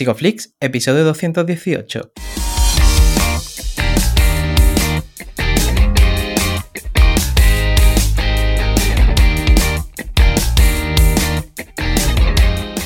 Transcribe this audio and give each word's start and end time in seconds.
Psicoflix, 0.00 0.54
episodio 0.60 1.04
218. 1.04 2.12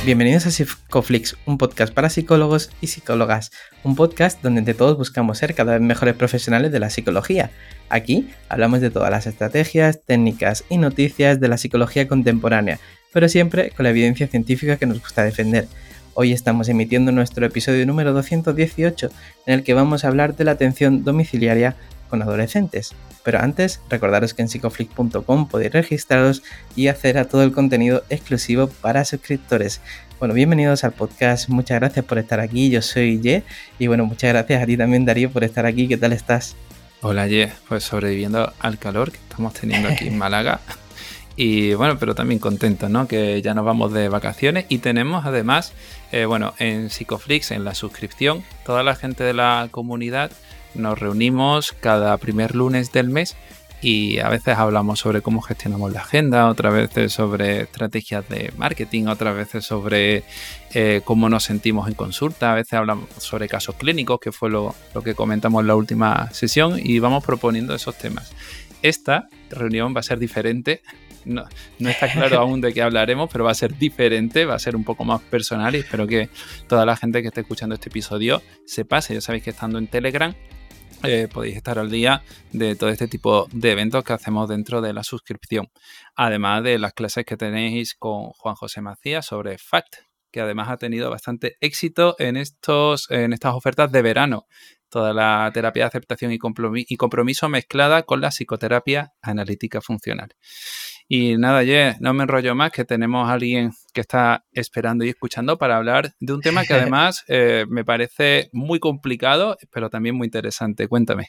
Bienvenidos 0.04 0.46
a 0.46 0.50
Psicoflix, 0.50 1.36
un 1.46 1.56
podcast 1.56 1.94
para 1.94 2.10
psicólogos 2.10 2.70
y 2.80 2.88
psicólogas, 2.88 3.52
un 3.84 3.94
podcast 3.94 4.42
donde 4.42 4.58
entre 4.58 4.74
todos 4.74 4.98
buscamos 4.98 5.38
ser 5.38 5.54
cada 5.54 5.74
vez 5.74 5.82
mejores 5.82 6.16
profesionales 6.16 6.72
de 6.72 6.80
la 6.80 6.90
psicología. 6.90 7.52
Aquí 7.90 8.28
hablamos 8.48 8.80
de 8.80 8.90
todas 8.90 9.12
las 9.12 9.28
estrategias, 9.28 10.00
técnicas 10.04 10.64
y 10.68 10.78
noticias 10.78 11.38
de 11.38 11.46
la 11.46 11.58
psicología 11.58 12.08
contemporánea, 12.08 12.80
pero 13.12 13.28
siempre 13.28 13.70
con 13.70 13.84
la 13.84 13.90
evidencia 13.90 14.26
científica 14.26 14.78
que 14.78 14.86
nos 14.86 15.00
gusta 15.00 15.22
defender. 15.22 15.68
Hoy 16.16 16.32
estamos 16.32 16.68
emitiendo 16.68 17.10
nuestro 17.10 17.44
episodio 17.44 17.84
número 17.86 18.12
218 18.12 19.10
en 19.46 19.54
el 19.54 19.64
que 19.64 19.74
vamos 19.74 20.04
a 20.04 20.08
hablar 20.08 20.36
de 20.36 20.44
la 20.44 20.52
atención 20.52 21.02
domiciliaria 21.02 21.74
con 22.08 22.22
adolescentes. 22.22 22.94
Pero 23.24 23.40
antes, 23.40 23.80
recordaros 23.90 24.32
que 24.32 24.42
en 24.42 24.48
psicoflix.com 24.48 25.48
podéis 25.48 25.72
registraros 25.72 26.44
y 26.76 26.86
acceder 26.86 27.18
a 27.18 27.24
todo 27.24 27.42
el 27.42 27.50
contenido 27.50 28.04
exclusivo 28.10 28.68
para 28.68 29.04
suscriptores. 29.04 29.80
Bueno, 30.20 30.34
bienvenidos 30.34 30.84
al 30.84 30.92
podcast, 30.92 31.48
muchas 31.48 31.80
gracias 31.80 32.04
por 32.04 32.18
estar 32.18 32.38
aquí, 32.38 32.70
yo 32.70 32.80
soy 32.80 33.20
Ye 33.20 33.42
y 33.80 33.88
bueno, 33.88 34.06
muchas 34.06 34.30
gracias 34.30 34.62
a 34.62 34.66
ti 34.66 34.76
también 34.76 35.04
Darío 35.04 35.30
por 35.30 35.42
estar 35.42 35.66
aquí, 35.66 35.88
¿qué 35.88 35.96
tal 35.96 36.12
estás? 36.12 36.54
Hola 37.02 37.26
Ye, 37.26 37.50
pues 37.68 37.82
sobreviviendo 37.82 38.52
al 38.60 38.78
calor 38.78 39.10
que 39.10 39.18
estamos 39.18 39.52
teniendo 39.52 39.88
aquí 39.88 40.06
en 40.06 40.16
Málaga. 40.16 40.60
Y 41.36 41.74
bueno, 41.74 41.98
pero 41.98 42.14
también 42.14 42.38
contentos, 42.38 42.88
¿no? 42.88 43.08
Que 43.08 43.42
ya 43.42 43.54
nos 43.54 43.64
vamos 43.64 43.92
de 43.92 44.08
vacaciones 44.08 44.66
y 44.68 44.78
tenemos 44.78 45.26
además, 45.26 45.72
eh, 46.14 46.26
bueno, 46.26 46.54
en 46.60 46.90
Psicoflix, 46.90 47.50
en 47.50 47.64
la 47.64 47.74
suscripción, 47.74 48.44
toda 48.64 48.84
la 48.84 48.94
gente 48.94 49.24
de 49.24 49.34
la 49.34 49.66
comunidad 49.72 50.30
nos 50.76 50.96
reunimos 50.96 51.72
cada 51.72 52.16
primer 52.18 52.54
lunes 52.54 52.92
del 52.92 53.08
mes 53.08 53.34
y 53.82 54.20
a 54.20 54.28
veces 54.28 54.56
hablamos 54.56 55.00
sobre 55.00 55.22
cómo 55.22 55.42
gestionamos 55.42 55.92
la 55.92 56.02
agenda, 56.02 56.48
otras 56.48 56.72
veces 56.72 57.12
sobre 57.12 57.62
estrategias 57.62 58.28
de 58.28 58.52
marketing, 58.56 59.06
otras 59.06 59.34
veces 59.34 59.64
sobre 59.64 60.22
eh, 60.72 61.00
cómo 61.04 61.28
nos 61.28 61.42
sentimos 61.42 61.88
en 61.88 61.94
consulta, 61.94 62.52
a 62.52 62.54
veces 62.54 62.74
hablamos 62.74 63.08
sobre 63.18 63.48
casos 63.48 63.74
clínicos, 63.74 64.20
que 64.20 64.30
fue 64.30 64.50
lo, 64.50 64.72
que 65.02 65.16
comentamos 65.16 65.62
en 65.62 65.66
la 65.66 65.74
última 65.74 66.30
sesión, 66.32 66.78
y 66.80 67.00
vamos 67.00 67.24
proponiendo 67.24 67.74
esos 67.74 67.98
temas. 67.98 68.32
Esta 68.82 69.28
reunión 69.50 69.92
va 69.96 69.98
a 69.98 70.04
ser 70.04 70.20
diferente. 70.20 70.80
No, 71.24 71.44
está 71.78 72.10
claro 72.10 72.40
aún 72.40 72.60
de 72.60 72.72
qué 72.72 72.82
hablaremos, 72.82 73.30
pero 73.30 73.44
va 73.44 73.50
a 73.50 73.54
ser 73.54 73.76
diferente, 73.76 74.44
va 74.44 74.54
a 74.54 74.58
ser 74.58 74.76
un 74.76 74.84
poco 74.84 75.04
más 75.04 75.20
personal 75.22 75.74
y 75.74 75.78
espero 75.78 76.06
que 76.06 76.28
toda 76.68 76.84
la 76.84 76.96
gente 76.96 77.22
que 77.22 77.28
esté 77.28 77.40
escuchando 77.40 77.74
este 77.74 77.88
episodio 77.88 78.42
se 78.66 78.84
pase. 78.84 79.14
Ya 79.14 79.20
sabéis 79.20 79.44
que 79.44 79.50
estando 79.50 79.78
en 79.78 79.86
Telegram 79.86 80.34
eh, 81.02 81.28
podéis 81.30 81.56
estar 81.56 81.78
al 81.78 81.90
día 81.90 82.22
de 82.52 82.76
todo 82.76 82.88
este 82.88 83.08
tipo 83.08 83.46
de 83.52 83.72
eventos 83.72 84.02
que 84.04 84.14
hacemos 84.14 84.48
dentro 84.48 84.80
de 84.80 84.94
la 84.94 85.04
suscripción. 85.04 85.68
Además 86.16 86.62
de 86.64 86.78
las 86.78 86.94
clases 86.94 87.26
que 87.26 87.36
tenéis 87.36 87.94
con 87.94 88.30
Juan 88.30 88.54
José 88.54 88.80
Macías 88.80 89.26
sobre 89.26 89.58
FACT, 89.58 89.96
que 90.32 90.40
además 90.40 90.70
ha 90.70 90.78
tenido 90.78 91.10
bastante 91.10 91.56
éxito 91.60 92.16
en, 92.18 92.36
estos, 92.36 93.10
en 93.10 93.34
estas 93.34 93.54
ofertas 93.54 93.92
de 93.92 94.02
verano. 94.02 94.46
Toda 94.94 95.12
la 95.12 95.50
terapia 95.52 95.82
de 95.82 95.88
aceptación 95.88 96.30
y 96.30 96.38
compromiso 96.96 97.48
mezclada 97.48 98.04
con 98.04 98.20
la 98.20 98.28
psicoterapia 98.28 99.12
analítica 99.22 99.80
funcional. 99.80 100.36
Y 101.08 101.36
nada, 101.36 101.64
Ye, 101.64 101.96
no 101.98 102.14
me 102.14 102.22
enrollo 102.22 102.54
más, 102.54 102.70
que 102.70 102.84
tenemos 102.84 103.28
a 103.28 103.32
alguien 103.32 103.72
que 103.92 104.02
está 104.02 104.44
esperando 104.52 105.04
y 105.04 105.08
escuchando 105.08 105.58
para 105.58 105.78
hablar 105.78 106.14
de 106.20 106.32
un 106.32 106.40
tema 106.42 106.62
que 106.62 106.74
además 106.74 107.24
eh, 107.26 107.66
me 107.68 107.84
parece 107.84 108.50
muy 108.52 108.78
complicado, 108.78 109.56
pero 109.72 109.90
también 109.90 110.14
muy 110.14 110.26
interesante. 110.26 110.86
Cuéntame. 110.86 111.26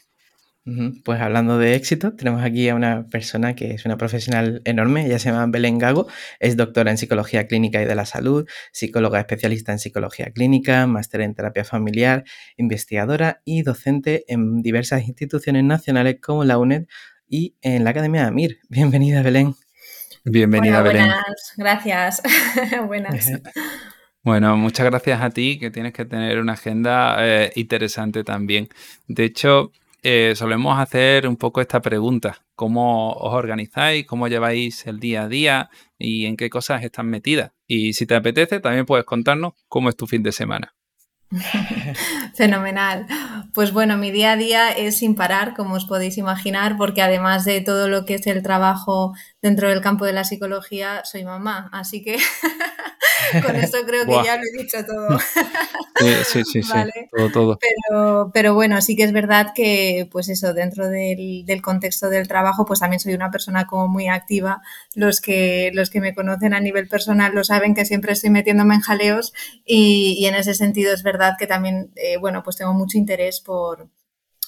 Pues 1.03 1.21
hablando 1.21 1.59
de 1.59 1.75
éxito, 1.75 2.16
tenemos 2.16 2.44
aquí 2.44 2.67
a 2.69 2.73
una 2.73 3.05
persona 3.05 3.55
que 3.55 3.76
es 3.76 3.86
una 3.86 3.98
profesional 3.98 4.64
enorme, 4.65 5.05
ella 5.05 5.20
se 5.20 5.30
llama 5.30 5.45
Belén 5.45 5.77
Gago, 5.77 6.08
es 6.39 6.58
doctora 6.58 6.89
en 6.89 6.98
psicología 6.98 7.45
clínica 7.45 7.83
y 7.83 7.86
de 7.86 7.93
la 7.93 8.08
salud, 8.08 8.48
psicóloga 8.71 9.20
especialista 9.20 9.73
en 9.73 9.77
psicología 9.77 10.31
clínica, 10.33 10.87
máster 10.87 11.21
en 11.21 11.36
terapia 11.36 11.65
familiar, 11.65 12.23
investigadora 12.58 13.43
y 13.45 13.61
docente 13.61 14.26
en 14.27 14.64
diversas 14.64 15.08
instituciones 15.08 15.64
nacionales 15.64 16.17
como 16.20 16.43
la 16.43 16.58
UNED 16.58 16.87
y 17.27 17.55
en 17.61 17.83
la 17.83 17.92
Academia 17.92 18.21
de 18.21 18.27
AMIR. 18.30 18.58
Bienvenida, 18.67 19.21
Belén. 19.21 19.53
Bienvenida, 20.23 20.82
Belén. 20.82 21.05
Buenas, 21.05 21.53
gracias. 21.58 22.23
buenas. 22.87 23.32
Bueno, 24.26 24.58
muchas 24.58 24.87
gracias 24.87 25.21
a 25.21 25.30
ti, 25.30 25.59
que 25.59 25.70
tienes 25.70 25.93
que 25.93 26.03
tener 26.03 26.39
una 26.39 26.53
agenda 26.53 27.17
eh, 27.20 27.52
interesante 27.53 28.23
también. 28.23 28.70
De 29.08 29.23
hecho, 29.23 29.71
eh, 30.08 30.36
solemos 30.36 30.77
hacer 30.77 31.27
un 31.27 31.36
poco 31.36 31.61
esta 31.61 31.82
pregunta. 31.82 32.45
¿Cómo 32.54 33.14
os 33.14 33.33
organizáis? 33.33 34.05
¿Cómo 34.05 34.27
lleváis 34.27 34.86
el 34.86 34.99
día 34.99 35.23
a 35.23 35.27
día? 35.27 35.71
¿Y 35.98 36.27
en 36.27 36.38
qué 36.38 36.48
cosas 36.48 36.83
están 36.83 37.08
metidas? 37.08 37.54
Y 37.66 37.93
si 37.93 38.05
te 38.05 38.14
apetece, 38.14 38.60
también 38.60 38.86
puedes 38.86 39.04
contarnos 39.04 39.54
cómo 39.67 39.89
es 39.89 39.98
tu 39.98 40.05
fin 40.05 40.21
de 40.21 40.32
semana. 40.32 40.76
Fenomenal. 42.36 43.08
Pues 43.55 43.71
bueno, 43.71 43.98
mi 43.98 44.11
día 44.11 44.33
a 44.33 44.38
día 44.38 44.70
es 44.70 44.99
sin 44.99 45.15
parar, 45.15 45.55
como 45.55 45.73
os 45.73 45.86
podéis 45.86 46.20
imaginar, 46.20 46.77
porque 46.77 47.02
además 47.02 47.44
de 47.44 47.61
todo 47.61 47.88
lo 47.89 48.05
que 48.05 48.14
es 48.14 48.27
el 48.27 48.44
trabajo 48.44 49.15
dentro 49.45 49.70
del 49.70 49.80
campo 49.80 50.06
de 50.06 50.14
la 50.14 50.23
psicología, 50.23 51.06
soy 51.06 51.23
mamá. 51.23 51.70
Así 51.72 52.02
que 52.04 52.17
con 53.45 53.56
eso 53.56 53.78
creo 53.86 54.04
que 54.04 54.26
ya 54.26 54.38
lo 54.38 54.42
he 54.42 54.64
dicho 54.64 54.83
todo. 54.83 55.20
sí, 56.26 56.44
sí, 56.44 56.64
sí, 56.64 56.73
todo, 57.16 57.30
todo. 57.32 57.60
Pero, 57.61 58.32
pero, 58.33 58.56
bueno, 58.56 58.82
sí 58.82 58.95
que 58.95 59.04
es 59.04 59.14
verdad 59.14 59.54
que, 59.54 60.10
pues 60.11 60.30
eso, 60.30 60.56
dentro 60.56 60.89
del, 60.89 61.45
del, 61.45 61.61
contexto 61.61 62.10
del 62.10 62.28
trabajo, 62.28 62.66
pues 62.66 62.80
también 62.80 63.00
soy 63.00 63.14
una 63.14 63.30
persona 63.30 63.67
como 63.67 63.88
muy 63.88 64.08
activa. 64.08 64.64
Los 64.95 65.22
que, 65.22 65.70
los 65.76 65.92
que 65.92 66.02
me 66.02 66.16
conocen 66.16 66.56
a 66.56 66.60
nivel 66.60 66.88
personal 66.88 67.36
lo 67.36 67.44
saben 67.44 67.76
que 67.76 67.86
siempre 67.86 68.14
estoy 68.14 68.32
metiéndome 68.32 68.73
en 68.73 68.82
jaleos 68.82 69.32
y, 69.64 70.16
y 70.17 70.26
en 70.26 70.33
ese 70.33 70.56
sentido 70.56 70.92
es 70.92 71.04
verdad 71.04 71.36
que 71.38 71.45
también, 71.45 71.92
eh, 71.98 72.17
bueno, 72.17 72.42
pues 72.42 72.56
tengo 72.56 72.73
mucho 72.73 72.98
interés 72.98 73.42
por, 73.42 73.89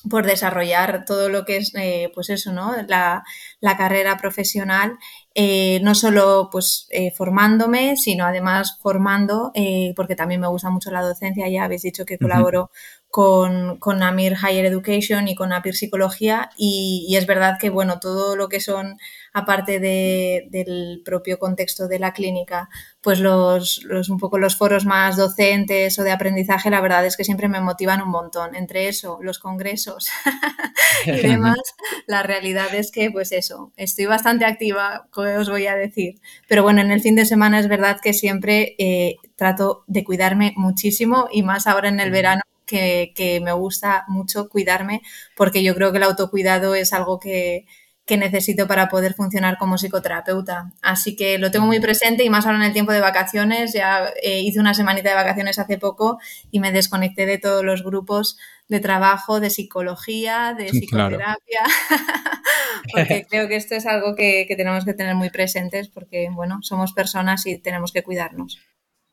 por 0.10 0.26
desarrollar 0.26 1.06
todo 1.06 1.30
lo 1.30 1.46
que 1.46 1.58
es, 1.58 1.74
eh, 1.76 2.12
pues 2.14 2.30
eso, 2.30 2.54
¿no? 2.54 2.76
La, 2.88 3.24
la 3.60 3.78
carrera 3.78 4.18
profesional, 4.18 4.98
eh, 5.36 5.80
no 5.84 5.96
solo 5.96 6.50
pues 6.52 6.88
eh, 6.92 7.12
formándome, 7.12 7.96
sino 7.98 8.26
además 8.26 8.78
formando, 8.82 9.52
porque 9.96 10.16
también 10.16 10.42
me 10.42 10.48
gusta 10.48 10.70
mucho 10.70 10.92
la 10.92 11.02
docencia, 11.02 11.48
ya 11.50 11.66
habéis 11.66 11.84
dicho 11.84 12.06
que 12.06 12.18
colaboro 12.18 12.72
con, 13.10 13.78
con 13.78 14.04
Amir 14.04 14.34
Higher 14.34 14.66
Education 14.66 15.28
y 15.28 15.36
con 15.36 15.54
Apir 15.54 15.76
Psicología 15.76 16.50
y, 16.58 17.06
y, 17.10 17.16
es 17.16 17.26
verdad 17.26 17.58
que, 17.60 17.70
bueno, 17.70 18.00
todo 18.00 18.36
lo 18.36 18.50
que 18.50 18.60
son 18.60 18.98
aparte 19.34 19.80
de, 19.80 20.48
del 20.50 21.02
propio 21.06 21.40
contexto 21.40 21.88
de 21.88 22.00
la 22.00 22.12
clínica, 22.12 22.70
pues 23.02 23.20
los, 23.20 23.82
los, 23.84 24.10
un 24.10 24.18
poco 24.18 24.38
los 24.40 24.58
foros 24.58 24.86
más 24.86 25.16
docentes 25.16 25.98
o 26.00 26.04
de 26.04 26.12
aprendizaje, 26.12 26.70
la 26.70 26.82
verdad 26.82 27.06
es 27.06 27.16
que 27.16 27.24
siempre 27.24 27.48
me 27.48 27.62
motivan 27.62 28.02
un 28.02 28.10
montón. 28.10 28.56
Entre 28.56 28.88
eso, 28.88 29.20
los 29.22 29.40
congresos 29.40 30.10
y 31.06 31.12
demás, 31.12 31.60
la 32.08 32.24
realidad 32.24 32.74
es 32.74 32.92
que, 32.92 33.12
pues 33.12 33.32
eso, 33.32 33.72
estoy 33.78 34.06
bastante 34.06 34.46
activa, 34.46 35.08
os 35.16 35.50
voy 35.50 35.68
a 35.68 35.76
decir. 35.76 36.20
Pero 36.48 36.64
bueno, 36.64 36.82
en 36.82 36.92
el 36.92 37.02
fin 37.02 37.16
de 37.16 37.26
semana 37.26 37.60
es 37.60 37.68
verdad 37.68 38.00
que 38.02 38.14
siempre 38.14 38.76
eh, 38.80 39.16
trato 39.36 39.84
de 39.88 40.04
cuidarme 40.04 40.54
muchísimo 40.58 41.30
y 41.32 41.44
más 41.44 41.68
ahora 41.68 41.90
en 41.90 42.00
el 42.00 42.12
verano. 42.12 42.42
Que, 42.68 43.14
que 43.16 43.40
me 43.40 43.54
gusta 43.54 44.04
mucho 44.10 44.50
cuidarme 44.50 45.02
porque 45.38 45.64
yo 45.64 45.74
creo 45.74 45.92
que 45.92 46.00
el 46.00 46.04
autocuidado 46.04 46.76
es 46.76 46.92
algo 46.92 47.18
que, 47.18 47.66
que 48.08 48.18
necesito 48.18 48.68
para 48.68 48.88
poder 48.88 49.14
funcionar 49.14 49.58
como 49.58 49.78
psicoterapeuta. 49.78 50.72
Así 50.82 51.18
que 51.18 51.38
lo 51.38 51.52
tengo 51.52 51.66
muy 51.66 51.82
presente 51.82 52.24
y 52.24 52.30
más 52.30 52.46
ahora 52.46 52.60
en 52.60 52.64
el 52.64 52.74
tiempo 52.74 52.94
de 52.94 53.02
vacaciones. 53.02 53.74
Ya 53.74 54.14
eh, 54.24 54.40
hice 54.40 54.62
una 54.62 54.74
semanita 54.74 55.10
de 55.10 55.16
vacaciones 55.16 55.60
hace 55.60 55.78
poco 55.78 56.18
y 56.50 56.62
me 56.62 56.72
desconecté 56.72 57.26
de 57.26 57.38
todos 57.38 57.66
los 57.66 57.84
grupos 57.84 58.38
de 58.70 58.80
trabajo, 58.80 59.42
de 59.42 59.50
psicología, 59.50 60.56
de 60.58 60.70
psicoterapia, 60.70 61.64
porque 62.94 63.26
creo 63.30 63.50
que 63.50 63.58
esto 63.58 63.76
es 63.76 63.86
algo 63.86 64.16
que, 64.16 64.46
que 64.48 64.56
tenemos 64.56 64.86
que 64.86 64.94
tener 64.94 65.16
muy 65.16 65.30
presentes 65.30 65.90
porque, 65.90 66.30
bueno, 66.32 66.60
somos 66.62 66.94
personas 66.94 67.46
y 67.46 67.58
tenemos 67.58 67.92
que 67.92 68.04
cuidarnos. 68.04 68.58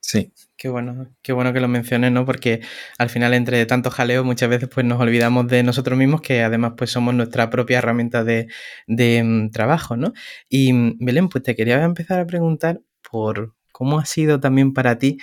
Sí. 0.07 0.33
Qué 0.59 0.69
bueno, 0.69 1.09
qué 1.23 1.33
bueno 1.33 1.53
que 1.55 1.61
lo 1.61 1.69
menciones, 1.69 2.13
¿no? 2.13 2.27
Porque 2.27 2.61
al 2.99 3.09
final, 3.09 3.33
entre 3.33 3.65
tanto 3.65 3.91
jaleo, 3.91 4.23
muchas 4.23 4.51
veces 4.51 4.69
pues 4.69 4.85
nos 4.85 5.01
olvidamos 5.01 5.47
de 5.49 5.63
nosotros 5.63 5.99
mismos, 5.99 6.21
que 6.21 6.43
además 6.43 6.75
pues 6.77 6.91
somos 6.91 7.15
nuestra 7.15 7.49
propia 7.49 7.79
herramienta 7.79 8.23
de, 8.23 8.49
mm, 8.87 9.49
trabajo, 9.51 9.97
¿no? 9.97 10.13
Y 10.49 10.73
mm, 10.75 10.99
Belén, 11.01 11.29
pues 11.31 11.43
te 11.43 11.55
quería 11.57 11.83
empezar 11.83 12.21
a 12.21 12.27
preguntar 12.27 12.83
por 13.11 13.55
cómo 13.73 13.99
ha 13.99 14.05
sido 14.05 14.41
también 14.41 14.75
para 14.75 14.99
ti 14.99 15.17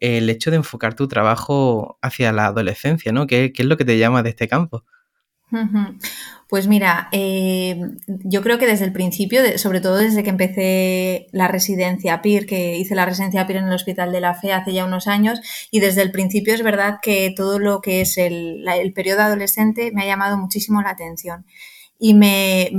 el 0.00 0.30
hecho 0.30 0.50
de 0.50 0.56
enfocar 0.58 0.94
tu 0.94 1.08
trabajo 1.08 1.98
hacia 2.02 2.32
la 2.32 2.46
adolescencia, 2.46 3.12
¿no? 3.12 3.26
¿Qué, 3.28 3.52
qué 3.52 3.62
es 3.62 3.68
lo 3.68 3.76
que 3.76 3.84
te 3.86 3.98
llama 3.98 4.22
de 4.24 4.30
este 4.30 4.48
campo? 4.48 4.84
Pues 6.48 6.68
mira, 6.68 7.08
eh, 7.12 7.80
yo 8.06 8.42
creo 8.42 8.58
que 8.58 8.66
desde 8.66 8.84
el 8.84 8.92
principio, 8.92 9.40
sobre 9.58 9.80
todo 9.80 9.96
desde 9.96 10.22
que 10.22 10.30
empecé 10.30 11.26
la 11.32 11.48
residencia 11.48 12.22
PIR, 12.22 12.46
que 12.46 12.76
hice 12.76 12.94
la 12.94 13.04
residencia 13.04 13.46
PIR 13.46 13.56
en 13.56 13.66
el 13.66 13.72
Hospital 13.72 14.12
de 14.12 14.20
la 14.20 14.34
Fe 14.34 14.52
hace 14.52 14.72
ya 14.72 14.84
unos 14.84 15.06
años, 15.08 15.40
y 15.70 15.80
desde 15.80 16.02
el 16.02 16.12
principio 16.12 16.54
es 16.54 16.62
verdad 16.62 16.98
que 17.02 17.32
todo 17.36 17.58
lo 17.58 17.80
que 17.80 18.00
es 18.00 18.16
el, 18.18 18.64
periodo 18.94 19.22
adolescente 19.22 19.90
me 19.92 20.02
ha 20.02 20.06
llamado 20.06 20.36
muchísimo 20.36 20.82
la 20.82 20.90
atención. 20.90 21.46
Y 21.98 22.14
me, 22.14 22.70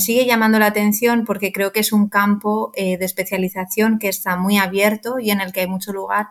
sigue 0.00 0.26
llamando 0.26 0.58
la 0.58 0.66
atención 0.66 1.24
porque 1.24 1.50
creo 1.50 1.72
que 1.72 1.80
es 1.80 1.92
un 1.92 2.08
campo 2.08 2.72
eh, 2.76 2.98
de 2.98 3.06
especialización 3.06 3.98
que 3.98 4.08
está 4.08 4.36
muy 4.36 4.58
abierto 4.58 5.18
y 5.18 5.30
en 5.30 5.40
el 5.40 5.52
que 5.52 5.60
hay 5.60 5.66
mucho 5.66 5.92
lugar 5.92 6.26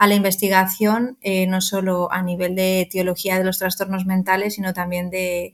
a 0.00 0.06
la 0.06 0.14
investigación, 0.14 1.18
eh, 1.20 1.46
no 1.46 1.60
solo 1.60 2.10
a 2.10 2.22
nivel 2.22 2.54
de 2.54 2.80
etiología 2.80 3.36
de 3.36 3.44
los 3.44 3.58
trastornos 3.58 4.06
mentales, 4.06 4.54
sino 4.54 4.72
también 4.72 5.10
de, 5.10 5.52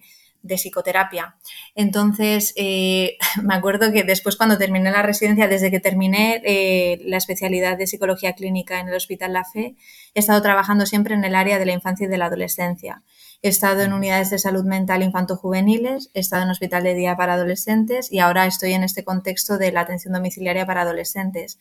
psicoterapia. 0.48 1.34
Entonces, 1.75 2.52
eh, 2.54 3.16
me 3.43 3.56
acuerdo 3.56 3.90
que 3.90 4.04
después 4.04 4.37
cuando 4.37 4.56
terminé 4.56 4.93
la 4.93 5.02
residencia, 5.02 5.48
desde 5.48 5.72
que 5.72 5.81
terminé 5.81 6.40
eh, 6.44 7.00
la 7.06 7.16
especialidad 7.16 7.76
de 7.76 7.88
psicología 7.88 8.34
clínica 8.34 8.78
en 8.78 8.87
el 8.87 8.94
Hospital 8.94 9.32
La 9.32 9.43
Fe, 9.43 9.75
he 10.14 10.20
estado 10.20 10.40
trabajando 10.43 10.87
siempre 10.87 11.16
en 11.16 11.25
el 11.25 11.34
área 11.34 11.58
de 11.58 11.66
la 11.66 11.72
infancia 11.72 12.06
y 12.06 12.08
de 12.08 12.19
la 12.19 12.26
adolescencia. 12.26 13.02
He 13.42 13.49
estado 13.49 13.82
en 13.82 13.92
unidades 13.92 14.31
de 14.31 14.38
salud 14.38 14.64
mental 14.64 15.02
infanto-juveniles, 15.02 16.10
he 16.14 16.20
estado 16.20 16.44
en 16.44 16.50
hospital 16.50 16.84
de 16.84 16.94
día 16.94 17.16
para 17.16 17.34
adolescentes 17.34 18.10
y 18.12 18.20
ahora 18.20 18.46
estoy 18.46 18.72
en 18.75 18.84
este 18.84 19.02
contexto 19.02 19.58
de 19.58 19.72
la 19.72 19.81
atención 19.81 20.14
domiciliaria 20.14 20.66
para 20.66 20.82
adolescentes. 20.82 21.58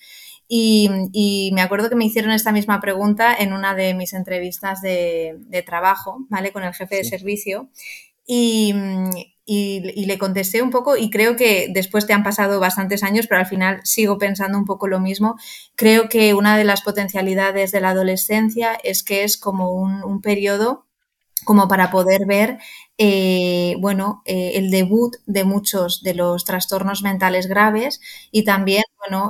Y, 0.47 1.51
me 1.53 1.62
acuerdo 1.62 1.89
que 1.89 1.95
me 1.95 2.06
hicieron 2.06 2.31
esta 2.31 2.51
misma 2.51 2.80
pregunta 2.80 3.36
en 3.36 3.53
una 3.53 3.75
de 3.75 3.94
mis 3.94 4.13
entrevistas 4.13 4.81
de, 4.81 5.63
trabajo, 5.65 6.25
¿vale? 6.30 6.51
Con 6.51 6.63
el 6.63 6.74
jefe 6.74 6.97
de 6.97 7.03
servicio. 7.03 7.69
Y, 8.27 8.74
le 9.47 10.18
contesté 10.18 10.62
un 10.62 10.71
poco 10.71 10.97
y 10.97 11.09
creo 11.09 11.36
que 11.36 11.68
después 11.71 12.07
te 12.07 12.13
han 12.13 12.24
pasado 12.24 12.59
bastantes 12.59 13.03
años, 13.03 13.27
pero 13.27 13.39
al 13.39 13.45
final 13.45 13.81
sigo 13.83 14.18
pensando 14.18 14.57
un 14.57 14.65
poco 14.65 14.88
lo 14.88 15.00
mismo. 15.00 15.36
Creo 15.75 16.09
que 16.09 16.33
una 16.33 16.57
de 16.57 16.63
las 16.63 16.81
potencialidades 16.81 17.71
de 17.71 17.81
la 17.81 17.89
adolescencia 17.89 18.77
es 18.83 19.03
que 19.03 19.24
es 19.24 19.38
como 19.38 19.71
un, 19.71 20.21
periodo 20.21 20.86
como 21.45 21.68
para 21.68 21.92
poder 21.92 22.25
ver, 22.25 22.57
eh, 22.97 23.75
bueno, 23.80 24.21
eh, 24.25 24.53
el 24.56 24.71
debut 24.71 25.15
de 25.25 25.44
muchos 25.44 26.03
de 26.03 26.13
los 26.15 26.44
trastornos 26.45 27.01
mentales 27.03 27.47
graves 27.47 28.01
y 28.31 28.44
también 28.44 28.83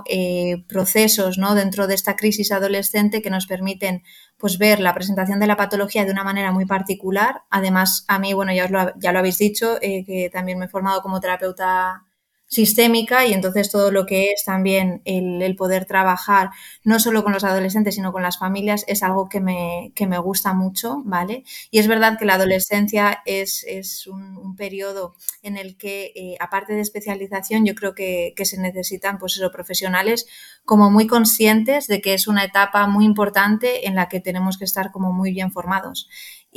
eh, 0.06 0.64
procesos 0.68 1.38
¿no? 1.38 1.56
dentro 1.56 1.88
de 1.88 1.96
esta 1.96 2.16
crisis 2.16 2.52
adolescente 2.52 3.22
que 3.22 3.30
nos 3.30 3.46
permiten 3.46 4.04
pues, 4.38 4.58
ver 4.58 4.80
la 4.80 4.94
presentación 4.94 5.40
de 5.40 5.48
la 5.48 5.58
patología 5.58 6.06
de 6.06 6.12
una 6.12 6.24
manera 6.24 6.52
muy 6.52 6.66
particular. 6.66 7.44
Además, 7.50 8.06
a 8.08 8.20
mí, 8.20 8.34
bueno, 8.34 8.54
ya, 8.54 8.68
lo, 8.70 8.94
ya 8.98 9.12
lo 9.12 9.20
habéis 9.20 9.38
dicho, 9.38 9.78
eh, 9.82 10.04
que 10.06 10.30
también 10.32 10.60
me 10.60 10.66
he 10.66 10.70
formado 10.70 11.02
como 11.02 11.20
terapeuta 11.20 12.06
sistémica 12.48 13.26
y 13.26 13.34
entonces 13.34 13.72
todo 13.72 13.92
lo 13.92 14.06
que 14.06 14.32
es 14.32 14.44
también 14.46 15.02
el, 15.06 15.56
poder 15.56 15.86
trabajar 15.86 16.50
no 16.84 17.00
solo 17.00 17.24
con 17.24 17.34
los 17.34 17.44
adolescentes 17.44 17.96
sino 17.96 18.12
con 18.12 18.22
las 18.22 18.38
familias 18.38 18.84
es 18.88 19.04
algo 19.04 19.30
que 19.30 19.40
me, 19.40 19.94
me 20.08 20.18
gusta 20.20 20.54
mucho, 20.54 21.02
¿vale? 21.06 21.44
Y 21.72 21.80
es 21.80 21.88
verdad 21.88 22.18
que 22.20 22.26
la 22.26 22.36
adolescencia 22.36 23.22
es, 23.26 23.66
un, 24.08 24.56
periodo 24.56 25.16
en 25.42 25.58
el 25.58 25.76
que 25.76 26.14
eh, 26.16 26.38
aparte 26.40 26.74
de 26.74 26.82
especialización 26.82 27.66
yo 27.66 27.76
creo 27.76 27.94
que, 27.94 28.34
se 28.46 28.60
necesitan 28.60 29.18
pues 29.18 29.38
eso, 29.38 29.52
profesionales 29.52 30.28
como 30.66 30.92
muy 30.92 31.08
conscientes 31.08 31.88
de 31.88 32.00
que 32.00 32.14
es 32.14 32.28
una 32.28 32.44
etapa 32.44 32.86
muy 32.88 33.06
importante 33.06 33.88
en 33.88 33.96
la 33.96 34.08
que 34.08 34.20
tenemos 34.20 34.58
que 34.58 34.66
estar 34.66 34.92
como 34.92 35.12
muy 35.12 35.32
bien 35.32 35.52
formados. 35.52 36.08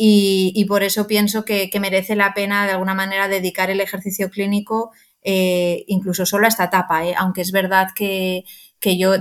Y, 0.00 0.64
por 0.68 0.84
eso 0.84 1.08
pienso 1.08 1.44
que, 1.44 1.70
que 1.70 1.80
merece 1.80 2.14
la 2.14 2.32
pena 2.32 2.66
de 2.66 2.72
alguna 2.72 2.94
manera 2.94 3.26
dedicar 3.26 3.68
el 3.70 3.80
ejercicio 3.80 4.30
clínico 4.30 4.92
eh, 5.22 5.84
incluso 5.88 6.26
solo 6.26 6.46
a 6.46 6.48
esta 6.48 6.64
etapa, 6.64 7.04
¿eh? 7.04 7.14
aunque 7.16 7.42
es 7.42 7.52
verdad 7.52 7.88
que, 7.94 8.44
yo, 8.82 9.14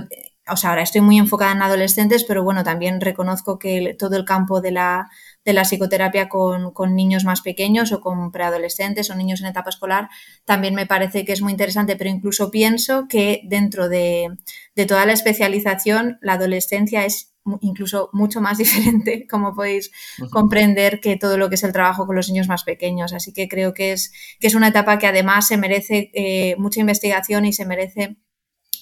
o 0.48 0.56
sea, 0.56 0.70
ahora 0.70 0.82
estoy 0.82 1.00
muy 1.00 1.18
enfocada 1.18 1.52
en 1.52 1.62
adolescentes, 1.62 2.24
pero 2.24 2.42
bueno, 2.42 2.64
también 2.64 3.00
reconozco 3.00 3.58
que 3.58 3.96
todo 3.98 4.16
el 4.16 4.24
campo 4.24 4.60
de 4.60 4.72
la, 4.72 5.10
de 5.44 5.52
la 5.52 5.62
psicoterapia 5.62 6.28
con, 6.28 6.72
niños 6.94 7.24
más 7.24 7.40
pequeños 7.40 7.92
o 7.92 8.00
con 8.00 8.30
preadolescentes 8.32 9.10
o 9.10 9.14
niños 9.14 9.40
en 9.40 9.46
etapa 9.46 9.70
escolar 9.70 10.08
también 10.44 10.74
me 10.74 10.86
parece 10.86 11.24
que 11.24 11.32
es 11.32 11.40
muy 11.40 11.52
interesante, 11.52 11.96
pero 11.96 12.10
incluso 12.10 12.50
pienso 12.50 13.06
que 13.08 13.40
dentro 13.44 13.88
de, 13.88 14.28
de 14.74 14.86
toda 14.86 15.06
la 15.06 15.12
especialización, 15.12 16.18
la 16.20 16.34
adolescencia 16.34 17.04
es 17.04 17.32
incluso 17.60 18.10
mucho 18.12 18.40
más 18.40 18.58
diferente, 18.58 19.26
como 19.28 19.54
podéis 19.54 19.90
comprender, 20.30 21.00
que 21.00 21.16
todo 21.16 21.38
lo 21.38 21.48
que 21.48 21.54
es 21.54 21.64
el 21.64 21.72
trabajo 21.72 22.06
con 22.06 22.16
los 22.16 22.28
niños 22.28 22.48
más 22.48 22.64
pequeños. 22.64 23.12
Así 23.12 23.32
que 23.32 23.48
creo 23.48 23.74
que 23.74 23.92
es, 23.92 24.12
que 24.40 24.46
es 24.46 24.54
una 24.54 24.68
etapa 24.68 24.98
que 24.98 25.06
además 25.06 25.46
se 25.46 25.56
merece 25.56 26.10
eh, 26.14 26.56
mucha 26.58 26.80
investigación 26.80 27.44
y 27.44 27.52
se 27.52 27.66
merece 27.66 28.16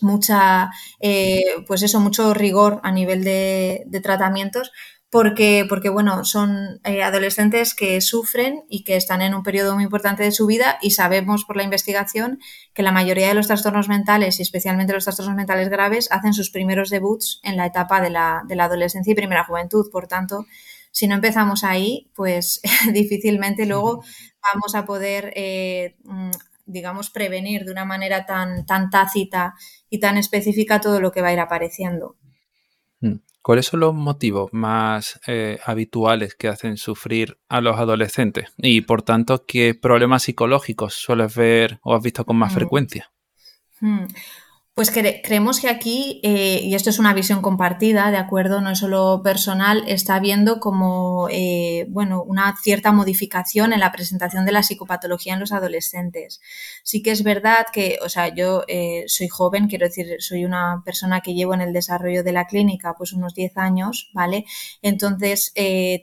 mucha, 0.03 0.71
eh, 1.01 1.43
pues 1.67 1.83
eso, 1.83 2.01
mucho 2.01 2.35
rigor 2.35 2.81
a 2.83 2.93
nivel 2.93 3.25
de, 3.25 3.85
de 3.87 4.01
tratamientos, 4.01 4.73
porque, 5.17 5.65
porque 5.67 5.89
bueno, 5.89 6.27
son 6.27 6.79
eh, 6.85 7.03
adolescentes 7.03 7.75
que 7.75 8.03
sufren 8.03 8.65
y 8.69 8.85
que 8.85 8.97
están 8.97 9.23
en 9.23 9.35
un 9.35 9.43
periodo 9.43 9.75
muy 9.75 9.85
importante 9.85 10.23
de 10.23 10.31
su 10.31 10.45
vida 10.45 10.77
y 10.83 10.91
sabemos 10.91 11.47
por 11.47 11.57
la 11.57 11.63
investigación 11.63 12.39
que 12.75 12.83
la 12.83 12.93
mayoría 12.93 13.29
de 13.29 13.33
los 13.33 13.47
trastornos 13.47 13.89
mentales 13.89 14.39
y 14.39 14.43
especialmente 14.43 14.93
los 14.93 15.05
trastornos 15.05 15.35
mentales 15.35 15.71
graves 15.71 16.13
hacen 16.13 16.35
sus 16.35 16.51
primeros 16.51 16.91
debuts 16.91 17.41
en 17.45 17.57
la 17.57 17.65
etapa 17.65 18.03
de 18.03 18.11
la, 18.11 18.43
de 18.47 18.57
la 18.57 18.65
adolescencia 18.65 19.11
y 19.11 19.15
primera 19.15 19.45
juventud. 19.45 19.89
Por 19.91 20.07
tanto, 20.07 20.45
si 20.91 21.07
no 21.07 21.15
empezamos 21.15 21.65
ahí, 21.65 22.11
pues 22.15 22.61
difícilmente 22.93 23.65
luego 23.65 24.05
vamos 24.53 24.75
a 24.75 24.85
poder, 24.85 25.33
eh, 25.35 25.97
mm, 26.05 26.31
digamos, 26.67 27.09
prevenir 27.09 27.65
de 27.65 27.73
una 27.73 27.87
manera 27.87 28.27
tan, 28.27 28.67
tan 28.67 28.91
tácita 28.91 29.55
y 29.89 29.99
tan 29.99 30.19
específica 30.19 30.83
todo 30.83 31.01
lo 31.01 31.11
que 31.11 31.23
va 31.23 31.29
a 31.29 31.33
ir 31.33 31.41
apareciendo. 31.41 32.17
Mm. 33.01 33.15
¿Cuáles 33.47 33.67
son 33.67 33.79
los 33.79 33.95
motivos 33.95 34.53
más 34.53 35.21
eh, 35.29 35.61
habituales 35.65 36.35
que 36.35 36.49
hacen 36.49 36.77
sufrir 36.77 37.39
a 37.49 37.61
los 37.61 37.79
adolescentes? 37.79 38.53
Y 38.57 38.81
por 38.81 39.03
tanto, 39.03 39.45
¿qué 39.47 39.73
problemas 39.73 40.25
psicológicos 40.25 40.95
sueles 40.95 41.37
ver 41.37 41.79
o 41.85 41.95
has 41.95 42.03
visto 42.03 42.25
con 42.25 42.39
más 42.39 42.51
mm. 42.51 42.57
frecuencia? 42.57 43.13
Mm. 43.81 44.07
Pues 44.77 44.91
creemos 44.91 45.59
que 45.61 45.71
aquí, 45.71 46.21
eh, 46.23 46.61
y 46.63 46.75
esto 46.75 46.91
es 46.91 46.99
una 46.99 47.15
visión 47.15 47.41
compartida, 47.41 48.11
¿de 48.11 48.19
acuerdo? 48.19 48.61
No 48.61 48.69
es 48.73 48.79
solo 48.81 49.23
personal, 49.25 49.83
está 49.87 50.17
habiendo 50.17 50.61
como, 50.61 51.29
eh, 51.31 51.87
bueno, 51.89 52.23
una 52.23 52.55
cierta 52.63 52.93
modificación 52.93 53.73
en 53.73 53.81
la 53.81 53.91
presentación 53.91 54.45
de 54.45 54.53
la 54.53 54.63
psicopatología 54.63 55.33
en 55.33 55.41
los 55.41 55.53
adolescentes. 55.53 56.43
Sí 56.83 57.03
que 57.03 57.13
es 57.13 57.23
verdad 57.23 57.65
que, 57.73 57.99
o 58.05 58.11
sea, 58.11 58.29
yo 58.35 58.65
eh, 58.69 59.05
soy 59.07 59.29
joven, 59.29 59.69
quiero 59.69 59.87
decir, 59.87 60.17
soy 60.19 60.45
una 60.45 60.83
persona 60.85 61.23
que 61.23 61.33
llevo 61.33 61.55
en 61.55 61.63
el 61.63 61.73
desarrollo 61.73 62.23
de 62.23 62.33
la 62.33 62.47
clínica 62.47 62.93
pues 62.99 63.15
unos 63.15 63.35
10 63.35 63.57
años, 63.57 64.11
¿vale? 64.13 64.45
Entonces, 64.83 65.55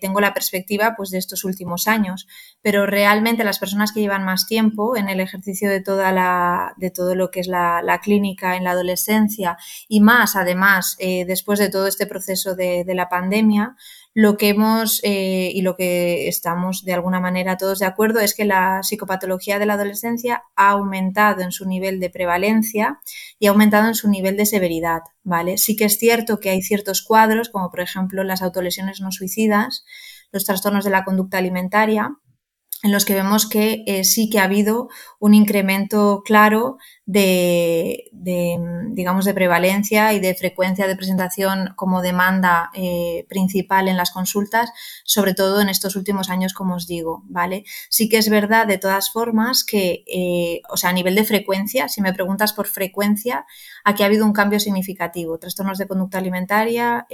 tengo 0.02 0.20
la 0.20 0.34
perspectiva 0.34 0.96
pues 0.98 1.12
de 1.12 1.20
estos 1.20 1.44
últimos 1.44 1.88
años 1.88 2.26
pero 2.64 2.86
realmente 2.86 3.44
las 3.44 3.60
personas 3.60 3.92
que 3.92 4.00
llevan 4.00 4.24
más 4.24 4.48
tiempo 4.48 4.96
en 4.96 5.10
el 5.10 5.20
ejercicio 5.20 5.70
de 5.70 5.82
toda 5.82 6.14
la, 6.14 6.74
de 6.78 6.90
todo 6.92 7.14
lo 7.14 7.30
que 7.30 7.42
es 7.42 7.48
la, 7.48 8.00
clínica 8.02 8.56
en 8.56 8.64
la 8.64 8.72
adolescencia 8.72 9.58
y 9.88 10.00
más 10.00 10.36
además 10.36 10.96
eh, 11.00 11.26
después 11.26 11.60
de 11.60 11.70
todo 11.70 11.88
este 11.88 12.08
proceso 12.08 12.56
de, 12.56 12.86
la 12.88 13.10
pandemia, 13.10 13.76
lo 14.14 14.38
que 14.38 14.50
hemos 14.50 15.02
eh, 15.04 15.52
y 15.54 15.62
lo 15.62 15.76
que 15.76 16.28
estamos 16.28 16.86
de 16.86 16.94
alguna 16.94 17.20
manera 17.20 17.58
todos 17.58 17.80
de 17.80 17.86
acuerdo 17.86 18.20
es 18.20 18.34
que 18.34 18.46
la 18.46 18.82
psicopatología 18.82 19.60
de 19.60 19.66
la 19.66 19.74
adolescencia 19.74 20.44
ha 20.56 20.70
aumentado 20.70 21.42
en 21.42 21.52
su 21.52 21.68
nivel 21.68 22.00
de 22.00 22.10
prevalencia 22.10 23.00
y 23.40 23.48
ha 23.48 23.50
aumentado 23.50 23.88
en 23.88 23.96
su 23.96 24.10
nivel 24.10 24.38
de 24.38 24.46
severidad, 24.46 25.02
¿vale? 25.24 25.58
Sí 25.58 25.76
que 25.76 25.86
es 25.86 25.98
cierto 25.98 26.40
que 26.40 26.52
hay 26.52 26.62
ciertos 26.62 27.02
cuadros, 27.02 27.50
como 27.50 27.70
por 27.70 27.82
ejemplo 27.82 28.24
las 28.24 28.42
autolesiones 28.42 29.02
no 29.02 29.12
suicidas, 29.12 29.84
los 30.32 30.46
trastornos 30.46 30.86
de 30.86 30.92
la 30.92 31.04
conducta 31.04 31.38
alimentaria, 31.38 32.18
en 32.84 32.92
los 32.92 33.06
que 33.06 33.16
vemos 33.16 33.48
que 33.48 33.84
eh, 33.88 34.04
sí 34.04 34.30
que 34.30 34.40
ha 34.40 34.44
habido 34.44 34.90
un 35.18 35.34
incremento 35.34 36.22
claro 36.26 36.78
de, 37.06 38.10
digamos, 38.92 39.24
de 39.24 39.34
prevalencia 39.34 40.14
y 40.14 40.20
de 40.20 40.36
frecuencia 40.36 40.86
de 40.86 40.98
presentación 40.98 41.74
como 41.78 42.02
demanda 42.02 42.72
eh, 42.74 43.26
principal 43.30 43.88
en 43.88 43.96
las 43.96 44.12
consultas, 44.12 44.70
sobre 45.06 45.34
todo 45.34 45.62
en 45.62 45.70
estos 45.70 45.96
últimos 45.96 46.30
años, 46.30 46.54
como 46.54 46.76
os 46.76 46.86
digo, 46.86 47.24
¿vale? 47.26 47.64
Sí 47.90 48.10
que 48.10 48.18
es 48.18 48.30
verdad, 48.30 48.68
de 48.68 48.78
todas 48.78 49.12
formas, 49.12 49.64
que, 49.64 50.04
eh, 50.06 50.62
o 50.70 50.76
sea, 50.76 50.90
a 50.90 50.94
nivel 50.94 51.16
de 51.16 51.24
frecuencia, 51.24 51.88
si 51.88 52.02
me 52.02 52.14
preguntas 52.14 52.52
por 52.52 52.68
frecuencia, 52.68 53.46
aquí 53.86 54.04
ha 54.04 54.08
habido 54.08 54.26
un 54.26 54.34
cambio 54.34 54.60
significativo. 54.60 55.40
Trastornos 55.40 55.78
de 55.78 55.88
conducta 55.88 56.18
alimentaria, 56.18 57.08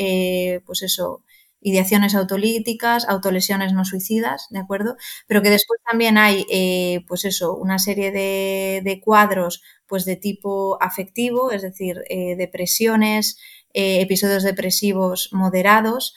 pues 0.65 0.81
eso, 0.81 1.23
ideaciones 1.61 2.15
autolíticas, 2.15 3.07
autolesiones 3.07 3.73
no 3.73 3.85
suicidas, 3.85 4.47
¿de 4.49 4.59
acuerdo? 4.59 4.95
Pero 5.27 5.41
que 5.41 5.49
después 5.49 5.79
también 5.89 6.17
hay, 6.17 6.45
eh, 6.49 7.03
pues 7.07 7.25
eso, 7.25 7.55
una 7.55 7.79
serie 7.79 8.11
de, 8.11 9.01
cuadros, 9.03 9.61
pues 9.87 10.05
de 10.05 10.15
tipo 10.15 10.81
afectivo, 10.81 11.51
es 11.51 11.61
decir, 11.61 12.03
eh, 12.09 12.35
depresiones, 12.35 13.37
eh, 13.73 14.01
episodios 14.01 14.43
depresivos 14.43 15.29
moderados, 15.31 16.15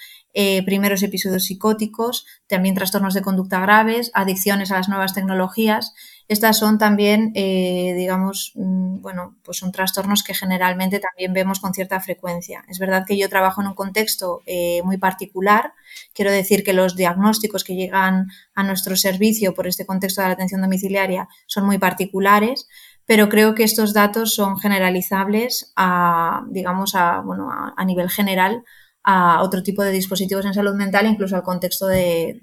primeros 0.64 1.02
episodios 1.02 1.44
psicóticos, 1.44 2.25
también 2.46 2.75
trastornos 2.75 3.12
de 3.12 3.20
conducta 3.20 3.61
graves, 3.61 4.11
adicciones 4.14 4.70
a 4.70 4.76
las 4.76 4.88
nuevas 4.88 5.12
tecnologías. 5.12 5.92
Estas 6.28 6.58
son 6.58 6.78
también, 6.78 7.32
eh, 7.34 7.94
digamos, 7.96 8.52
mm, 8.54 9.00
bueno, 9.00 9.36
pues 9.42 9.58
son 9.58 9.72
trastornos 9.72 10.22
que 10.22 10.34
generalmente 10.34 11.00
también 11.00 11.32
vemos 11.32 11.60
con 11.60 11.74
cierta 11.74 12.00
frecuencia. 12.00 12.64
Es 12.68 12.78
verdad 12.78 13.04
que 13.06 13.16
yo 13.18 13.28
trabajo 13.28 13.60
en 13.60 13.68
un 13.68 13.74
contexto 13.74 14.42
eh, 14.46 14.82
muy 14.84 14.98
particular. 14.98 15.72
Quiero 16.14 16.30
decir 16.30 16.64
que 16.64 16.72
los 16.72 16.96
diagnósticos 16.96 17.64
que 17.64 17.74
llegan 17.74 18.28
a 18.54 18.62
nuestro 18.62 18.96
servicio 18.96 19.54
por 19.54 19.66
este 19.66 19.86
contexto 19.86 20.22
de 20.22 20.28
la 20.28 20.34
atención 20.34 20.62
domiciliaria 20.62 21.28
son 21.46 21.66
muy 21.66 21.78
particulares, 21.78 22.68
pero 23.04 23.28
creo 23.28 23.54
que 23.54 23.64
estos 23.64 23.92
datos 23.92 24.34
son 24.34 24.58
generalizables 24.58 25.72
a, 25.76 26.44
digamos, 26.50 26.94
a, 26.94 27.20
bueno, 27.20 27.50
a, 27.50 27.84
nivel 27.84 28.08
general 28.10 28.62
a 29.02 29.42
otro 29.42 29.62
tipo 29.62 29.82
de 29.82 29.90
dispositivos 29.90 30.46
en 30.46 30.54
salud 30.54 30.74
mental, 30.74 31.06
incluso 31.06 31.34
al 31.36 31.42
contexto 31.42 31.86
de 31.88 32.40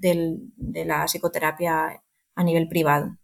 la 0.86 1.06
psicoterapia 1.06 2.02
a 2.34 2.44
nivel 2.44 2.68
privado. 2.68 3.19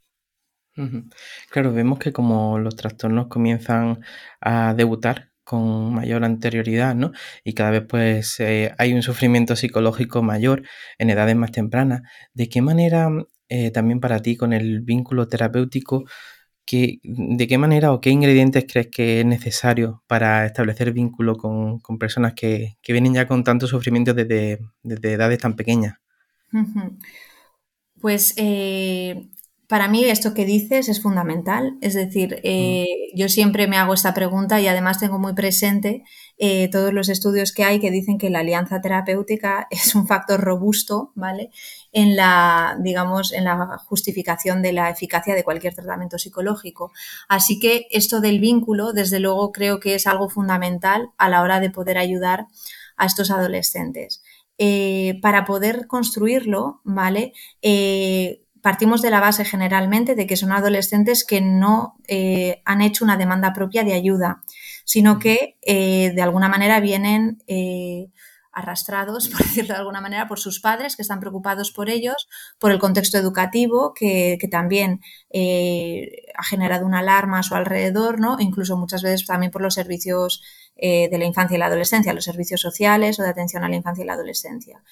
Claro, 1.51 1.73
vemos 1.73 1.99
que 1.99 2.13
como 2.13 2.59
los 2.59 2.77
trastornos 2.77 3.29
comienzan 3.29 4.01
a 4.41 4.75
debutar 4.75 5.31
con 5.43 5.95
mayor 5.95 6.25
anterioridad, 6.25 6.95
¿no? 6.95 7.13
Y 7.45 7.55
cada 7.55 7.71
vez 7.71 7.85
pues 7.89 8.41
eh, 8.41 8.75
hay 8.79 8.93
un 8.93 9.03
sufrimiento 9.03 9.55
psicológico 9.57 10.23
mayor 10.23 10.65
en 10.99 11.11
edades 11.11 11.37
más 11.37 11.53
tempranas. 11.53 12.03
¿De 12.35 12.49
qué 12.49 12.61
manera 12.63 13.09
eh, 13.49 13.71
también 13.71 14.01
para 14.01 14.21
ti 14.21 14.37
con 14.37 14.53
el 14.53 14.81
vínculo 14.81 15.29
terapéutico, 15.29 16.05
de 16.69 17.47
qué 17.49 17.59
manera 17.59 17.93
o 17.93 18.01
qué 18.01 18.11
ingredientes 18.11 18.67
crees 18.69 18.89
que 18.89 19.21
es 19.21 19.27
necesario 19.27 20.03
para 20.09 20.47
establecer 20.47 20.93
vínculo 20.93 21.37
con, 21.37 21.81
personas 21.99 22.35
que, 22.35 22.77
vienen 22.89 23.15
ya 23.15 23.29
con 23.29 23.45
tanto 23.45 23.69
sufrimiento 23.69 24.15
desde, 24.15 24.59
edades 24.83 25.39
tan 25.39 25.55
pequeñas? 25.55 25.95
Pues 28.01 28.35
eh, 28.37 29.29
para 29.69 29.89
mí 29.89 30.05
esto 30.05 30.35
que 30.35 30.45
dices 30.45 30.89
es 30.89 31.03
fundamental, 31.03 31.77
es 31.81 31.95
decir, 31.95 32.41
eh, 32.45 32.87
mm. 33.13 33.19
yo 33.19 33.29
siempre 33.29 33.67
me 33.67 33.77
hago 33.77 33.95
esta 33.95 34.15
pregunta 34.15 34.61
y 34.61 34.69
además 34.69 35.01
tengo 35.01 35.19
muy 35.19 35.35
presente 35.35 36.05
eh, 36.39 36.69
todos 36.71 36.93
los 36.93 37.09
estudios 37.09 37.53
que 37.53 37.65
hay 37.65 37.81
que 37.81 37.91
dicen 37.91 38.19
que 38.19 38.31
la 38.31 38.41
alianza 38.41 38.81
terapéutica 38.81 39.67
es 39.71 39.95
un 39.95 40.07
factor 40.07 40.41
robusto, 40.41 41.13
¿vale? 41.15 41.51
En 41.93 42.15
la, 42.15 42.77
digamos, 42.81 43.33
en 43.33 43.45
la 43.45 43.79
justificación 43.79 44.63
de 44.63 44.73
la 44.73 44.91
eficacia 44.91 45.35
de 45.35 45.45
cualquier 45.45 45.75
tratamiento 45.75 46.19
psicológico. 46.19 46.93
Así 47.29 47.59
que 47.59 47.87
esto 47.91 48.21
del 48.21 48.39
vínculo, 48.39 48.93
desde 48.93 49.19
luego, 49.19 49.51
creo 49.51 49.81
que 49.81 49.95
es 49.95 50.07
algo 50.07 50.29
fundamental 50.29 51.11
a 51.19 51.29
la 51.29 51.43
hora 51.43 51.59
de 51.61 51.71
poder 51.71 51.99
ayudar 51.99 52.47
a 52.97 53.07
estos 53.07 53.31
adolescentes. 53.31 54.23
Eh, 54.59 55.19
para 55.21 55.45
poder 55.45 55.87
construirlo, 55.87 56.81
¿vale? 56.83 57.35
Partimos 58.67 59.01
de 59.01 59.11
la 59.11 59.21
base 59.21 59.45
generalmente 59.45 60.17
de 60.17 60.27
que 60.27 60.35
son 60.35 60.51
adolescentes 60.51 61.25
que 61.25 61.41
no 61.41 61.95
eh, 62.09 62.63
han 62.65 62.83
hecho 62.83 63.05
una 63.05 63.17
demanda 63.17 63.53
propia 63.53 63.85
de 63.85 63.93
ayuda, 63.93 64.43
sino 64.85 65.21
que 65.21 65.57
eh, 65.63 66.11
de 66.13 66.23
alguna 66.23 66.49
manera 66.49 66.81
vienen 66.81 67.41
eh, 67.47 68.09
arrastrados, 68.51 69.29
por 69.31 69.39
decirlo 69.39 69.75
de 69.75 69.79
alguna 69.79 70.01
manera, 70.01 70.27
por 70.27 70.41
sus 70.41 70.59
padres 70.59 70.97
que 70.97 71.03
están 71.03 71.21
preocupados 71.21 71.71
por 71.71 71.89
ellos, 71.89 72.29
por 72.59 72.73
el 72.73 72.81
contexto 72.81 73.19
educativo 73.19 73.95
que, 73.95 74.37
también 74.51 75.01
ha 76.37 76.43
generado 76.43 76.87
una 76.87 76.99
alarma 76.99 77.39
a 77.39 77.45
su 77.45 77.55
alrededor, 77.55 78.19
¿no? 78.19 78.37
incluso 78.41 78.77
muchas 78.77 79.05
veces 79.05 79.25
también 79.29 79.53
por 79.53 79.63
los 79.63 79.75
servicios 79.75 80.43
de 80.77 81.17
la 81.19 81.25
infancia 81.25 81.57
y 81.57 81.59
la 81.59 81.67
adolescencia, 81.67 82.13
los 82.13 82.25
servicios 82.25 82.61
sociales 82.61 83.19
o 83.19 83.23
de 83.23 83.31
atención 83.31 83.65
a 83.65 83.69
la 83.69 83.77
infancia 83.77 84.05
y 84.05 84.07
la 84.07 84.13
adolescencia. 84.13 84.83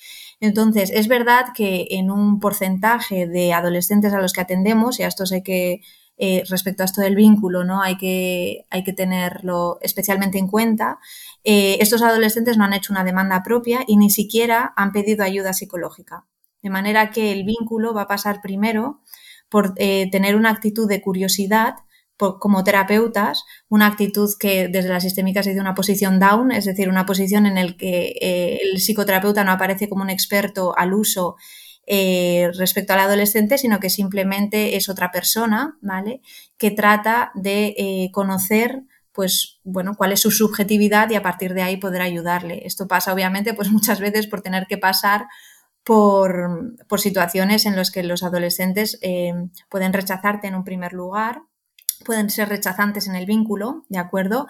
Entonces, 0.40 0.90
es 0.90 1.08
verdad 1.08 1.46
que 1.54 1.88
en 1.90 2.10
un 2.10 2.40
porcentaje 2.40 3.26
de 3.26 3.52
adolescentes 3.52 4.12
a 4.12 4.20
los 4.20 4.32
que 4.32 4.40
atendemos, 4.40 4.98
y 4.98 5.02
a 5.02 5.08
estos 5.08 5.32
hay 5.32 5.42
que, 5.42 5.82
eh, 6.16 6.44
respecto 6.48 6.82
a 6.82 6.86
esto 6.86 7.00
del 7.00 7.16
vínculo, 7.16 7.64
¿no? 7.64 7.82
Hay 7.82 7.96
que, 7.96 8.66
hay 8.70 8.84
que 8.84 8.92
tenerlo 8.92 9.78
especialmente 9.80 10.38
en 10.38 10.46
cuenta. 10.46 11.00
Eh, 11.42 11.78
estos 11.80 12.02
adolescentes 12.02 12.56
no 12.56 12.64
han 12.64 12.72
hecho 12.72 12.92
una 12.92 13.02
demanda 13.02 13.42
propia 13.42 13.80
y 13.86 13.96
ni 13.96 14.10
siquiera 14.10 14.72
han 14.76 14.92
pedido 14.92 15.24
ayuda 15.24 15.52
psicológica. 15.52 16.24
De 16.62 16.70
manera 16.70 17.10
que 17.10 17.32
el 17.32 17.44
vínculo 17.44 17.94
va 17.94 18.02
a 18.02 18.06
pasar 18.06 18.40
primero 18.42 19.00
por 19.48 19.74
eh, 19.76 20.08
tener 20.10 20.36
una 20.36 20.50
actitud 20.50 20.88
de 20.88 21.00
curiosidad 21.00 21.74
como 22.40 22.64
terapeutas 22.64 23.44
una 23.68 23.86
actitud 23.86 24.30
que 24.38 24.68
desde 24.68 24.88
la 24.88 25.00
sistémica 25.00 25.42
se 25.42 25.50
dice 25.50 25.60
una 25.60 25.74
posición 25.74 26.18
down, 26.18 26.52
es 26.52 26.64
decir, 26.64 26.88
una 26.88 27.06
posición 27.06 27.46
en 27.46 27.54
la 27.54 27.76
que 27.76 28.14
eh, 28.20 28.58
el 28.62 28.80
psicoterapeuta 28.80 29.44
no 29.44 29.52
aparece 29.52 29.88
como 29.88 30.02
un 30.02 30.10
experto 30.10 30.76
al 30.76 30.94
uso 30.94 31.36
eh, 31.86 32.50
respecto 32.58 32.92
al 32.92 33.00
adolescente, 33.00 33.58
sino 33.58 33.78
que 33.80 33.90
simplemente 33.90 34.76
es 34.76 34.88
otra 34.88 35.10
persona, 35.10 35.76
¿vale? 35.82 36.20
Que 36.56 36.70
trata 36.70 37.30
de 37.34 37.74
eh, 37.76 38.10
conocer 38.12 38.82
pues 39.12 39.60
bueno, 39.62 39.94
cuál 39.96 40.10
es 40.10 40.20
su 40.20 40.32
subjetividad 40.32 41.08
y 41.08 41.14
a 41.14 41.22
partir 41.22 41.54
de 41.54 41.62
ahí 41.62 41.76
poder 41.76 42.02
ayudarle. 42.02 42.62
Esto 42.64 42.88
pasa 42.88 43.12
obviamente 43.12 43.54
pues 43.54 43.70
muchas 43.70 44.00
veces 44.00 44.26
por 44.26 44.42
tener 44.42 44.66
que 44.66 44.76
pasar 44.76 45.26
por, 45.84 46.74
por 46.88 47.00
situaciones 47.00 47.64
en 47.64 47.76
las 47.76 47.92
que 47.92 48.02
los 48.02 48.24
adolescentes 48.24 48.98
pueden 49.68 49.92
rechazarte 49.92 50.48
en 50.48 50.56
un 50.56 50.64
primer 50.64 50.94
lugar 50.94 51.42
pueden 52.04 52.30
ser 52.30 52.48
rechazantes 52.48 53.06
en 53.06 53.16
el 53.16 53.26
vínculo, 53.26 53.84
¿de 53.88 53.98
acuerdo? 53.98 54.46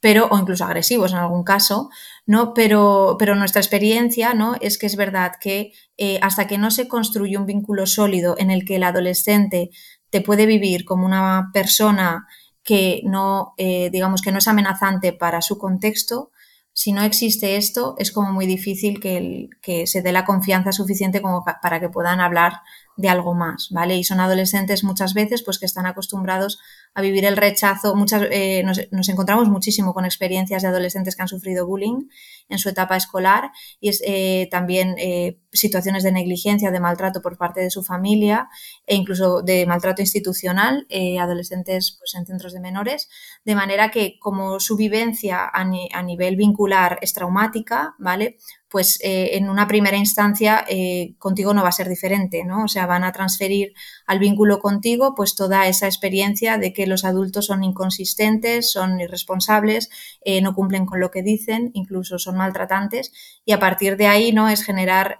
pero 0.00 0.28
o 0.30 0.38
incluso 0.38 0.64
agresivos 0.64 1.12
en 1.12 1.18
algún 1.18 1.42
caso, 1.42 1.90
¿no? 2.26 2.54
Pero, 2.54 3.16
pero 3.18 3.34
nuestra 3.34 3.60
experiencia, 3.60 4.32
¿no? 4.34 4.54
Es 4.60 4.78
que 4.78 4.86
es 4.86 4.96
verdad 4.96 5.32
que 5.40 5.72
eh, 5.96 6.20
hasta 6.22 6.46
que 6.46 6.58
no 6.58 6.70
se 6.70 6.88
construye 6.88 7.36
un 7.36 7.46
vínculo 7.46 7.86
sólido 7.86 8.36
en 8.38 8.50
el 8.50 8.64
que 8.64 8.76
el 8.76 8.84
adolescente 8.84 9.70
te 10.10 10.20
puede 10.20 10.46
vivir 10.46 10.84
como 10.84 11.04
una 11.04 11.50
persona 11.52 12.26
que 12.62 13.00
no, 13.04 13.54
eh, 13.56 13.90
digamos, 13.90 14.22
que 14.22 14.30
no 14.30 14.38
es 14.38 14.48
amenazante 14.48 15.12
para 15.12 15.42
su 15.42 15.58
contexto, 15.58 16.30
si 16.78 16.92
no 16.92 17.02
existe 17.02 17.56
esto, 17.56 17.96
es 17.98 18.12
como 18.12 18.32
muy 18.32 18.46
difícil 18.46 19.00
que, 19.00 19.48
que 19.62 19.88
se 19.88 20.00
dé 20.00 20.12
la 20.12 20.24
confianza 20.24 20.70
suficiente 20.70 21.20
como 21.20 21.44
para 21.44 21.80
que 21.80 21.88
puedan 21.88 22.20
hablar 22.20 22.60
de 22.98 23.08
algo 23.08 23.32
más, 23.32 23.68
¿vale? 23.70 23.96
Y 23.96 24.02
son 24.02 24.18
adolescentes 24.18 24.82
muchas 24.82 25.14
veces 25.14 25.44
pues 25.44 25.60
que 25.60 25.66
están 25.66 25.86
acostumbrados 25.86 26.58
a 26.94 27.00
vivir 27.00 27.24
el 27.24 27.36
rechazo. 27.36 27.94
Muchas, 27.94 28.26
eh, 28.32 28.64
nos, 28.64 29.08
encontramos 29.08 29.48
muchísimo 29.48 29.94
con 29.94 30.04
experiencias 30.04 30.62
de 30.62 30.68
adolescentes 30.68 31.14
que 31.14 31.22
han 31.22 31.28
sufrido 31.28 31.64
bullying 31.64 32.08
en 32.48 32.58
su 32.58 32.68
etapa 32.68 32.96
escolar 32.96 33.52
y 33.80 33.92
eh, 34.04 34.48
también 34.50 34.96
eh, 34.98 35.38
situaciones 35.52 36.02
de 36.02 36.10
negligencia, 36.10 36.72
de 36.72 36.80
maltrato 36.80 37.22
por 37.22 37.38
parte 37.38 37.60
de 37.60 37.70
su 37.70 37.84
familia 37.84 38.48
e 38.84 38.96
incluso 38.96 39.42
de 39.42 39.64
maltrato 39.64 40.02
institucional, 40.02 40.86
adolescentes 41.20 41.98
pues, 42.00 42.16
en 42.16 42.26
centros 42.26 42.52
de 42.52 42.58
menores, 42.58 43.08
de 43.44 43.54
manera 43.54 43.92
que 43.92 44.18
como 44.18 44.58
su 44.58 44.76
vivencia 44.76 45.48
a 45.52 46.02
nivel 46.02 46.34
vincular 46.34 46.98
es 47.00 47.12
traumática, 47.12 47.94
¿vale? 47.98 48.38
Pues 48.70 48.98
eh, 49.02 49.30
en 49.36 49.48
una 49.48 49.66
primera 49.66 49.96
instancia 49.96 50.64
eh, 50.68 51.14
contigo 51.18 51.54
no 51.54 51.62
va 51.62 51.70
a 51.70 51.72
ser 51.72 51.88
diferente, 51.88 52.44
¿no? 52.44 52.64
O 52.64 52.68
sea, 52.68 52.86
van 52.86 53.02
a 53.02 53.12
transferir 53.12 53.72
al 54.06 54.18
vínculo 54.18 54.60
contigo 54.60 55.14
pues 55.16 55.34
toda 55.34 55.66
esa 55.68 55.86
experiencia 55.86 56.58
de 56.58 56.72
que 56.72 56.86
los 56.86 57.04
adultos 57.04 57.46
son 57.46 57.64
inconsistentes, 57.64 58.70
son 58.70 59.00
irresponsables, 59.00 59.88
eh, 60.22 60.42
no 60.42 60.54
cumplen 60.54 60.84
con 60.84 61.00
lo 61.00 61.10
que 61.10 61.22
dicen, 61.22 61.70
incluso 61.72 62.18
son 62.18 62.36
maltratantes 62.36 63.12
y 63.44 63.52
a 63.52 63.58
partir 63.58 63.96
de 63.96 64.06
ahí, 64.06 64.32
¿no? 64.32 64.48
Es 64.48 64.62
generar 64.62 65.18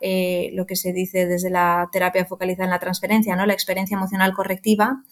lo 0.53 0.67
que 0.67 0.77
se 0.77 0.93
dice 0.93 1.27
desde 1.27 1.51
la 1.51 1.89
terapia 1.91 2.27
focalizada 2.27 2.65
en 2.65 2.71
la 2.71 2.79
transferencia, 2.79 3.37
¿no? 3.37 3.47
La 3.47 3.55
experiencia 3.55 3.97
emocional 3.97 4.35
correctiva 4.35 5.03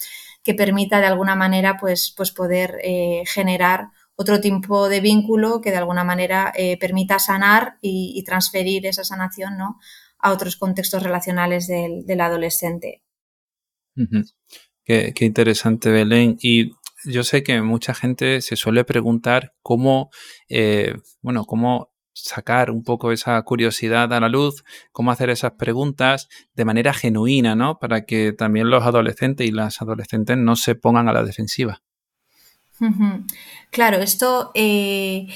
que 0.42 0.54
permita 0.54 1.00
de 1.00 1.06
alguna 1.06 1.34
manera 1.34 1.78
pues, 1.78 2.12
pues 2.16 2.30
poder 2.30 2.78
generar 3.26 3.88
otro 4.16 4.40
tipo 4.40 4.88
de 4.88 5.00
vínculo 5.00 5.60
que 5.60 5.70
de 5.70 5.76
alguna 5.76 6.02
manera 6.02 6.52
eh, 6.56 6.78
permita 6.78 7.18
sanar 7.18 7.76
y, 7.82 8.22
transferir 8.24 8.86
esa 8.86 9.04
sanación 9.04 9.56
¿no? 9.58 9.78
a 10.18 10.32
otros 10.32 10.56
contextos 10.56 11.02
relacionales 11.02 11.66
del, 11.66 12.20
adolescente. 12.20 13.02
qué, 14.84 15.14
interesante, 15.20 15.90
Belén. 15.90 16.36
Y 16.40 16.72
yo 17.04 17.24
sé 17.24 17.42
que 17.42 17.60
mucha 17.60 17.94
gente 17.94 18.40
se 18.40 18.56
suele 18.56 18.84
preguntar 18.84 19.54
cómo, 19.62 20.10
eh, 20.48 20.94
bueno, 21.20 21.44
cómo 21.44 21.92
sacar 22.14 22.70
un 22.70 22.82
poco 22.82 23.12
esa 23.12 23.40
curiosidad 23.42 24.10
a 24.14 24.20
la 24.20 24.30
luz, 24.30 24.64
cómo 24.90 25.10
hacer 25.10 25.28
esas 25.28 25.52
preguntas 25.52 26.28
de 26.54 26.64
manera 26.64 26.94
genuina, 26.94 27.54
¿no? 27.54 27.78
Para 27.78 28.06
que 28.06 28.32
también 28.32 28.70
los 28.70 28.84
adolescentes 28.84 29.46
y 29.46 29.50
las 29.50 29.82
adolescentes 29.82 30.38
no 30.38 30.56
se 30.56 30.74
pongan 30.74 31.08
a 31.08 31.12
la 31.12 31.22
defensiva. 31.22 31.82
Claro, 33.70 33.98
esto 33.98 34.50
eh, 34.54 35.26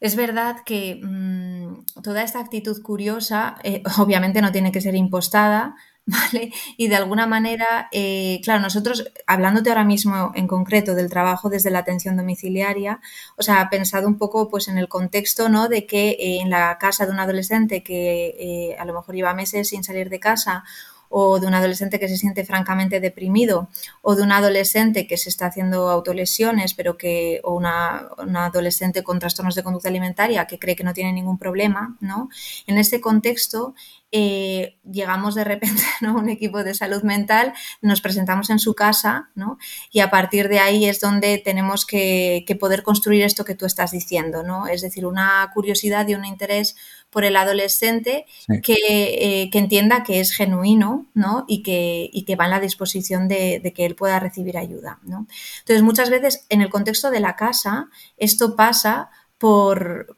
es 0.00 0.16
verdad 0.16 0.58
que 0.64 1.00
mm, 1.02 1.84
toda 2.02 2.22
esta 2.22 2.40
actitud 2.40 2.80
curiosa 2.82 3.56
eh, 3.64 3.82
obviamente 3.98 4.42
no 4.42 4.52
tiene 4.52 4.72
que 4.72 4.80
ser 4.80 4.94
impostada, 4.94 5.76
¿vale? 6.06 6.52
Y 6.78 6.88
de 6.88 6.96
alguna 6.96 7.26
manera, 7.26 7.88
eh, 7.92 8.40
claro, 8.42 8.60
nosotros, 8.60 9.10
hablándote 9.26 9.68
ahora 9.70 9.84
mismo 9.84 10.32
en 10.34 10.46
concreto 10.46 10.94
del 10.94 11.10
trabajo 11.10 11.50
desde 11.50 11.70
la 11.70 11.80
atención 11.80 12.16
domiciliaria, 12.16 13.00
o 13.36 13.42
sea, 13.42 13.68
pensado 13.70 14.08
un 14.08 14.16
poco 14.18 14.48
pues 14.48 14.68
en 14.68 14.78
el 14.78 14.88
contexto, 14.88 15.48
¿no? 15.50 15.68
De 15.68 15.86
que 15.86 16.16
en 16.40 16.48
la 16.50 16.78
casa 16.78 17.04
de 17.06 17.12
un 17.12 17.20
adolescente 17.20 17.82
que 17.82 18.74
a 18.78 18.84
lo 18.86 18.94
mejor 18.94 19.14
lleva 19.14 19.34
meses 19.34 19.68
sin 19.68 19.84
salir 19.84 20.08
de 20.08 20.20
casa 20.20 20.64
o 21.08 21.40
de 21.40 21.46
un 21.46 21.54
adolescente 21.54 21.98
que 21.98 22.08
se 22.08 22.16
siente 22.16 22.44
francamente 22.44 23.00
deprimido, 23.00 23.68
o 24.02 24.14
de 24.14 24.22
un 24.22 24.32
adolescente 24.32 25.06
que 25.06 25.16
se 25.16 25.28
está 25.28 25.46
haciendo 25.46 25.88
autolesiones, 25.88 26.74
pero 26.74 26.96
que, 26.96 27.40
o 27.44 27.54
una, 27.54 28.08
adolescente 28.36 29.02
con 29.02 29.18
trastornos 29.18 29.54
de 29.54 29.62
conducta 29.62 29.88
alimentaria 29.88 30.46
que 30.46 30.58
cree 30.58 30.76
que 30.76 30.84
no 30.84 30.92
tiene 30.92 31.12
ningún 31.12 31.38
problema, 31.38 31.96
¿no? 32.00 32.28
En 32.66 32.78
este 32.78 33.00
contexto, 33.00 33.74
eh, 34.10 34.78
llegamos 34.90 35.34
de 35.34 35.44
repente 35.44 35.82
a 36.06 36.12
un 36.12 36.30
equipo 36.30 36.64
de 36.64 36.72
salud 36.74 37.02
mental, 37.02 37.52
nos 37.82 38.00
presentamos 38.00 38.48
en 38.48 38.58
su 38.58 38.74
casa 38.74 39.28
¿no? 39.34 39.58
y 39.92 40.00
a 40.00 40.08
partir 40.08 40.48
de 40.48 40.60
ahí 40.60 40.86
es 40.86 40.98
donde 41.00 41.36
tenemos 41.36 41.84
que, 41.84 42.44
poder 42.58 42.82
construir 42.82 43.22
esto 43.22 43.44
que 43.44 43.54
tú 43.54 43.66
estás 43.66 43.90
diciendo, 43.90 44.42
¿no? 44.42 44.66
es 44.66 44.80
decir, 44.80 45.04
una 45.04 45.50
curiosidad 45.52 46.08
y 46.08 46.14
un 46.14 46.24
interés 46.24 46.74
por 47.10 47.24
el 47.24 47.36
adolescente 47.36 48.26
eh, 48.48 48.60
que, 48.60 49.50
entienda 49.52 50.04
que 50.04 50.20
es 50.20 50.32
genuino 50.32 51.06
¿no? 51.14 51.44
y, 51.48 51.62
que, 51.62 52.10
que 52.26 52.36
va 52.36 52.44
en 52.44 52.50
la 52.50 52.60
disposición 52.60 53.28
de, 53.28 53.60
de, 53.60 53.72
que 53.72 53.86
él 53.86 53.94
pueda 53.94 54.20
recibir 54.20 54.58
ayuda. 54.58 54.98
¿no? 55.02 55.26
Entonces, 55.60 55.82
muchas 55.82 56.10
veces 56.10 56.46
en 56.48 56.60
el 56.60 56.70
contexto 56.70 57.10
de 57.10 57.20
la 57.20 57.36
casa, 57.36 57.88
esto 58.18 58.56
pasa 58.56 59.10
por, 59.38 60.14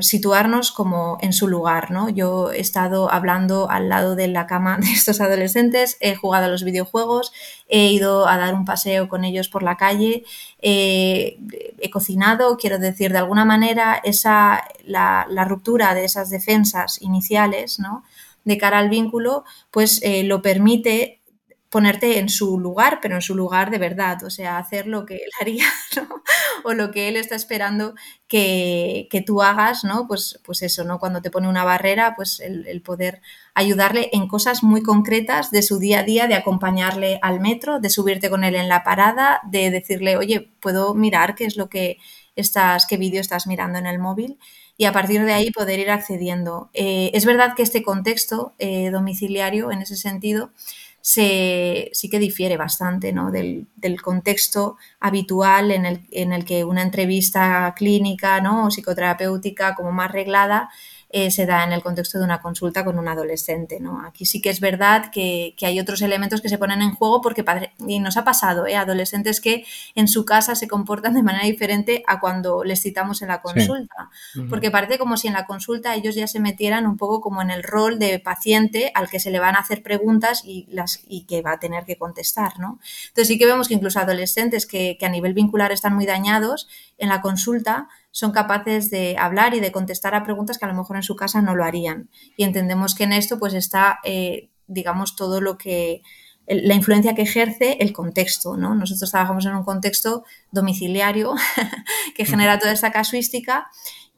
situarnos 0.00 0.72
como 0.72 1.18
en 1.20 1.34
su 1.34 1.46
lugar, 1.46 1.90
¿no? 1.90 2.08
Yo 2.08 2.50
he 2.50 2.60
estado 2.60 3.12
hablando 3.12 3.70
al 3.70 3.90
lado 3.90 4.16
de 4.16 4.26
la 4.26 4.46
cama 4.46 4.78
de 4.78 4.90
estos 4.90 5.20
adolescentes, 5.20 5.98
he 6.00 6.14
jugado 6.14 6.46
a 6.46 6.48
los 6.48 6.64
videojuegos, 6.64 7.32
he 7.68 7.88
ido 7.88 8.26
a 8.26 8.38
dar 8.38 8.54
un 8.54 8.64
paseo 8.64 9.08
con 9.08 9.24
ellos 9.24 9.48
por 9.48 9.62
la 9.62 9.76
calle, 9.76 10.24
he 10.62 11.36
cocinado, 11.92 12.56
quiero 12.56 12.78
decir, 12.78 13.12
de 13.12 13.18
alguna 13.18 13.44
manera 13.44 14.00
esa, 14.02 14.64
la, 14.84 15.26
ruptura 15.46 15.94
de 15.94 16.04
esas 16.04 16.30
defensas 16.30 17.02
iniciales, 17.02 17.78
¿no? 17.80 18.02
de 18.44 18.56
cara 18.56 18.78
al 18.78 18.88
vínculo, 18.88 19.44
pues 19.70 20.00
eh, 20.02 20.22
lo 20.24 20.40
permite 20.40 21.20
ponerte 21.68 22.18
en 22.18 22.28
su 22.28 22.58
lugar, 22.58 22.98
pero 23.00 23.14
en 23.14 23.22
su 23.22 23.34
lugar 23.34 23.70
de 23.70 23.78
verdad, 23.78 24.24
o 24.24 24.30
sea, 24.30 24.58
hacer 24.58 24.86
lo 24.86 25.06
que 25.06 25.14
él 25.16 25.30
haría, 25.40 25.66
¿no? 25.96 26.19
O 26.64 26.74
lo 26.74 26.90
que 26.90 27.08
él 27.08 27.16
está 27.16 27.34
esperando 27.34 27.94
que, 28.28 29.08
tú 29.26 29.42
hagas, 29.42 29.84
¿no? 29.84 30.06
Pues, 30.06 30.40
pues 30.44 30.62
eso, 30.62 30.84
¿no? 30.84 30.98
Cuando 30.98 31.22
te 31.22 31.30
pone 31.30 31.48
una 31.48 31.64
barrera, 31.64 32.14
pues 32.16 32.40
el, 32.40 32.82
poder 32.82 33.20
ayudarle 33.54 34.10
en 34.12 34.28
cosas 34.28 34.62
muy 34.62 34.82
concretas 34.82 35.50
de 35.50 35.62
su 35.62 35.78
día 35.78 36.00
a 36.00 36.02
día, 36.04 36.26
de 36.26 36.34
acompañarle 36.34 37.18
al 37.22 37.40
metro, 37.40 37.80
de 37.80 37.90
subirte 37.90 38.30
con 38.30 38.44
él 38.44 38.54
en 38.54 38.68
la 38.68 38.82
parada, 38.82 39.40
de 39.44 39.70
decirle, 39.70 40.16
oye, 40.16 40.50
¿puedo 40.60 40.94
mirar 40.94 41.34
qué 41.34 41.44
es 41.44 41.56
lo 41.56 41.68
que 41.68 41.98
estás, 42.36 42.86
qué 42.86 42.96
vídeo 42.96 43.20
estás 43.20 43.46
mirando 43.46 43.78
en 43.78 43.86
el 43.86 43.98
móvil? 43.98 44.38
y 44.80 44.86
a 44.86 44.92
partir 44.92 45.22
de 45.26 45.34
ahí 45.34 45.50
poder 45.50 45.78
ir 45.78 45.90
accediendo. 45.90 46.70
Eh, 46.72 47.10
es 47.12 47.26
verdad 47.26 47.54
que 47.54 47.62
este 47.62 47.82
contexto 47.82 48.54
eh, 48.58 48.88
domiciliario, 48.88 49.70
en 49.70 49.82
ese 49.82 49.94
sentido, 49.94 50.52
se, 51.00 51.90
sí 51.92 52.10
que 52.10 52.18
difiere 52.18 52.56
bastante 52.56 53.12
del, 53.32 53.66
del, 53.76 54.02
contexto 54.02 54.76
habitual 54.98 55.70
en 55.70 55.86
el, 55.86 56.00
en 56.10 56.32
el, 56.32 56.44
que 56.44 56.64
una 56.64 56.82
entrevista 56.82 57.72
clínica 57.76 58.40
¿no? 58.40 58.66
o 58.66 58.70
psicoterapéutica 58.70 59.74
como 59.74 59.92
más 59.92 60.12
reglada 60.12 60.68
eh, 61.12 61.32
se 61.32 61.44
da 61.44 61.64
en 61.64 61.72
el 61.72 61.82
contexto 61.82 62.18
de 62.18 62.24
una 62.24 62.40
consulta 62.40 62.84
con 62.84 62.96
un 62.96 63.08
adolescente. 63.08 63.80
¿no? 63.80 64.00
Aquí 64.06 64.26
sí 64.26 64.40
que 64.40 64.48
es 64.48 64.60
verdad 64.60 65.10
que, 65.10 65.56
hay 65.62 65.80
otros 65.80 66.02
elementos 66.02 66.40
que 66.40 66.48
se 66.48 66.56
ponen 66.56 66.82
en 66.82 66.94
juego 66.94 67.20
porque 67.20 67.44
y 67.86 67.98
nos 67.98 68.16
ha 68.16 68.22
pasado, 68.22 68.66
¿eh? 68.66 68.76
adolescentes 68.76 69.40
que 69.40 69.64
en 69.96 70.06
su 70.06 70.24
casa 70.24 70.54
se 70.54 70.68
comportan 70.68 71.14
de 71.14 71.22
manera 71.24 71.44
diferente 71.44 72.04
a 72.06 72.20
cuando 72.20 72.62
les 72.62 72.80
citamos 72.80 73.22
en 73.22 73.28
la 73.28 73.42
consulta. 73.42 74.10
Porque 74.48 74.70
parece 74.70 74.98
como 74.98 75.16
si 75.16 75.26
en 75.26 75.34
la 75.34 75.46
consulta 75.46 75.96
ellos 75.96 76.14
ya 76.14 76.28
se 76.28 76.38
metieran 76.38 76.86
un 76.86 76.96
poco 76.96 77.20
como 77.20 77.42
en 77.42 77.50
el 77.50 77.64
rol 77.64 77.98
de 77.98 78.20
paciente 78.20 78.92
al 78.94 79.10
que 79.10 79.18
se 79.18 79.32
le 79.32 79.40
van 79.40 79.56
a 79.56 79.60
hacer 79.60 79.82
preguntas 79.82 80.42
y, 80.44 80.66
las, 80.70 81.00
y 81.08 81.24
que 81.24 81.42
va 81.42 81.52
a 81.52 81.58
tener 81.58 81.84
que 81.84 81.96
contestar. 81.96 82.60
¿no? 82.60 82.78
Entonces 83.08 83.26
sí 83.26 83.38
que 83.38 83.46
vemos 83.46 83.66
que 83.66 83.74
incluso 83.74 83.98
adolescentes 83.98 84.64
que, 84.64 84.96
que 84.98 85.06
a 85.06 85.08
nivel 85.08 85.34
vincular 85.34 85.72
están 85.72 85.94
muy 85.94 86.06
dañados 86.06 86.68
en 86.98 87.08
la 87.08 87.20
consulta 87.20 87.88
son 88.10 88.32
capaces 88.32 88.90
de 88.90 89.16
hablar 89.18 89.54
y 89.54 89.60
de 89.60 89.72
contestar 89.72 90.14
a 90.14 90.24
preguntas 90.24 90.58
que 90.58 90.64
a 90.64 90.68
lo 90.68 90.74
mejor 90.74 90.96
en 90.96 91.02
su 91.02 91.16
casa 91.16 91.42
no 91.42 91.54
lo 91.54 91.64
harían. 91.64 92.10
Y 92.36 92.44
entendemos 92.44 92.94
que 92.94 93.04
en 93.04 93.12
esto 93.12 93.38
pues 93.38 93.54
está, 93.54 94.00
eh, 94.04 94.50
digamos, 94.66 95.16
todo 95.16 95.40
lo 95.40 95.56
que, 95.56 96.02
la 96.46 96.74
influencia 96.74 97.14
que 97.14 97.22
ejerce 97.22 97.76
el 97.80 97.92
contexto, 97.92 98.56
¿no? 98.56 98.74
Nosotros 98.74 99.10
trabajamos 99.10 99.46
en 99.46 99.54
un 99.54 99.64
contexto 99.64 100.24
domiciliario 100.50 101.34
que 102.16 102.24
genera 102.24 102.58
toda 102.58 102.72
esta 102.72 102.90
casuística 102.90 103.68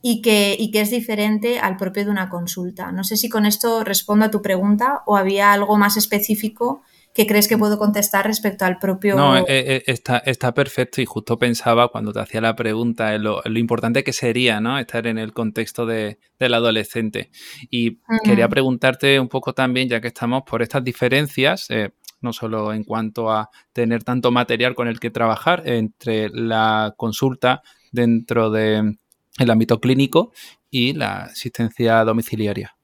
y 0.01 0.23
que, 0.23 0.57
y 0.59 0.71
que 0.71 0.81
es 0.81 0.90
diferente 0.90 1.61
al 1.61 1.77
propio 1.77 2.05
de 2.05 2.11
una 2.11 2.31
consulta. 2.31 2.90
No 2.90 3.05
sé 3.05 3.16
si 3.16 3.29
con 3.29 3.45
esto 3.45 3.85
respondo 3.85 4.25
a 4.25 4.31
tu 4.31 4.40
pregunta 4.40 5.03
o 5.07 5.16
había 5.16 5.53
algo 5.53 5.77
más 5.77 5.97
específico 5.97 6.83
¿Qué 7.14 7.27
crees 7.27 7.46
que 7.46 7.59
puedo 7.59 7.79
contestar 7.79 8.27
respecto 8.27 8.64
al 8.64 8.79
propio... 8.79 9.16
No, 9.16 9.37
eh, 9.37 9.44
eh, 9.48 9.83
está, 9.87 10.18
está, 10.18 10.55
perfecto 10.55 11.03
y 11.03 11.05
justo 11.05 11.38
pensaba 11.38 11.88
cuando 11.88 12.12
te 12.12 12.20
hacía 12.20 12.40
la 12.40 12.57
pregunta 12.57 13.16
lo, 13.18 13.42
lo 13.44 13.59
importante 13.59 14.03
que 14.03 14.14
sería 14.14 14.61
¿no? 14.61 14.79
estar 14.79 15.07
en 15.07 15.18
el 15.18 15.35
contexto 15.35 15.85
de, 15.85 16.18
del 16.38 16.55
adolescente. 16.55 17.31
Y 17.70 17.98
quería 18.25 18.48
preguntarte 18.48 19.20
un 19.20 19.29
poco 19.29 19.53
también, 19.53 19.90
ya 19.90 20.01
que 20.01 20.09
estamos 20.09 20.42
por 20.46 20.62
estas 20.62 20.83
diferencias, 20.85 21.66
eh, 21.68 21.90
no 22.22 22.33
solo 22.33 22.72
en 22.72 22.85
cuanto 22.85 23.31
a 23.31 23.51
tener 23.75 24.05
tanto 24.05 24.31
material 24.31 24.75
con 24.75 24.88
el 24.88 24.98
que 24.98 25.11
trabajar 25.11 25.62
entre 25.66 26.31
la 26.31 26.94
consulta 26.96 27.62
dentro 27.90 28.51
del 28.51 28.98
el 29.38 29.51
ámbito 29.51 29.81
clínico 29.81 30.33
y 30.70 30.94
la 30.94 31.25
asistencia 31.25 32.05
domiciliaria. 32.05 32.77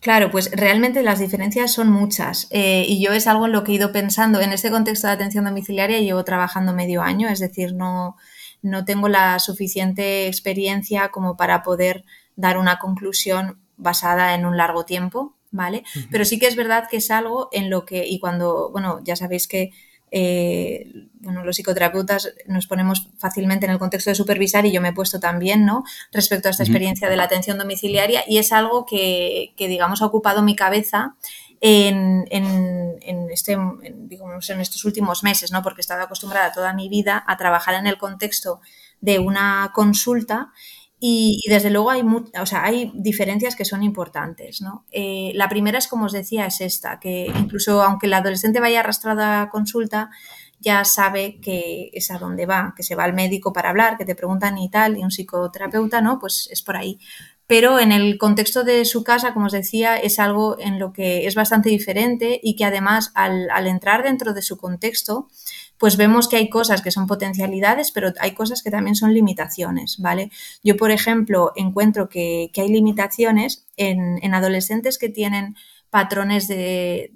Claro, 0.00 0.30
pues 0.30 0.50
realmente 0.52 1.02
las 1.02 1.18
diferencias 1.18 1.72
son 1.72 1.90
muchas 1.90 2.46
eh, 2.50 2.84
y 2.86 3.02
yo 3.02 3.12
es 3.12 3.26
algo 3.26 3.46
en 3.46 3.52
lo 3.52 3.64
que 3.64 3.72
he 3.72 3.74
ido 3.74 3.90
pensando. 3.90 4.40
En 4.40 4.52
este 4.52 4.70
contexto 4.70 5.08
de 5.08 5.14
atención 5.14 5.44
domiciliaria 5.44 5.98
llevo 5.98 6.22
trabajando 6.24 6.72
medio 6.72 7.02
año, 7.02 7.28
es 7.28 7.40
decir, 7.40 7.74
no, 7.74 8.16
no 8.62 8.84
tengo 8.84 9.08
la 9.08 9.38
suficiente 9.40 10.28
experiencia 10.28 11.08
como 11.08 11.36
para 11.36 11.62
poder 11.64 12.04
dar 12.36 12.58
una 12.58 12.78
conclusión 12.78 13.58
basada 13.76 14.34
en 14.34 14.46
un 14.46 14.56
largo 14.56 14.84
tiempo, 14.84 15.34
¿vale? 15.50 15.82
Pero 16.10 16.24
sí 16.24 16.38
que 16.38 16.46
es 16.46 16.54
verdad 16.54 16.84
que 16.88 16.98
es 16.98 17.10
algo 17.10 17.48
en 17.50 17.68
lo 17.68 17.84
que, 17.84 18.06
y 18.06 18.20
cuando, 18.20 18.70
bueno, 18.70 19.00
ya 19.02 19.16
sabéis 19.16 19.48
que 19.48 19.72
eh, 20.10 21.08
bueno, 21.20 21.44
los 21.44 21.56
psicoterapeutas 21.56 22.32
nos 22.46 22.66
ponemos 22.66 23.08
fácilmente 23.18 23.66
en 23.66 23.72
el 23.72 23.78
contexto 23.78 24.10
de 24.10 24.14
supervisar 24.14 24.64
y 24.66 24.72
yo 24.72 24.80
me 24.80 24.88
he 24.88 24.92
puesto 24.92 25.20
también, 25.20 25.64
¿no? 25.64 25.84
Respecto 26.12 26.48
a 26.48 26.50
esta 26.50 26.62
experiencia 26.62 27.08
de 27.08 27.16
la 27.16 27.24
atención 27.24 27.58
domiciliaria 27.58 28.22
y 28.26 28.38
es 28.38 28.52
algo 28.52 28.86
que, 28.86 29.52
digamos, 29.58 30.02
ha 30.02 30.06
ocupado 30.06 30.42
mi 30.42 30.56
cabeza 30.56 31.16
en, 31.60 32.26
este, 33.30 33.58
digamos, 33.94 34.50
en 34.50 34.60
estos 34.60 34.84
últimos 34.84 35.22
meses, 35.24 35.50
¿no? 35.50 35.62
Porque 35.62 35.80
he 35.80 35.82
estado 35.82 36.02
acostumbrada 36.02 36.52
toda 36.52 36.72
mi 36.72 36.88
vida 36.88 37.22
a 37.26 37.36
trabajar 37.36 37.74
en 37.74 37.86
el 37.86 37.98
contexto 37.98 38.60
de 39.00 39.18
una 39.18 39.72
consulta 39.74 40.52
y, 41.00 41.42
desde 41.48 41.70
luego 41.70 41.90
hay, 41.90 42.02
o 42.02 42.46
sea, 42.46 42.64
hay 42.64 42.90
diferencias 42.94 43.54
que 43.54 43.64
son 43.64 43.82
importantes. 43.82 44.60
¿no? 44.60 44.84
Eh, 44.90 45.32
la 45.34 45.48
primera 45.48 45.78
es, 45.78 45.86
como 45.86 46.06
os 46.06 46.12
decía, 46.12 46.46
es 46.46 46.60
esta, 46.60 46.98
que 46.98 47.26
incluso 47.38 47.82
aunque 47.82 48.06
el 48.06 48.14
adolescente 48.14 48.60
vaya 48.60 48.80
arrastrado 48.80 49.22
a 49.22 49.48
consulta, 49.50 50.10
ya 50.60 50.84
sabe 50.84 51.38
que 51.40 51.90
es 51.92 52.10
a 52.10 52.18
dónde 52.18 52.46
va, 52.46 52.74
que 52.76 52.82
se 52.82 52.96
va 52.96 53.04
al 53.04 53.14
médico 53.14 53.52
para 53.52 53.70
hablar, 53.70 53.96
que 53.96 54.04
te 54.04 54.16
preguntan 54.16 54.58
y 54.58 54.68
tal, 54.70 54.98
y 54.98 55.04
un 55.04 55.10
psicoterapeuta, 55.10 56.00
¿no? 56.00 56.18
Pues 56.18 56.48
es 56.50 56.62
por 56.62 56.76
ahí. 56.76 56.98
Pero 57.46 57.78
en 57.78 57.92
el 57.92 58.18
contexto 58.18 58.64
de 58.64 58.84
su 58.84 59.04
casa, 59.04 59.32
como 59.32 59.46
os 59.46 59.52
decía, 59.52 59.96
es 59.96 60.18
algo 60.18 60.58
en 60.58 60.78
lo 60.78 60.92
que 60.92 61.26
es 61.26 61.34
bastante 61.34 61.70
diferente 61.70 62.40
y 62.42 62.56
que 62.56 62.64
además 62.64 63.12
al, 63.14 63.48
al 63.50 63.68
entrar 63.68 64.02
dentro 64.02 64.34
de 64.34 64.42
su 64.42 64.58
contexto, 64.58 65.28
pues 65.78 65.96
vemos 65.96 66.28
que 66.28 66.36
hay 66.36 66.50
cosas 66.50 66.82
que 66.82 66.90
son 66.90 67.06
potencialidades, 67.06 67.92
pero 67.92 68.12
hay 68.20 68.32
cosas 68.32 68.62
que 68.62 68.70
también 68.70 68.96
son 68.96 69.14
limitaciones, 69.14 69.98
¿vale? 70.00 70.30
Yo, 70.62 70.76
por 70.76 70.90
ejemplo, 70.90 71.52
encuentro 71.56 72.08
que, 72.08 72.50
hay 72.56 72.68
limitaciones 72.68 73.66
en, 73.76 74.34
adolescentes 74.34 74.98
que 74.98 75.08
tienen 75.08 75.56
patrones 75.90 76.48
de, 76.48 77.12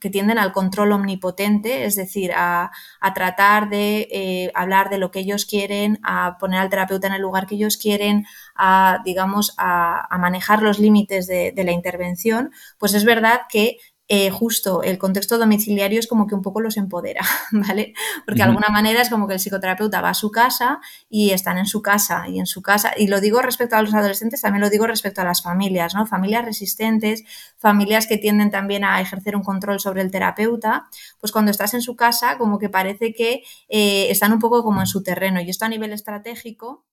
que 0.00 0.10
tienden 0.10 0.38
al 0.38 0.52
control 0.52 0.92
omnipotente, 0.92 1.84
es 1.84 1.96
decir, 1.96 2.32
a, 2.34 2.72
tratar 3.14 3.70
de 3.70 4.08
eh, 4.10 4.50
hablar 4.54 4.90
de 4.90 4.98
lo 4.98 5.10
que 5.10 5.20
ellos 5.20 5.46
quieren, 5.46 6.00
a 6.02 6.36
poner 6.38 6.60
al 6.60 6.68
terapeuta 6.68 7.06
en 7.06 7.14
el 7.14 7.22
lugar 7.22 7.46
que 7.46 7.54
ellos 7.54 7.76
quieren, 7.76 8.26
a, 8.56 9.00
digamos, 9.04 9.54
a, 9.58 10.08
manejar 10.18 10.62
los 10.62 10.78
límites 10.80 11.26
de, 11.28 11.52
de, 11.52 11.64
la 11.64 11.72
intervención, 11.72 12.50
pues 12.78 12.94
es 12.94 13.04
verdad 13.04 13.42
que 13.48 13.78
eh, 14.08 14.30
justo 14.30 14.82
el 14.82 14.98
contexto 14.98 15.36
domiciliario 15.36 15.98
es 15.98 16.06
como 16.06 16.26
que 16.26 16.34
un 16.34 16.42
poco 16.42 16.60
los 16.60 16.76
empodera, 16.76 17.22
¿vale? 17.50 17.92
Porque 18.24 18.38
de 18.38 18.44
alguna 18.44 18.68
manera 18.68 19.02
es 19.02 19.10
como 19.10 19.26
que 19.26 19.34
el 19.34 19.40
psicoterapeuta 19.40 20.00
va 20.00 20.10
a 20.10 20.14
su 20.14 20.30
casa 20.30 20.80
y 21.08 21.30
están 21.30 21.58
en 21.58 21.66
su 21.66 21.82
casa 21.82 22.28
y 22.28 22.38
en 22.38 22.46
su 22.46 22.62
casa, 22.62 22.92
y 22.96 23.08
lo 23.08 23.20
digo 23.20 23.42
respecto 23.42 23.76
a 23.76 23.82
los 23.82 23.94
adolescentes, 23.94 24.42
también 24.42 24.60
lo 24.60 24.70
digo 24.70 24.86
respecto 24.86 25.22
a 25.22 25.24
las 25.24 25.42
familias, 25.42 25.94
¿no? 25.94 26.06
Familias 26.06 26.44
resistentes, 26.44 27.24
familias 27.56 28.06
que 28.06 28.18
tienden 28.18 28.50
también 28.50 28.84
a 28.84 29.00
ejercer 29.00 29.34
un 29.34 29.42
control 29.42 29.80
sobre 29.80 30.02
el 30.02 30.10
terapeuta, 30.10 30.86
pues 31.18 31.32
cuando 31.32 31.50
estás 31.50 31.74
en 31.74 31.82
su 31.82 31.96
casa 31.96 32.38
como 32.38 32.58
que 32.58 32.68
parece 32.68 33.12
que 33.12 33.42
eh, 33.68 34.06
están 34.10 34.32
un 34.32 34.38
poco 34.38 34.62
como 34.62 34.80
en 34.80 34.86
su 34.86 35.02
terreno 35.02 35.40
y 35.40 35.50
esto 35.50 35.64
a 35.64 35.68
nivel 35.68 35.92
estratégico 35.92 36.84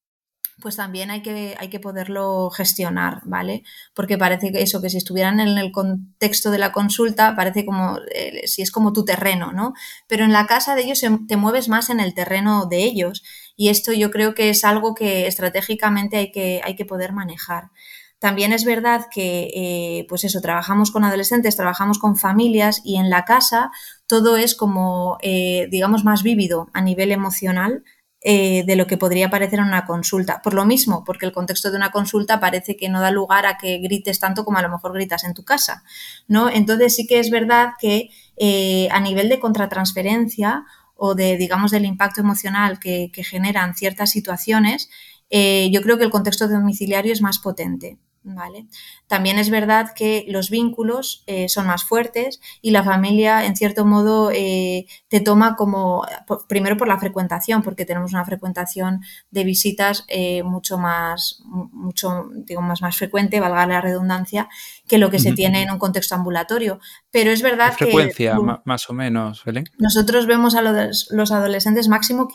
pues 0.63 0.77
también 0.77 1.11
hay 1.11 1.21
que, 1.21 1.55
hay 1.59 1.67
que 1.67 1.81
poderlo 1.81 2.49
gestionar, 2.49 3.19
¿vale? 3.25 3.63
Porque 3.93 4.17
parece 4.17 4.53
que 4.53 4.61
eso, 4.61 4.81
que 4.81 4.89
si 4.89 4.97
estuvieran 4.97 5.41
en 5.41 5.57
el 5.57 5.73
contexto 5.73 6.51
de 6.51 6.57
la 6.57 6.71
consulta, 6.71 7.35
parece 7.35 7.65
como 7.65 7.99
eh, 8.15 8.47
si 8.47 8.61
es 8.61 8.71
como 8.71 8.93
tu 8.93 9.03
terreno, 9.03 9.51
¿no? 9.51 9.73
Pero 10.07 10.23
en 10.23 10.31
la 10.31 10.47
casa 10.47 10.73
de 10.73 10.83
ellos 10.83 11.01
te 11.27 11.37
mueves 11.37 11.67
más 11.67 11.89
en 11.89 11.99
el 11.99 12.13
terreno 12.13 12.65
de 12.65 12.85
ellos 12.85 13.23
y 13.57 13.67
esto 13.69 13.91
yo 13.91 14.09
creo 14.09 14.33
que 14.33 14.49
es 14.49 14.63
algo 14.63 14.95
que 14.95 15.27
estratégicamente 15.27 16.15
hay 16.15 16.31
que, 16.31 16.61
hay 16.63 16.77
que 16.77 16.85
poder 16.85 17.11
manejar. 17.11 17.71
También 18.19 18.53
es 18.53 18.63
verdad 18.63 19.07
que, 19.13 19.49
eh, 19.53 20.05
pues 20.07 20.23
eso, 20.23 20.39
trabajamos 20.39 20.91
con 20.91 21.03
adolescentes, 21.03 21.57
trabajamos 21.57 21.99
con 21.99 22.15
familias 22.15 22.79
y 22.85 22.95
en 22.95 23.09
la 23.09 23.25
casa 23.25 23.69
todo 24.07 24.37
es 24.37 24.55
como, 24.55 25.17
eh, 25.21 25.67
digamos, 25.69 26.05
más 26.05 26.23
vívido 26.23 26.69
a 26.71 26.81
nivel 26.81 27.11
emocional 27.11 27.83
eh, 28.25 28.63
de 28.65 28.77
lo 28.77 28.87
que 28.87 28.95
podría 28.97 29.29
parecer 29.29 29.59
una 29.59 29.85
consulta. 29.85 30.41
Por 30.41 30.53
lo 30.53 30.63
mismo, 30.63 31.03
porque 31.03 31.25
el 31.25 31.33
contexto 31.33 31.69
de 31.71 31.75
una 31.75 31.91
consulta 31.91 32.39
parece 32.39 32.77
que 32.77 32.87
no 32.87 33.01
da 33.01 33.11
lugar 33.11 33.45
a 33.45 33.57
que 33.57 33.79
grites 33.79 34.21
tanto 34.21 34.45
como 34.45 34.59
a 34.59 34.61
lo 34.61 34.69
mejor 34.69 34.93
gritas 34.93 35.25
en 35.25 35.33
tu 35.33 35.43
casa, 35.43 35.83
¿no? 36.29 36.49
Entonces 36.49 36.95
sí 36.95 37.05
que 37.05 37.19
es 37.19 37.29
verdad 37.29 37.71
que 37.81 38.11
eh, 38.37 38.87
a 38.91 39.01
nivel 39.01 39.27
de 39.27 39.41
contratransferencia 39.41 40.63
o 40.95 41.15
de, 41.15 41.35
digamos, 41.35 41.71
del 41.71 41.83
impacto 41.83 42.21
emocional 42.21 42.79
que, 42.79 43.11
generan 43.29 43.75
ciertas 43.75 44.11
situaciones, 44.11 44.89
eh, 45.29 45.69
yo 45.73 45.81
creo 45.81 45.97
que 45.97 46.05
el 46.05 46.09
contexto 46.09 46.47
domiciliario 46.47 47.11
es 47.11 47.21
más 47.21 47.39
potente. 47.39 47.97
¿vale? 48.23 48.67
También 49.13 49.37
es 49.37 49.51
verdad 49.51 49.91
que 49.95 50.25
los 50.27 50.49
vínculos 50.49 51.23
eh, 51.27 51.47
son 51.47 51.67
más 51.67 51.83
fuertes 51.83 52.41
y 52.63 52.71
la 52.71 52.83
familia, 52.83 53.45
en 53.45 53.55
cierto 53.55 53.85
modo, 53.85 54.31
eh, 54.33 54.87
te 55.07 55.19
toma 55.19 55.55
como, 55.55 56.03
primero 56.47 56.77
por 56.77 56.87
la 56.87 56.97
frecuentación, 56.97 57.61
porque 57.61 57.85
tenemos 57.85 58.11
una 58.13 58.25
frecuentación 58.25 59.01
de 59.29 59.43
visitas 59.43 60.03
eh, 60.07 60.41
mucho 60.41 60.79
más, 60.79 61.43
mucho, 61.45 62.31
digamos, 62.33 62.81
más 62.81 62.97
frecuente, 62.97 63.39
valga 63.39 63.67
la 63.67 63.81
redundancia, 63.81 64.49
que 64.87 64.97
lo 64.97 65.11
que 65.11 65.19
se 65.19 65.33
tiene 65.33 65.61
en 65.61 65.69
un 65.69 65.77
contexto 65.77 66.15
ambulatorio. 66.15 66.79
Pero 67.11 67.29
es 67.29 67.43
verdad 67.43 67.75
que... 67.75 67.85
Frecuencia, 67.85 68.35
más 68.65 68.89
o 68.89 68.93
menos, 68.93 69.43
Belén. 69.45 69.65
Nosotros 69.77 70.25
vemos 70.25 70.55
a 70.55 70.63
los, 70.63 71.31
adolescentes 71.31 71.87
máximo 71.87 72.27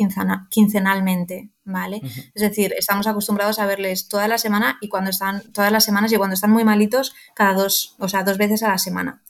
quincenalmente, 0.49 1.51
¿vale? 1.65 2.01
Es 2.35 2.43
decir, 2.43 2.73
estamos 2.79 3.07
acostumbrados 3.07 3.59
a 3.59 3.67
verles 3.67 4.09
toda 4.09 4.29
la 4.29 4.39
semana 4.39 4.79
y 4.81 4.89
cuando 4.89 5.11
están, 5.11 5.43
todas 5.53 5.73
las 5.73 5.85
semanas 5.85 6.13
y 6.13 6.17
cuando 6.17 6.35
están 6.35 6.51
muy 6.51 6.65
malitos, 6.69 7.15
cada 7.35 7.55
dos, 7.55 7.97
o 7.99 8.09
sea, 8.09 8.23
dos 8.23 8.39
veces 8.39 8.63
a 8.63 8.69
la 8.69 8.79
semana. 8.79 9.23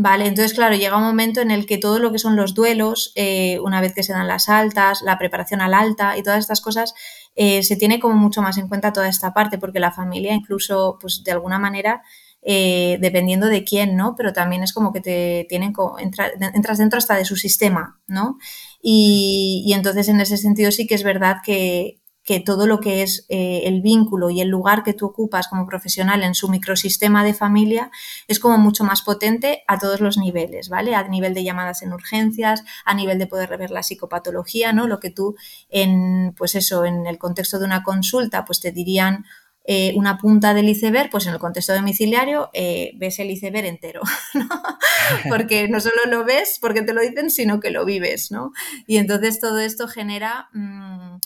Vale, 0.00 0.26
entonces, 0.26 0.54
claro, 0.54 0.76
llega 0.76 0.96
un 0.96 1.02
momento 1.02 1.40
en 1.40 1.50
el 1.50 1.66
que 1.66 1.76
todo 1.76 1.98
lo 1.98 2.12
que 2.12 2.20
son 2.20 2.36
los 2.36 2.54
duelos, 2.54 3.12
eh, 3.16 3.58
una 3.60 3.80
vez 3.80 3.94
que 3.94 4.04
se 4.04 4.12
dan 4.12 4.28
las 4.28 4.48
altas, 4.48 5.02
la 5.02 5.18
preparación 5.18 5.60
al 5.60 5.74
alta 5.74 6.16
y 6.16 6.22
todas 6.22 6.38
estas 6.38 6.60
cosas, 6.60 6.94
eh, 7.34 7.64
se 7.64 7.74
tiene 7.74 7.98
como 7.98 8.14
mucho 8.14 8.40
más 8.40 8.58
en 8.58 8.68
cuenta 8.68 8.92
toda 8.92 9.08
esta 9.08 9.34
parte, 9.34 9.58
porque 9.58 9.80
la 9.80 9.90
familia 9.90 10.34
incluso, 10.34 10.98
pues 11.00 11.24
de 11.24 11.32
alguna 11.32 11.58
manera, 11.58 12.02
eh, 12.42 12.98
dependiendo 13.00 13.48
de 13.48 13.64
quién, 13.64 13.96
¿no? 13.96 14.14
Pero 14.16 14.32
también 14.32 14.62
es 14.62 14.72
como 14.72 14.92
que 14.92 15.00
te 15.00 15.46
tienen, 15.48 15.72
entras 15.98 16.78
dentro 16.78 16.98
hasta 16.98 17.16
de 17.16 17.24
su 17.24 17.34
sistema, 17.36 17.98
¿no? 18.06 18.38
Y, 18.80 19.72
entonces 19.74 20.08
en 20.08 20.20
ese 20.20 20.36
sentido 20.36 20.70
sí 20.70 20.86
que 20.86 20.94
es 20.94 21.02
verdad 21.02 21.38
que, 21.44 21.98
que 22.28 22.40
todo 22.40 22.66
lo 22.66 22.78
que 22.78 23.00
es 23.00 23.24
eh, 23.30 23.62
el 23.64 23.80
vínculo 23.80 24.28
y 24.28 24.42
el 24.42 24.48
lugar 24.48 24.82
que 24.82 24.92
tú 24.92 25.06
ocupas 25.06 25.48
como 25.48 25.66
profesional 25.66 26.22
en 26.22 26.34
su 26.34 26.50
microsistema 26.50 27.24
de 27.24 27.32
familia 27.32 27.90
es 28.26 28.38
como 28.38 28.58
mucho 28.58 28.84
más 28.84 29.00
potente 29.00 29.64
a 29.66 29.78
todos 29.78 30.02
los 30.02 30.18
niveles, 30.18 30.68
¿vale? 30.68 30.94
A 30.94 31.08
nivel 31.08 31.32
de 31.32 31.42
llamadas 31.42 31.80
en 31.80 31.94
urgencias, 31.94 32.64
a 32.84 32.92
nivel 32.92 33.18
de 33.18 33.28
poder 33.28 33.48
rever 33.48 33.70
la 33.70 33.82
psicopatología, 33.82 34.74
¿no? 34.74 34.86
Lo 34.86 35.00
que 35.00 35.08
tú 35.08 35.36
en, 35.70 36.34
pues 36.36 36.54
eso, 36.54 36.84
en 36.84 37.06
el 37.06 37.16
contexto 37.16 37.58
de 37.58 37.64
una 37.64 37.82
consulta, 37.82 38.44
pues 38.44 38.60
te 38.60 38.72
dirían 38.72 39.24
eh, 39.64 39.94
una 39.96 40.18
punta 40.18 40.52
del 40.52 40.68
iceberg, 40.68 41.08
pues 41.08 41.26
en 41.26 41.32
el 41.32 41.38
contexto 41.38 41.72
domiciliario 41.72 42.50
eh, 42.52 42.92
ves 42.96 43.20
el 43.20 43.30
iceberg 43.30 43.64
entero, 43.64 44.02
¿no? 44.34 44.48
porque 45.30 45.66
no 45.68 45.80
solo 45.80 46.04
lo 46.08 46.26
ves 46.26 46.58
porque 46.60 46.82
te 46.82 46.92
lo 46.92 47.00
dicen, 47.00 47.30
sino 47.30 47.58
que 47.58 47.70
lo 47.70 47.86
vives, 47.86 48.30
¿no? 48.30 48.52
Y 48.86 48.98
entonces 48.98 49.40
todo 49.40 49.60
esto 49.60 49.88
genera... 49.88 50.50
Mm, 50.52 51.16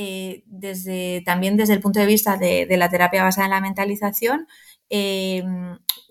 eh, 0.00 0.44
desde, 0.46 1.24
también 1.26 1.56
desde 1.56 1.74
el 1.74 1.80
punto 1.80 1.98
de 1.98 2.06
vista 2.06 2.36
de, 2.36 2.68
la 2.76 2.88
terapia 2.88 3.24
basada 3.24 3.46
en 3.46 3.50
la 3.50 3.60
mentalización, 3.60 4.46
eh, 4.90 5.42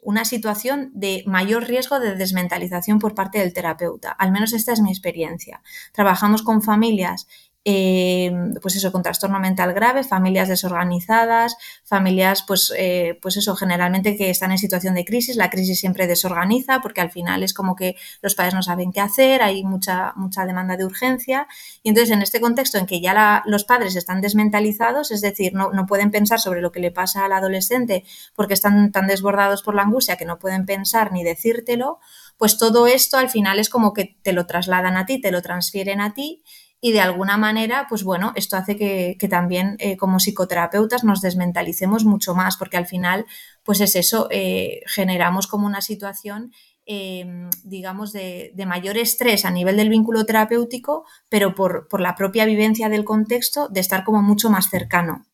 una 0.03 0.25
situación 0.25 0.91
de 0.93 1.23
mayor 1.25 1.67
riesgo 1.67 1.97
de 2.01 2.17
desmentalización 2.17 2.99
por 2.99 3.15
parte 3.15 3.39
del 3.39 3.53
terapeuta. 3.53 4.11
Al 4.11 4.33
menos 4.33 4.51
esta 4.51 4.73
es 4.73 4.81
mi 4.81 4.89
experiencia. 4.89 5.61
Trabajamos 5.93 6.43
con 6.43 6.61
familias 6.61 7.29
eh, 7.69 8.31
pues 8.61 8.77
eso, 8.77 8.93
con 8.93 9.03
trastorno 9.03 9.41
mental 9.41 9.73
grave, 9.73 10.05
familias 10.05 10.47
desorganizadas, 10.47 11.57
familias, 11.83 12.45
pues, 12.47 12.71
eh, 12.77 13.19
pues 13.21 13.35
eso, 13.35 13.57
generalmente 13.57 14.15
que 14.15 14.29
están 14.29 14.53
en 14.53 14.57
situación 14.57 14.95
de 14.95 15.03
crisis. 15.03 15.35
La 15.35 15.49
crisis 15.49 15.77
siempre 15.77 16.07
desorganiza 16.07 16.79
porque 16.79 17.01
al 17.01 17.11
final 17.11 17.43
es 17.43 17.53
como 17.53 17.75
que 17.75 17.97
los 18.21 18.35
padres 18.35 18.53
no 18.53 18.63
saben 18.63 18.93
qué 18.93 19.01
hacer, 19.01 19.41
hay 19.41 19.65
mucha, 19.65 20.13
mucha 20.15 20.45
demanda 20.45 20.77
de 20.77 20.85
urgencia. 20.85 21.45
Y 21.83 21.89
entonces, 21.89 22.13
en 22.15 22.21
este 22.21 22.39
contexto 22.39 22.77
en 22.77 22.85
que 22.85 23.01
ya 23.01 23.43
los 23.45 23.65
padres 23.65 23.97
están 23.97 24.21
desmentalizados, 24.21 25.11
es 25.11 25.19
decir, 25.19 25.53
no, 25.53 25.73
no 25.73 25.87
pueden 25.87 26.09
pensar 26.09 26.39
sobre 26.39 26.61
lo 26.61 26.71
que 26.71 26.79
le 26.79 26.91
pasa 26.91 27.25
al 27.25 27.33
adolescente 27.33 28.05
porque 28.33 28.53
están 28.53 28.93
tan 28.93 29.07
desbordados 29.07 29.61
por 29.61 29.75
la 29.75 29.81
angustia 29.81 30.15
que 30.15 30.23
no 30.23 30.39
pueden 30.39 30.65
pensar 30.65 31.11
ni 31.11 31.25
decírtelo, 31.25 31.99
pues 32.37 32.57
todo 32.57 32.87
esto 32.87 33.17
al 33.17 33.29
final 33.29 33.59
es 33.59 33.69
como 33.69 33.91
que 33.91 34.15
te 34.21 34.31
lo 34.31 34.45
trasladan 34.45 34.95
a 34.95 35.05
ti, 35.05 35.19
te 35.19 35.31
lo 35.31 35.41
transfieren 35.41 35.99
a 35.99 36.13
ti 36.13 36.43
y 36.79 36.91
de 36.91 37.01
alguna 37.01 37.37
manera, 37.37 37.87
pues 37.89 38.03
bueno, 38.03 38.33
esto 38.35 38.55
hace 38.55 38.75
que, 38.75 39.17
también 39.29 39.77
eh, 39.79 39.97
como 39.97 40.19
psicoterapeutas 40.19 41.03
nos 41.03 41.21
desmentalicemos 41.21 42.05
mucho 42.05 42.35
más, 42.35 42.55
porque 42.57 42.77
al 42.77 42.85
final, 42.85 43.25
pues 43.63 43.81
es 43.81 43.95
eso, 43.95 44.27
eh, 44.29 44.81
generamos 44.85 45.47
como 45.47 45.65
una 45.65 45.81
situación, 45.81 46.51
em, 46.85 47.49
digamos, 47.63 48.13
de, 48.13 48.53
mayor 48.67 48.97
estrés 48.97 49.43
a 49.45 49.51
nivel 49.51 49.77
del 49.77 49.89
vínculo 49.89 50.25
terapéutico, 50.25 51.05
pero 51.29 51.55
por, 51.55 51.87
la 51.99 52.15
propia 52.15 52.45
vivencia 52.45 52.89
del 52.89 53.05
contexto, 53.05 53.69
de 53.69 53.79
estar 53.79 54.03
como 54.03 54.21
mucho 54.21 54.49
más 54.51 54.69
cercano. 54.69 55.25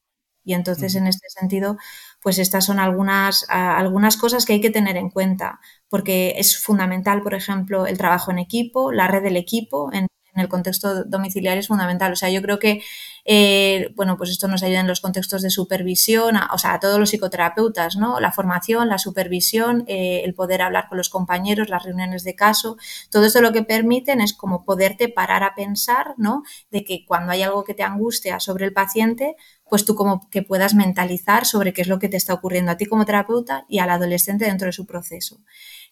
Y 0.45 0.53
entonces, 0.53 0.95
en 0.95 1.07
este 1.07 1.29
sentido, 1.29 1.77
pues 2.21 2.37
estas 2.37 2.65
son 2.65 2.79
algunas, 2.79 3.45
algunas 3.49 4.17
cosas 4.17 4.45
que 4.45 4.53
hay 4.53 4.61
que 4.61 4.69
tener 4.71 4.97
en 4.97 5.09
cuenta, 5.09 5.59
porque 5.89 6.35
es 6.37 6.57
fundamental, 6.61 7.21
por 7.21 7.33
ejemplo, 7.33 7.85
el 7.87 7.97
trabajo 7.97 8.31
en 8.31 8.39
equipo, 8.39 8.91
la 8.91 9.07
red 9.07 9.23
del 9.23 9.37
equipo, 9.37 9.91
en 9.93 10.07
en 10.35 10.41
el 10.41 10.49
contexto 10.49 11.03
domiciliario 11.03 11.59
es 11.59 11.67
fundamental. 11.67 12.11
O 12.11 12.15
sea, 12.15 12.29
yo 12.29 12.41
creo 12.41 12.59
que, 12.59 12.81
eh, 13.25 13.91
bueno, 13.95 14.17
pues 14.17 14.29
esto 14.29 14.47
nos 14.47 14.63
ayuda 14.63 14.79
en 14.79 14.87
los 14.87 15.01
contextos 15.01 15.41
de 15.41 15.49
supervisión, 15.49 16.35
o 16.51 16.57
sea, 16.57 16.73
a 16.73 16.79
todos 16.79 16.99
los 16.99 17.09
psicoterapeutas, 17.09 17.95
¿no? 17.95 18.19
La 18.19 18.31
formación, 18.31 18.89
la 18.89 18.97
supervisión, 18.97 19.85
eh, 19.87 20.21
el 20.23 20.33
poder 20.33 20.61
hablar 20.61 20.87
con 20.89 20.97
los 20.97 21.09
compañeros, 21.09 21.69
las 21.69 21.83
reuniones 21.83 22.23
de 22.23 22.35
caso, 22.35 22.77
todo 23.09 23.25
esto 23.25 23.41
lo 23.41 23.53
que 23.53 23.63
permiten 23.63 24.21
es 24.21 24.33
como 24.33 24.65
poderte 24.65 25.09
parar 25.09 25.43
a 25.43 25.55
pensar, 25.55 26.15
¿no? 26.17 26.43
De 26.71 26.83
que 26.83 27.05
cuando 27.05 27.31
hay 27.31 27.43
algo 27.43 27.63
que 27.63 27.73
te 27.73 27.83
angustia 27.83 28.39
sobre 28.39 28.65
el 28.65 28.73
paciente, 28.73 29.35
pues 29.69 29.85
tú 29.85 29.95
como 29.95 30.29
que 30.29 30.43
puedas 30.43 30.75
mentalizar 30.75 31.45
sobre 31.45 31.73
qué 31.73 31.81
es 31.81 31.87
lo 31.87 31.99
que 31.99 32.09
te 32.09 32.17
está 32.17 32.33
ocurriendo 32.33 32.71
a 32.71 32.77
ti 32.77 32.85
como 32.85 33.05
terapeuta 33.05 33.65
y 33.67 33.79
al 33.79 33.89
adolescente 33.89 34.45
dentro 34.45 34.67
de 34.67 34.73
su 34.73 34.85
proceso. 34.85 35.39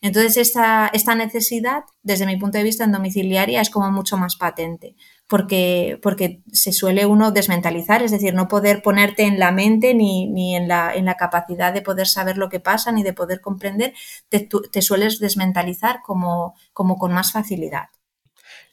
Entonces, 0.02 0.38
esta, 0.38 0.90
esta 0.94 1.14
necesidad, 1.14 1.84
desde 2.02 2.26
mi 2.26 2.36
punto 2.38 2.58
de 2.58 2.64
vista 2.64 2.84
en 2.84 2.92
domiciliaria, 2.92 3.62
es 3.62 3.70
como 3.70 3.92
mucho 3.92 4.18
más 4.18 4.36
patente, 4.36 4.96
porque, 5.28 6.00
porque 6.02 6.42
se 6.52 6.72
suele 6.72 7.06
uno 7.06 7.32
desmentalizar, 7.32 8.02
es 8.02 8.10
decir, 8.10 8.34
no 8.34 8.48
poder 8.48 8.82
ponerte 8.82 9.24
en 9.24 9.38
la 9.38 9.52
mente 9.52 9.94
ni, 9.94 10.28
ni 10.28 10.56
en, 10.56 10.68
la, 10.68 10.96
en, 10.96 11.06
la, 11.06 11.16
capacidad 11.18 11.72
de 11.72 11.84
poder 11.84 12.08
saber 12.08 12.38
lo 12.38 12.50
que 12.50 12.60
pasa 12.60 12.92
ni 12.92 13.04
de 13.04 13.14
poder 13.14 13.42
comprender, 13.42 13.94
te, 14.28 14.50
te 14.72 14.82
sueles 14.82 15.20
desmentalizar 15.20 16.02
como, 16.02 16.56
como 16.74 16.98
con 16.98 17.14
más 17.14 17.32
facilidad. 17.32 17.90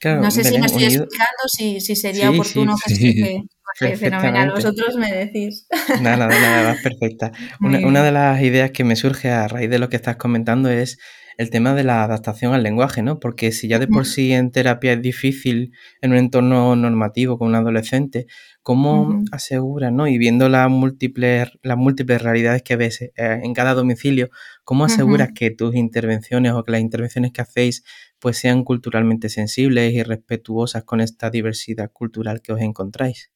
No 0.04 0.30
sé 0.30 0.44
si 0.44 0.58
me 0.58 0.66
estoy 0.66 0.84
explicando, 0.84 1.42
si, 1.46 1.80
si 1.80 1.96
sería 1.96 2.30
oportuno 2.30 2.76
que 2.84 2.92
explique. 2.92 3.42
Fenomenal, 3.96 4.50
vosotros 4.50 4.96
me 4.96 5.12
decís. 5.12 5.66
Nada, 6.02 6.26
nada, 6.26 6.62
nada, 6.62 6.76
perfecta. 6.82 7.32
Una, 7.60 7.86
una, 7.86 8.02
de 8.02 8.12
las 8.12 8.40
ideas 8.42 8.70
que 8.70 8.82
me 8.82 8.96
surge 8.96 9.30
a 9.30 9.46
raíz 9.46 9.70
de 9.70 9.78
lo 9.78 9.88
que 9.88 9.96
estás 9.96 10.16
comentando 10.16 10.70
es 10.70 10.98
el 11.38 11.50
tema 11.50 11.72
de 11.72 11.84
la 11.84 12.02
adaptación 12.02 12.52
al 12.52 12.64
lenguaje, 12.64 13.00
¿no? 13.02 13.20
Porque 13.20 13.52
si 13.52 13.68
ya 13.68 13.78
de 13.78 13.86
por 13.86 14.06
sí 14.06 14.32
en 14.32 14.50
terapia 14.50 14.94
es 14.94 15.02
difícil 15.02 15.72
en 16.02 16.10
un 16.10 16.18
entorno 16.18 16.74
normativo 16.74 17.38
con 17.38 17.48
un 17.48 17.54
adolescente, 17.54 18.26
¿cómo 18.64 19.22
aseguras, 19.30 19.92
¿no? 19.92 20.08
Y 20.08 20.18
viendo 20.18 20.48
las 20.48 20.68
múltiples, 20.68 21.48
las 21.62 21.76
múltiples 21.76 22.20
realidades 22.20 22.62
que 22.62 22.74
ves 22.74 23.00
eh, 23.02 23.12
en 23.16 23.54
cada 23.54 23.74
domicilio, 23.74 24.30
¿cómo 24.64 24.84
aseguras 24.84 25.30
que 25.32 25.52
tus 25.52 25.76
intervenciones 25.76 26.52
o 26.52 26.64
que 26.64 26.72
las 26.72 26.80
intervenciones 26.80 27.30
que 27.32 27.40
hacéis 27.40 27.84
pues 28.20 28.38
sean 28.38 28.64
culturalmente 28.64 29.28
sensibles 29.28 29.92
y 29.94 30.02
respetuosas 30.02 30.84
con 30.84 31.00
esta 31.00 31.30
diversidad 31.30 31.90
cultural 31.92 32.42
que 32.42 32.52
os 32.52 32.60
encontráis? 32.60 33.30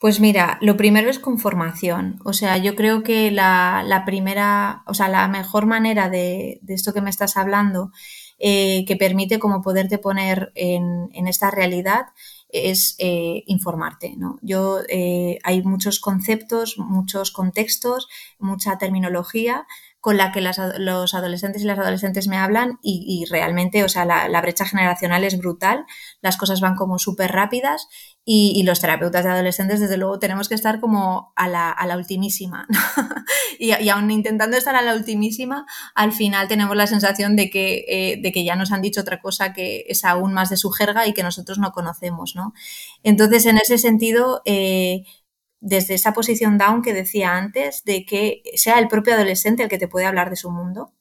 Pues 0.00 0.18
mira, 0.18 0.58
lo 0.60 0.76
primero 0.76 1.08
es 1.08 1.18
con 1.20 1.38
formación. 1.38 2.18
O 2.24 2.32
sea, 2.32 2.56
yo 2.56 2.74
creo 2.74 3.02
que 3.04 3.30
la, 3.30 4.02
primera, 4.04 4.82
o 4.86 4.94
sea, 4.94 5.08
la 5.08 5.28
mejor 5.28 5.66
manera 5.66 6.08
de, 6.10 6.60
esto 6.66 6.92
que 6.92 7.00
me 7.00 7.10
estás 7.10 7.36
hablando, 7.36 7.92
eh, 8.38 8.84
que 8.86 8.96
permite 8.96 9.38
como 9.38 9.62
poderte 9.62 9.98
poner 9.98 10.52
en, 10.56 11.08
esta 11.28 11.50
realidad, 11.50 12.06
es 12.48 12.96
eh, 12.98 13.44
informarte. 13.46 14.14
¿no? 14.16 14.38
Yo, 14.42 14.80
eh, 14.88 15.38
hay 15.44 15.62
muchos 15.62 16.00
conceptos, 16.00 16.76
muchos 16.78 17.30
contextos, 17.30 18.08
mucha 18.38 18.76
terminología 18.78 19.66
con 20.06 20.18
la 20.18 20.30
que 20.30 20.40
los 20.40 21.14
adolescentes 21.14 21.62
y 21.62 21.64
las 21.64 21.80
adolescentes 21.80 22.28
me 22.28 22.36
hablan 22.36 22.78
y, 22.80 23.24
realmente, 23.28 23.82
o 23.82 23.88
sea, 23.88 24.04
la, 24.04 24.40
brecha 24.40 24.64
generacional 24.64 25.24
es 25.24 25.36
brutal, 25.36 25.84
las 26.22 26.36
cosas 26.36 26.60
van 26.60 26.76
como 26.76 27.00
súper 27.00 27.32
rápidas 27.32 27.88
y, 28.24 28.62
los 28.62 28.80
terapeutas 28.80 29.24
de 29.24 29.30
adolescentes, 29.30 29.80
desde 29.80 29.96
luego, 29.96 30.20
tenemos 30.20 30.48
que 30.48 30.54
estar 30.54 30.78
como 30.78 31.32
a 31.34 31.48
la, 31.48 31.72
a 31.72 31.88
la 31.88 31.96
ultimísima. 31.96 32.68
y, 33.58 33.72
y, 33.72 33.90
intentando 33.90 34.56
estar 34.56 34.76
a 34.76 34.82
la 34.82 34.94
ultimísima, 34.94 35.66
al 35.96 36.12
final 36.12 36.46
tenemos 36.46 36.76
la 36.76 36.86
sensación 36.86 37.34
de 37.34 37.50
que, 37.50 37.84
eh, 37.88 38.20
de 38.22 38.30
que 38.30 38.44
ya 38.44 38.54
nos 38.54 38.70
han 38.70 38.82
dicho 38.82 39.00
otra 39.00 39.20
cosa 39.20 39.54
que 39.54 39.86
es 39.88 40.04
aún 40.04 40.32
más 40.32 40.50
de 40.50 40.56
su 40.56 40.70
jerga 40.70 41.08
y 41.08 41.14
que 41.14 41.24
nosotros 41.24 41.58
no 41.58 41.72
conocemos, 41.72 42.36
¿no? 42.36 42.54
Entonces, 43.02 43.44
en 43.46 43.56
ese 43.56 43.76
sentido, 43.76 44.40
eh, 44.44 45.02
desde 45.66 45.94
esa 45.94 46.12
posición 46.12 46.58
down 46.58 46.80
que 46.80 46.94
decía 46.94 47.36
antes, 47.36 47.82
de 47.84 48.06
que 48.06 48.42
sea 48.54 48.78
el 48.78 48.86
propio 48.86 49.14
adolescente 49.14 49.64
el 49.64 49.68
que 49.68 49.78
te 49.78 49.88
puede 49.88 50.06
hablar 50.06 50.30
de 50.30 50.36
su 50.36 50.48
mundo 50.48 50.92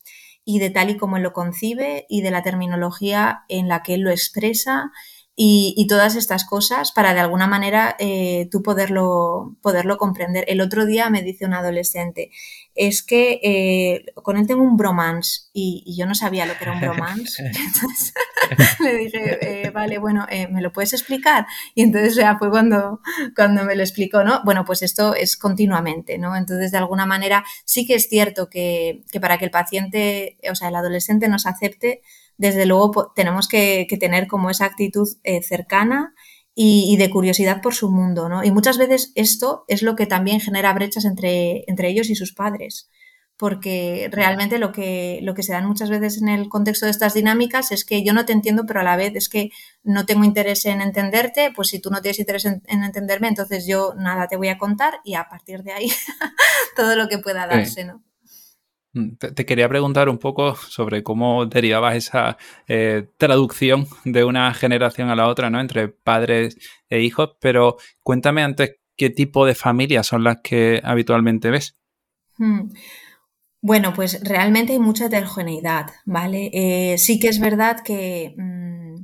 y 0.43 0.57
de 0.57 0.71
tal 0.71 0.89
y 0.89 0.97
como 0.97 1.17
él 1.17 1.23
lo 1.23 1.33
concibe 1.33 2.07
y 2.09 2.21
de 2.21 2.31
la 2.31 2.41
terminología 2.41 3.43
en 3.47 3.67
la 3.67 3.83
que 3.83 3.93
él 3.93 4.01
lo 4.01 4.09
expresa 4.09 4.91
y, 5.35 5.85
todas 5.87 6.15
estas 6.15 6.45
cosas 6.45 6.91
para 6.93 7.13
de 7.13 7.19
alguna 7.19 7.45
manera 7.45 7.95
eh, 7.99 8.47
tú 8.49 8.63
poderlo, 8.63 9.55
poderlo 9.61 9.97
comprender. 9.97 10.45
El 10.47 10.61
otro 10.61 10.85
día 10.85 11.11
me 11.11 11.21
dice 11.21 11.45
un 11.45 11.53
adolescente, 11.53 12.31
es 12.75 13.03
que 13.03 13.39
eh, 13.41 14.05
con 14.15 14.37
él 14.37 14.45
tengo 14.45 14.61
un 14.61 14.77
bromance 14.77 15.49
y, 15.53 15.95
yo 15.97 16.05
no 16.05 16.13
sabía 16.13 16.45
lo 16.45 16.57
que 16.57 16.65
era 16.65 16.73
un 16.73 16.81
bromance. 16.81 17.43
entonces 17.45 18.13
le 18.79 18.95
dije, 18.95 19.65
eh, 19.65 19.69
vale, 19.71 19.97
bueno, 19.97 20.27
¿me 20.51 20.61
lo 20.61 20.71
puedes 20.71 20.93
explicar? 20.93 21.47
Y 21.73 21.83
entonces 21.83 22.15
ya 22.15 22.37
fue 22.37 22.49
cuando, 22.49 23.01
cuando 23.35 23.63
me 23.63 23.75
lo 23.75 23.81
explicó, 23.81 24.23
¿no? 24.23 24.41
Bueno, 24.43 24.65
pues 24.65 24.81
esto 24.81 25.15
es 25.15 25.37
continuamente, 25.37 26.17
¿no? 26.17 26.35
Entonces, 26.35 26.71
de 26.71 26.77
alguna 26.77 27.05
manera, 27.05 27.43
sí 27.63 27.85
que 27.87 27.95
es 27.95 28.09
cierto 28.09 28.49
que, 28.49 29.03
que 29.11 29.19
para 29.19 29.37
que 29.37 29.45
el 29.45 29.51
paciente, 29.51 30.37
o 30.49 30.55
sea, 30.55 30.67
el 30.67 30.75
adolescente 30.75 31.27
nos 31.29 31.45
acepte, 31.45 32.01
desde 32.37 32.65
luego 32.65 33.13
tenemos 33.15 33.47
que, 33.47 33.87
tener 33.99 34.27
como 34.27 34.49
esa 34.49 34.65
actitud 34.65 35.07
eh, 35.23 35.41
cercana 35.41 36.13
y, 36.57 36.95
de 36.95 37.09
curiosidad 37.09 37.61
por 37.61 37.75
su 37.75 37.91
mundo, 37.91 38.29
¿no? 38.29 38.43
Y 38.43 38.51
muchas 38.51 38.77
veces 38.77 39.11
esto 39.15 39.65
es 39.67 39.81
lo 39.81 39.97
que 39.97 40.05
también 40.05 40.39
genera 40.39 40.73
brechas 40.73 41.03
entre, 41.03 41.65
entre 41.67 41.89
ellos 41.89 42.09
y 42.09 42.15
sus 42.15 42.33
padres, 42.33 42.89
porque 43.37 44.07
realmente 44.09 44.57
lo 44.57 44.71
que, 44.71 45.19
lo 45.21 45.33
que 45.33 45.43
se 45.43 45.51
dan 45.51 45.65
muchas 45.65 45.89
veces 45.89 46.21
en 46.21 46.29
el 46.29 46.47
contexto 46.47 46.85
de 46.85 46.91
estas 46.91 47.13
dinámicas 47.13 47.73
es 47.73 47.83
que 47.83 48.05
yo 48.05 48.13
no 48.13 48.25
te 48.25 48.31
entiendo, 48.31 48.63
pero 48.65 48.79
a 48.79 48.83
la 48.83 48.95
vez 48.95 49.13
es 49.15 49.27
que 49.27 49.49
no 49.83 50.05
tengo 50.05 50.23
interés 50.23 50.65
en 50.65 50.79
entenderte, 50.79 51.51
pues 51.53 51.67
si 51.67 51.79
tú 51.81 51.89
no 51.89 52.01
tienes 52.01 52.19
interés 52.19 52.45
en, 52.45 52.61
entenderme, 52.67 53.27
entonces 53.27 53.67
yo 53.67 53.93
nada 53.97 54.29
te 54.29 54.37
voy 54.37 54.47
a 54.47 54.57
contar 54.57 55.01
y 55.03 55.15
a 55.15 55.27
partir 55.27 55.61
de 55.61 55.73
ahí 55.73 55.91
todo 56.77 56.95
lo 56.95 57.09
que 57.09 57.17
pueda 57.17 57.47
darse, 57.47 57.83
¿no? 57.83 58.01
Mm, 58.95 59.17
te, 59.17 59.45
quería 59.45 59.67
preguntar 59.67 60.07
un 60.07 60.17
poco 60.17 60.55
sobre 60.55 61.03
cómo 61.03 61.45
derivabas 61.45 61.95
esa 61.95 62.37
eh, 62.67 63.09
traducción 63.17 63.87
de 64.05 64.23
una 64.23 64.53
generación 64.53 65.09
a 65.09 65.15
la 65.15 65.27
otra, 65.27 65.49
¿no? 65.49 65.59
Entre 65.59 65.89
padres 65.89 66.57
e 66.89 67.01
hijos, 67.01 67.31
pero 67.41 67.75
cuéntame 68.01 68.41
antes 68.41 68.77
qué 68.95 69.09
tipo 69.09 69.45
de 69.45 69.53
familias 69.53 70.07
son 70.07 70.23
las 70.23 70.37
que 70.41 70.81
habitualmente 70.83 71.51
ves. 71.51 71.77
Hmm. 72.37 72.69
Bueno, 73.61 73.93
pues 73.93 74.21
realmente 74.23 74.73
hay 74.73 74.79
mucha 74.79 75.07
heterogeneidad, 75.07 75.87
¿vale? 76.05 76.49
Eh, 76.53 76.97
sí 76.97 77.19
que 77.19 77.27
es 77.27 77.39
verdad 77.39 77.81
que 77.83 78.33
mm, 78.37 78.95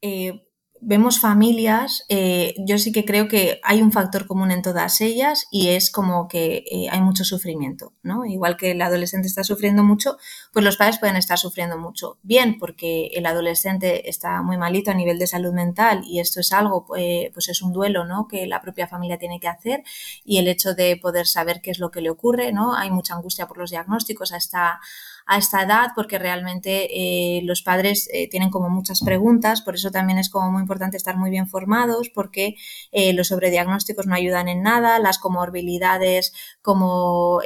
eh, 0.00 0.45
vemos 0.80 1.20
familias, 1.20 2.04
eh, 2.08 2.54
yo 2.66 2.78
sí 2.78 2.92
que 2.92 3.04
creo 3.04 3.28
que 3.28 3.60
hay 3.62 3.82
un 3.82 3.92
factor 3.92 4.26
común 4.26 4.50
en 4.50 4.62
todas 4.62 5.00
ellas 5.00 5.46
y 5.50 5.68
es 5.68 5.90
como 5.90 6.28
que 6.28 6.64
eh, 6.70 6.88
hay 6.90 7.00
mucho 7.00 7.24
sufrimiento, 7.24 7.94
¿no? 8.02 8.24
Igual 8.24 8.56
que 8.56 8.72
el 8.72 8.82
adolescente 8.82 9.28
está 9.28 9.44
sufriendo 9.44 9.82
mucho, 9.82 10.16
pues 10.56 10.64
los 10.64 10.78
padres 10.78 10.98
pueden 10.98 11.16
estar 11.16 11.38
sufriendo 11.38 11.76
mucho. 11.76 12.16
Bien, 12.22 12.58
porque 12.58 13.08
el 13.12 13.26
adolescente 13.26 14.08
está 14.08 14.40
muy 14.40 14.56
malito 14.56 14.90
a 14.90 14.94
nivel 14.94 15.18
de 15.18 15.26
salud 15.26 15.52
mental 15.52 16.00
y 16.06 16.18
esto 16.18 16.40
es 16.40 16.50
algo, 16.50 16.86
eh, 16.96 17.30
pues 17.34 17.50
es 17.50 17.60
un 17.60 17.74
duelo, 17.74 18.06
¿no? 18.06 18.26
Que 18.26 18.46
la 18.46 18.62
propia 18.62 18.88
familia 18.88 19.18
tiene 19.18 19.38
que 19.38 19.48
hacer 19.48 19.84
y 20.24 20.38
el 20.38 20.48
hecho 20.48 20.72
de 20.72 20.96
poder 20.96 21.26
saber 21.26 21.60
qué 21.60 21.72
es 21.72 21.78
lo 21.78 21.90
que 21.90 22.00
le 22.00 22.08
ocurre, 22.08 22.52
¿no? 22.52 22.74
Hay 22.74 22.90
mucha 22.90 23.14
angustia 23.14 23.46
por 23.46 23.58
los 23.58 23.68
diagnósticos 23.68 24.32
a 24.32 24.38
esta 24.38 24.80
a 25.28 25.38
esta 25.38 25.60
edad 25.60 25.88
porque 25.96 26.20
realmente 26.20 26.86
eh, 26.88 27.40
los 27.42 27.60
padres 27.60 28.08
eh, 28.12 28.28
tienen 28.30 28.48
como 28.48 28.68
muchas 28.70 29.00
preguntas, 29.00 29.60
por 29.60 29.74
eso 29.74 29.90
también 29.90 30.18
es 30.20 30.30
como 30.30 30.52
muy 30.52 30.62
importante 30.62 30.96
estar 30.96 31.16
muy 31.16 31.30
bien 31.30 31.48
formados 31.48 32.10
porque 32.14 32.54
los 32.92 33.26
sobrediagnósticos 33.26 34.06
no 34.06 34.14
ayudan 34.14 34.48
en 34.48 34.62
nada, 34.62 35.00
las 35.00 35.18
comorbilidades 35.18 36.32
como 36.62 37.40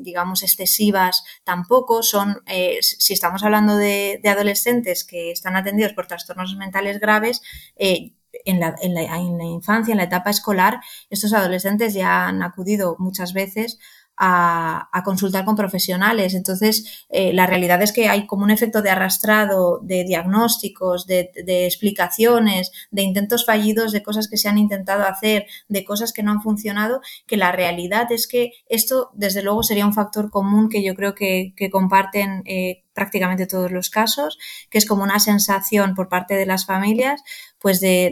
digamos 0.00 0.42
excesivas 0.42 1.22
tampoco 1.44 2.02
son, 2.02 2.41
si 2.80 3.12
estamos 3.12 3.42
hablando 3.44 3.76
de, 3.76 4.20
adolescentes 4.24 5.04
que 5.04 5.30
están 5.30 5.56
atendidos 5.56 5.92
por 5.92 6.06
trastornos 6.06 6.56
mentales 6.56 7.00
graves, 7.00 7.40
en 7.76 8.60
la, 8.60 8.74
en, 8.80 8.94
la, 8.94 9.02
en 9.02 9.38
la, 9.38 9.44
infancia, 9.44 9.92
en 9.92 9.98
la 9.98 10.04
etapa 10.04 10.30
escolar, 10.30 10.80
estos 11.10 11.32
adolescentes 11.32 11.94
ya 11.94 12.26
han 12.28 12.42
acudido 12.42 12.96
muchas 12.98 13.32
veces 13.32 13.78
a, 14.16 15.02
consultar 15.04 15.44
con 15.44 15.56
profesionales. 15.56 16.34
Entonces, 16.34 17.04
eh, 17.08 17.32
la 17.32 17.46
realidad 17.46 17.82
es 17.82 17.92
que 17.92 18.08
hay 18.08 18.26
como 18.26 18.44
un 18.44 18.50
efecto 18.50 18.82
de 18.82 18.90
arrastrado 18.90 19.80
de 19.82 20.04
diagnósticos, 20.04 21.06
de, 21.06 21.30
explicaciones, 21.46 22.70
de 22.90 23.02
intentos 23.02 23.44
fallidos, 23.44 23.92
de 23.92 24.02
cosas 24.02 24.28
que 24.28 24.36
se 24.36 24.48
han 24.48 24.58
intentado 24.58 25.04
hacer, 25.04 25.46
de 25.68 25.84
cosas 25.84 26.12
que 26.12 26.22
no 26.22 26.30
han 26.30 26.42
funcionado, 26.42 27.00
que 27.26 27.36
la 27.36 27.52
realidad 27.52 28.12
es 28.12 28.26
que 28.26 28.52
esto, 28.68 29.10
desde 29.14 29.42
luego, 29.42 29.62
sería 29.62 29.86
un 29.86 29.94
factor 29.94 30.30
común 30.30 30.68
que 30.68 30.84
yo 30.84 30.94
creo 30.94 31.14
que, 31.14 31.52
comparten 31.70 32.42
eh, 32.44 32.82
prácticamente 32.92 33.46
todos 33.46 33.70
los 33.70 33.88
casos, 33.88 34.38
que 34.68 34.78
es 34.78 34.86
como 34.86 35.02
una 35.02 35.18
sensación 35.20 35.94
por 35.94 36.08
parte 36.08 36.34
de 36.34 36.44
las 36.44 36.66
familias 36.66 37.22
pues 37.62 37.80
de, 37.80 38.10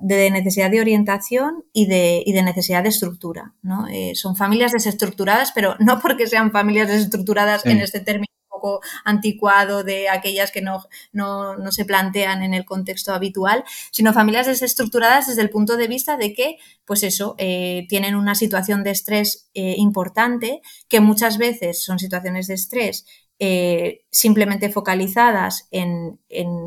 de 0.00 0.30
necesidad 0.30 0.70
de 0.70 0.80
orientación 0.80 1.64
y 1.72 1.86
de, 1.86 2.22
y 2.26 2.32
de 2.32 2.42
necesidad 2.42 2.82
de 2.82 2.88
estructura. 2.88 3.54
¿no? 3.62 3.86
Eh, 3.86 4.12
son 4.16 4.34
familias 4.34 4.72
desestructuradas, 4.72 5.52
pero 5.54 5.76
no 5.78 6.00
porque 6.00 6.26
sean 6.26 6.50
familias 6.50 6.88
desestructuradas 6.88 7.64
en 7.64 7.78
este 7.80 8.00
término 8.00 8.26
un 8.50 8.60
poco 8.60 8.80
anticuado 9.04 9.84
de 9.84 10.08
aquellas 10.08 10.50
que 10.50 10.62
no, 10.62 10.84
no, 11.12 11.56
no, 11.56 11.70
se 11.70 11.84
plantean 11.84 12.42
en 12.42 12.54
el 12.54 12.64
contexto 12.64 13.14
habitual, 13.14 13.64
sino 13.92 14.12
familias 14.12 14.46
desestructuradas 14.46 15.28
desde 15.28 15.42
el 15.42 15.50
punto 15.50 15.76
de 15.76 15.86
vista 15.86 16.16
de 16.16 16.34
que, 16.34 16.58
pues 16.84 17.04
eso, 17.04 17.36
eh, 17.38 17.86
tienen 17.88 18.16
una 18.16 18.34
situación 18.34 18.82
de 18.82 18.90
estrés 18.90 19.48
eh, 19.54 19.74
importante, 19.78 20.60
que 20.88 21.00
muchas 21.00 21.38
veces 21.38 21.82
son 21.82 21.98
situaciones 21.98 22.48
de 22.48 22.54
estrés 22.54 23.06
eh, 23.44 24.04
simplemente 24.12 24.70
focalizadas 24.70 25.66
en, 25.72 26.20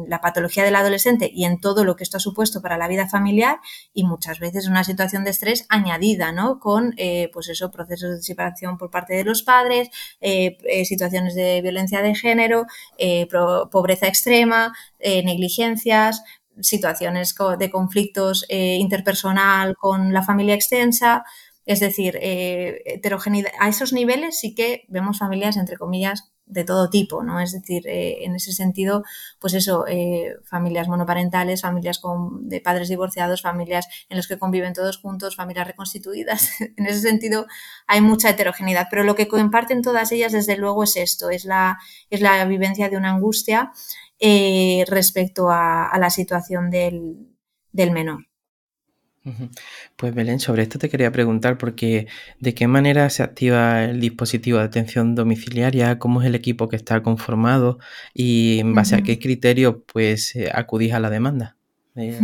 la 0.09 0.19
patología 0.19 0.65
del 0.65 0.75
adolescente 0.75 1.31
y 1.33 1.45
en 1.45 1.61
todo 1.61 1.85
lo 1.85 1.95
que 1.95 2.03
esto 2.03 2.17
ha 2.17 2.19
supuesto 2.19 2.61
para 2.61 2.77
la 2.77 2.89
vida 2.89 3.07
familiar 3.07 3.59
y 3.93 4.03
muchas 4.03 4.39
veces 4.39 4.67
una 4.67 4.83
situación 4.83 5.23
de 5.23 5.29
estrés 5.29 5.65
añadida, 5.69 6.33
¿no? 6.33 6.59
Con, 6.59 6.93
eh, 6.97 7.29
pues 7.31 7.47
eso, 7.47 7.71
procesos 7.71 8.17
de 8.17 8.21
separación 8.21 8.77
por 8.77 8.91
parte 8.91 9.13
de 9.13 9.23
los 9.23 9.41
padres, 9.41 9.89
eh, 10.19 10.57
situaciones 10.83 11.33
de 11.33 11.61
violencia 11.61 12.01
de 12.01 12.13
género, 12.13 12.65
pobreza 13.71 14.07
extrema, 14.07 14.73
negligencias, 14.99 16.23
situaciones 16.59 17.33
de 17.57 17.69
conflictos 17.69 18.45
interpersonal 18.49 19.75
con 19.77 20.11
la 20.11 20.23
familia 20.23 20.55
extensa, 20.55 21.23
Es 21.65 21.80
decir, 21.80 22.17
eh, 22.21 22.82
heterogeneidad, 22.86 23.51
a 23.60 23.69
esos 23.69 23.91
niveles 23.91 24.39
sí 24.39 24.54
que 24.54 24.86
vemos 24.88 25.17
familias, 25.17 25.58
entre 25.58 25.78
comillas, 25.78 26.32
de 26.45 26.63
todo 26.63 26.91
tipo, 26.91 27.23
¿no? 27.23 27.39
Es 27.39 27.54
decir, 27.54 27.88
eh, 27.88 28.23
en 28.23 28.36
ese 28.36 28.54
sentido, 28.54 29.04
pues 29.39 29.56
eso, 29.56 29.86
eh, 29.88 30.36
familias 30.43 30.88
monoparentales, 30.88 31.62
familias 31.62 31.97
con, 31.97 32.47
de 32.47 32.62
padres 32.62 32.88
divorciados, 32.89 33.41
familias 33.41 33.88
en 34.10 34.17
las 34.17 34.28
que 34.28 34.38
conviven 34.38 34.73
todos 34.73 34.97
juntos, 34.97 35.36
familias 35.36 35.65
reconstituidas. 35.65 36.51
en 36.78 36.86
ese 36.86 37.01
sentido, 37.01 37.47
hay 37.88 38.01
mucha 38.01 38.30
heterogeneidad, 38.30 38.88
pero 38.91 39.04
lo 39.04 39.15
que 39.15 39.28
comparten 39.28 39.82
todas 39.82 40.12
ellas, 40.12 40.34
desde 40.34 40.58
luego, 40.58 40.84
es 40.84 40.97
esto, 40.97 41.32
es 41.32 41.45
la, 41.45 41.80
es 42.12 42.21
la 42.21 42.45
vivencia 42.45 42.89
de 42.89 42.97
una 42.97 43.10
angustia 43.12 43.71
respecto 44.88 45.49
a, 45.49 45.88
a, 45.89 45.99
la 45.99 46.10
situación 46.10 46.69
del, 46.69 47.36
del 47.71 47.91
menor. 47.91 48.25
Pues 49.95 50.13
Belén, 50.13 50.39
sobre 50.39 50.63
esto 50.63 50.77
te 50.77 50.89
quería 50.89 51.11
preguntar 51.11 51.57
porque 51.57 52.07
de 52.39 52.53
qué 52.53 52.67
manera 52.67 53.09
se 53.09 53.23
activa 53.23 53.83
el 53.83 53.99
dispositivo 53.99 54.59
de 54.59 54.65
atención 54.65 55.15
domiciliaria, 55.15 55.97
cómo 55.97 56.21
es 56.21 56.27
el 56.27 56.35
equipo 56.35 56.69
que 56.69 56.75
está 56.75 57.01
conformado 57.01 57.79
y 58.13 58.59
en 58.59 58.75
base 58.75 58.95
a 58.95 59.01
qué 59.01 59.17
criterio 59.17 59.83
pues 59.83 60.35
eh, 60.35 60.51
acudís 60.53 60.93
a 60.93 60.99
la 60.99 61.09
demanda. 61.09 61.57
Eh, 61.95 62.19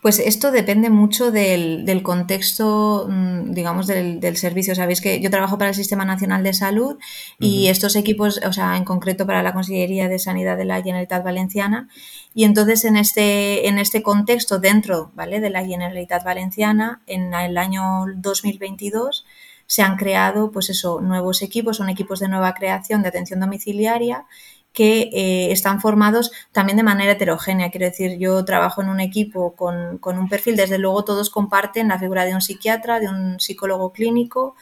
pues 0.00 0.18
esto 0.18 0.50
depende 0.50 0.90
mucho 0.90 1.30
del, 1.30 2.02
contexto, 2.02 3.06
mm, 3.08 3.52
digamos, 3.52 3.86
del, 3.86 4.36
servicio. 4.36 4.74
Sabéis 4.74 5.00
que 5.00 5.20
yo 5.20 5.30
trabajo 5.30 5.58
para 5.58 5.70
el 5.70 5.74
Sistema 5.74 6.04
Nacional 6.04 6.42
de 6.42 6.52
Salud 6.52 6.96
y 7.38 7.68
estos 7.68 7.96
equipos, 7.96 8.40
o 8.46 8.52
sea, 8.52 8.76
en 8.76 8.84
concreto 8.84 9.26
para 9.26 9.42
la 9.42 9.52
Consellería 9.52 10.08
de 10.08 10.18
Sanidad 10.18 10.56
de 10.56 10.64
la 10.64 10.82
Generalitat 10.82 11.24
Valenciana. 11.24 11.88
Y 12.34 12.44
entonces 12.44 12.84
en 12.84 12.96
este, 12.96 13.68
en 13.68 13.78
este 13.78 14.02
contexto, 14.02 14.58
dentro 14.58 15.10
¿vale? 15.14 15.40
de 15.40 15.50
la 15.50 15.64
Generalitat 15.64 16.24
Valenciana, 16.24 17.02
en 17.06 17.32
el 17.32 17.56
año 17.58 18.04
2022 18.16 19.24
se 19.66 19.82
han 19.82 19.96
creado, 19.96 20.50
pues 20.50 20.68
eso, 20.70 21.00
nuevos 21.00 21.42
equipos, 21.42 21.78
son 21.78 21.88
equipos 21.88 22.20
de 22.20 22.28
nueva 22.28 22.54
creación 22.54 23.02
de 23.02 23.08
atención 23.08 23.40
domiciliaria 23.40 24.26
que 24.74 25.08
eh, 25.12 25.52
están 25.52 25.80
formados 25.80 26.32
también 26.52 26.76
de 26.76 26.82
manera 26.82 27.12
heterogénea. 27.12 27.70
Quiero 27.70 27.86
decir, 27.86 28.18
yo 28.18 28.44
trabajo 28.44 28.82
en 28.82 28.88
un 28.88 29.00
equipo 29.00 29.54
con, 29.54 30.00
un 30.04 30.28
perfil, 30.28 30.56
desde 30.56 30.78
luego 30.78 31.04
todos 31.04 31.30
comparten 31.30 31.88
la 31.88 31.98
figura 31.98 32.26
de 32.26 32.34
un 32.34 32.42
psiquiatra, 32.42 32.98
de 32.98 33.08
un 33.08 33.38
psicólogo 33.38 33.92
clínico, 33.92 34.56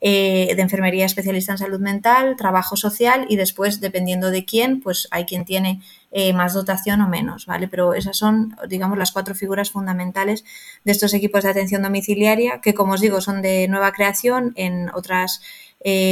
eh, 0.00 0.52
de 0.56 0.62
enfermería 0.62 1.06
especialista 1.06 1.52
en 1.52 1.58
salud 1.58 1.78
mental, 1.78 2.34
trabajo 2.36 2.74
social 2.74 3.24
y 3.28 3.36
después, 3.36 3.80
dependiendo 3.80 4.32
de 4.32 4.44
quién, 4.44 4.80
pues 4.80 5.06
hay 5.12 5.26
quien 5.26 5.44
tiene 5.44 5.80
eh, 6.10 6.32
más 6.32 6.54
dotación 6.54 7.00
o 7.00 7.08
menos, 7.08 7.46
¿vale? 7.46 7.68
Pero 7.68 7.94
esas 7.94 8.16
son, 8.16 8.56
digamos, 8.68 8.98
las 8.98 9.12
cuatro 9.12 9.36
figuras 9.36 9.70
fundamentales 9.70 10.44
de 10.84 10.90
estos 10.90 11.14
equipos 11.14 11.44
de 11.44 11.50
atención 11.50 11.82
domiciliaria 11.82 12.60
que, 12.60 12.74
como 12.74 12.94
os 12.94 13.00
digo, 13.00 13.20
son 13.20 13.42
de 13.42 13.68
nueva 13.68 13.92
creación 13.92 14.52
en 14.56 14.90
otras 14.92 15.40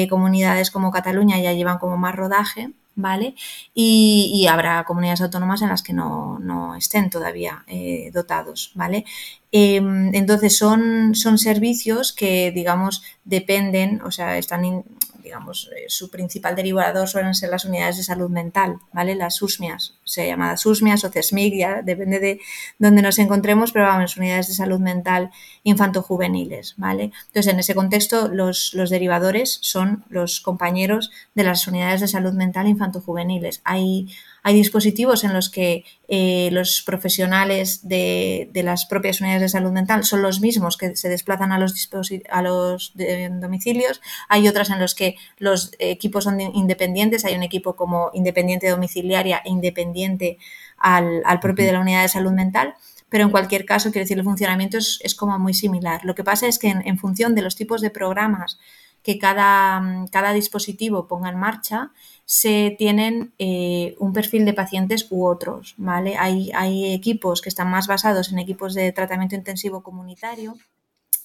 comunidades 0.08 0.72
como 0.72 0.90
Cataluña 0.90 1.38
ya 1.38 1.52
llevan 1.52 1.78
como 1.78 1.96
más 1.96 2.16
rodaje 2.16 2.72
¿vale? 2.94 3.34
Y, 3.74 4.46
habrá 4.48 4.84
comunidades 4.84 5.20
autónomas 5.20 5.62
en 5.62 5.68
las 5.68 5.82
que 5.82 5.92
no, 5.92 6.74
estén 6.76 7.10
todavía 7.10 7.64
eh, 7.66 8.10
dotados, 8.12 8.72
¿vale? 8.74 9.04
Em, 9.52 10.14
entonces 10.14 10.56
son, 10.56 11.14
son 11.14 11.38
servicios 11.38 12.12
que, 12.12 12.52
digamos, 12.52 13.02
dependen, 13.24 14.00
o 14.02 14.10
sea, 14.10 14.38
están 14.38 14.84
digamos, 15.22 15.70
eh, 15.76 15.84
su 15.88 16.10
principal 16.10 16.56
derivador 16.56 17.08
suelen 17.08 17.34
ser 17.34 17.50
las 17.50 17.64
unidades 17.64 17.96
de 17.96 18.02
salud 18.02 18.30
mental, 18.30 18.78
¿vale? 18.92 19.14
Las 19.14 19.36
SUSMIAS, 19.36 19.94
se 20.04 20.26
llama 20.26 20.56
SUSMIAS 20.56 21.04
o 21.04 21.10
CESMIC, 21.10 21.54
ya 21.54 21.82
depende 21.82 22.18
de 22.18 22.40
dónde 22.78 23.02
nos 23.02 23.18
encontremos, 23.18 23.72
pero 23.72 23.86
vamos, 23.86 24.16
unidades 24.16 24.48
de 24.48 24.54
salud 24.54 24.80
mental 24.80 25.30
infanto-juveniles, 25.62 26.74
¿vale? 26.76 27.12
Entonces, 27.28 27.52
en 27.52 27.58
ese 27.58 27.74
contexto, 27.74 28.28
los, 28.28 28.74
los 28.74 28.90
derivadores 28.90 29.58
son 29.62 30.04
los 30.08 30.40
compañeros 30.40 31.10
de 31.34 31.44
las 31.44 31.66
unidades 31.66 32.00
de 32.00 32.08
salud 32.08 32.32
mental 32.32 32.66
infanto-juveniles. 32.66 33.60
Hay 33.64 34.08
hay 34.42 34.54
dispositivos 34.54 35.24
en 35.24 35.32
los 35.32 35.50
que 35.50 35.84
eh, 36.08 36.48
los 36.52 36.82
profesionales 36.82 37.86
de, 37.86 38.50
las 38.54 38.86
propias 38.86 39.20
unidades 39.20 39.42
de 39.42 39.48
salud 39.48 39.72
mental 39.72 40.04
son 40.04 40.22
los 40.22 40.40
mismos 40.40 40.76
que 40.76 40.96
se 40.96 41.08
desplazan 41.08 41.52
a 41.52 41.58
los, 41.58 41.88
a 42.30 42.42
los 42.42 42.92
domicilios. 43.40 44.00
Hay 44.28 44.48
otras 44.48 44.70
en 44.70 44.80
los 44.80 44.94
que 44.94 45.16
los 45.38 45.72
equipos 45.78 46.24
son 46.24 46.40
independientes. 46.40 47.24
Hay 47.24 47.34
un 47.34 47.42
equipo 47.42 47.76
como 47.76 48.10
independiente 48.14 48.68
domiciliaria 48.68 49.42
e 49.44 49.50
independiente 49.50 50.38
al, 50.78 51.22
propio 51.40 51.66
de 51.66 51.72
la 51.72 51.80
unidad 51.80 52.02
de 52.02 52.08
salud 52.08 52.32
mental 52.32 52.74
pero 53.08 53.24
en 53.24 53.30
cualquier 53.30 53.64
caso, 53.64 53.90
quiero 53.90 54.04
decir, 54.04 54.18
el 54.18 54.24
funcionamiento 54.24 54.78
es, 54.78 55.16
como 55.16 55.36
muy 55.36 55.52
similar. 55.52 56.04
Lo 56.04 56.14
que 56.14 56.22
pasa 56.22 56.46
es 56.46 56.60
que 56.60 56.68
en, 56.68 56.96
función 56.96 57.34
de 57.34 57.42
los 57.42 57.56
tipos 57.56 57.80
de 57.80 57.90
programas 57.90 58.60
que 59.02 59.18
cada, 59.18 60.06
cada 60.12 60.32
dispositivo 60.32 61.08
ponga 61.08 61.30
en 61.30 61.36
marcha, 61.36 61.90
se 62.32 62.76
tienen 62.78 63.34
eh, 63.40 63.96
un 63.98 64.12
perfil 64.12 64.44
de 64.44 64.52
pacientes 64.52 65.08
u 65.10 65.26
otros, 65.26 65.74
¿vale? 65.78 66.16
Hay, 66.16 66.52
hay 66.54 66.94
equipos 66.94 67.42
que 67.42 67.48
están 67.48 67.68
más 67.68 67.88
basados 67.88 68.30
en 68.30 68.38
equipos 68.38 68.72
de 68.72 68.92
tratamiento 68.92 69.34
intensivo 69.34 69.82
comunitario, 69.82 70.56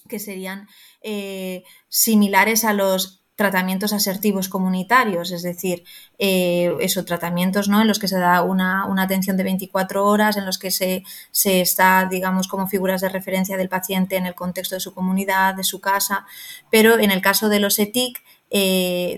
que 0.09 0.17
serían 0.17 0.67
eh, 1.03 1.63
similares 1.89 2.65
a 2.65 2.73
los 2.73 3.21
tratamientos 3.35 3.93
asertivos 3.93 4.49
comunitarios, 4.49 5.29
es 5.29 5.43
decir, 5.43 5.83
eh, 6.17 6.75
tratamientos 7.05 7.69
¿no? 7.69 7.81
en 7.81 7.87
los 7.87 7.99
que 7.99 8.07
se 8.07 8.17
da 8.17 8.41
una, 8.41 8.91
atención 8.99 9.37
de 9.37 9.43
24 9.43 10.03
horas, 10.07 10.37
en 10.37 10.45
los 10.47 10.57
que 10.57 10.71
se, 10.71 11.03
se, 11.29 11.61
está, 11.61 12.07
digamos, 12.09 12.47
como 12.47 12.65
figuras 12.65 13.01
de 13.01 13.09
referencia 13.09 13.57
del 13.57 13.69
paciente 13.69 14.15
en 14.15 14.25
el 14.25 14.33
contexto 14.33 14.73
de 14.73 14.81
su 14.81 14.95
comunidad, 14.95 15.53
de 15.53 15.65
su 15.65 15.81
casa, 15.81 16.25
pero 16.71 16.97
en 16.97 17.11
el 17.11 17.21
caso 17.21 17.47
de 17.47 17.59
los 17.59 17.77
ETIC, 17.77 18.23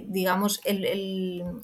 digamos, 0.09 0.59
el, 0.65 0.83
el 0.83 1.61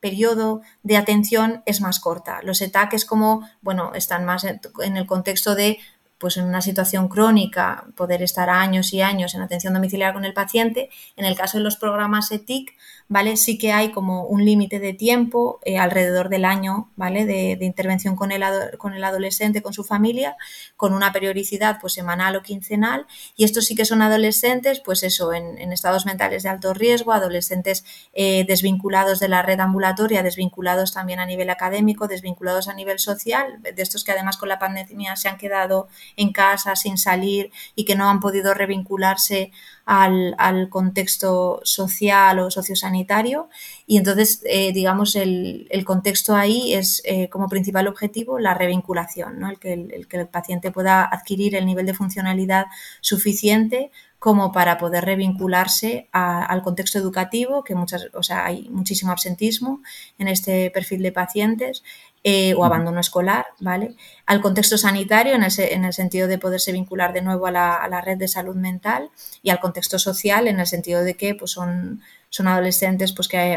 periodo 0.00 0.62
de 0.82 0.96
atención 0.96 1.62
es 1.66 1.80
más 1.80 1.98
corta. 2.00 2.40
Los 2.42 2.60
ETAC 2.62 2.94
como, 3.04 3.48
bueno, 3.60 3.92
están 3.94 4.24
más 4.24 4.44
en 4.44 4.96
el 4.96 5.06
contexto 5.06 5.54
de 5.54 5.78
pues 6.18 6.36
en 6.36 6.44
una 6.44 6.62
situación 6.62 7.08
crónica, 7.08 7.86
poder 7.94 8.22
estar 8.22 8.48
años 8.48 8.92
y 8.92 9.02
años 9.02 9.34
en 9.34 9.42
atención 9.42 9.74
domiciliar 9.74 10.14
con 10.14 10.24
el 10.24 10.32
paciente. 10.32 10.88
En 11.16 11.24
el 11.24 11.36
caso 11.36 11.58
de 11.58 11.64
los 11.64 11.76
programas 11.76 12.30
ETIC, 12.30 12.74
¿vale? 13.08 13.36
Sí 13.36 13.58
que 13.58 13.72
hay 13.72 13.92
como 13.92 14.24
un 14.24 14.44
límite 14.44 14.78
de 14.78 14.92
tiempo 14.94 15.60
eh, 15.64 15.78
alrededor 15.78 16.28
del 16.28 16.44
año, 16.44 16.90
¿vale? 16.96 17.24
De, 17.24 17.58
intervención 17.60 18.16
con 18.16 18.32
el, 18.32 18.42
con 18.78 18.94
el 18.94 19.04
adolescente, 19.04 19.62
con 19.62 19.72
su 19.72 19.84
familia, 19.84 20.36
con 20.76 20.92
una 20.92 21.12
periodicidad 21.12 21.78
pues 21.80 21.92
semanal 21.92 22.36
o 22.36 22.42
quincenal. 22.42 23.06
Y 23.36 23.44
estos 23.44 23.66
sí 23.66 23.74
que 23.74 23.84
son 23.84 24.02
adolescentes, 24.02 24.80
pues 24.80 25.02
eso, 25.02 25.32
en, 25.32 25.72
estados 25.72 26.06
mentales 26.06 26.42
de 26.44 26.48
alto 26.48 26.72
riesgo, 26.72 27.12
adolescentes 27.12 27.84
eh, 28.14 28.44
desvinculados 28.46 29.20
de 29.20 29.28
la 29.28 29.42
red 29.42 29.60
ambulatoria, 29.60 30.22
desvinculados 30.22 30.92
también 30.92 31.20
a 31.20 31.26
nivel 31.26 31.50
académico, 31.50 32.08
desvinculados 32.08 32.68
a 32.68 32.74
nivel 32.74 32.98
social, 32.98 33.60
de 33.60 33.82
estos 33.82 34.04
que 34.04 34.12
además 34.12 34.36
con 34.36 34.48
la 34.48 34.58
pandemia 34.58 35.16
se 35.16 35.28
han 35.28 35.36
quedado 35.36 35.88
en 36.16 36.32
casa 36.32 36.76
sin 36.76 36.98
salir 36.98 37.50
y 37.74 37.84
que 37.84 37.96
no 37.96 38.08
han 38.08 38.20
podido 38.20 38.54
revincularse 38.54 39.50
al, 39.86 40.68
contexto 40.68 41.60
social 41.62 42.38
o 42.40 42.50
sociosanitario. 42.50 43.48
Y 43.86 43.96
entonces, 43.98 44.42
eh, 44.44 44.72
digamos, 44.72 45.16
el, 45.16 45.68
contexto 45.84 46.34
ahí 46.34 46.74
es 46.74 47.02
eh, 47.04 47.28
como 47.28 47.48
principal 47.48 47.86
objetivo 47.86 48.38
la 48.38 48.54
revinculación, 48.54 49.38
¿no? 49.38 49.48
el, 49.48 49.58
que 49.58 49.72
el, 49.72 50.08
que 50.08 50.16
el 50.18 50.28
paciente 50.28 50.72
pueda 50.72 51.04
adquirir 51.04 51.54
el 51.54 51.66
nivel 51.66 51.86
de 51.86 51.94
funcionalidad 51.94 52.66
suficiente 53.00 53.90
como 54.18 54.50
para 54.50 54.78
poder 54.78 55.04
revincularse 55.04 56.08
al 56.10 56.62
contexto 56.62 56.98
educativo, 56.98 57.62
que 57.62 57.74
muchas, 57.74 58.08
o 58.14 58.22
sea, 58.22 58.46
hay 58.46 58.68
muchísimo 58.70 59.12
absentismo 59.12 59.82
en 60.18 60.28
este 60.28 60.70
perfil 60.70 61.02
de 61.02 61.12
pacientes, 61.12 61.84
eh, 62.28 62.54
o 62.54 62.64
abandono 62.64 62.98
escolar, 62.98 63.46
¿vale? 63.60 63.94
Al 64.26 64.40
contexto 64.40 64.76
sanitario, 64.76 65.32
en 65.36 65.44
el, 65.44 65.92
sentido 65.92 66.26
de 66.26 66.38
poderse 66.38 66.72
vincular 66.72 67.12
de 67.12 67.22
nuevo 67.22 67.46
a 67.46 67.52
la, 67.52 68.00
red 68.00 68.18
de 68.18 68.26
salud 68.26 68.56
mental, 68.56 69.10
y 69.44 69.50
al 69.50 69.60
contexto 69.60 70.00
social, 70.00 70.48
en 70.48 70.58
el 70.58 70.66
sentido 70.66 71.04
de 71.04 71.14
que 71.14 71.36
pues, 71.36 71.52
son, 71.52 72.02
son 72.28 72.48
adolescentes 72.48 73.12
pues, 73.12 73.28
que 73.28 73.56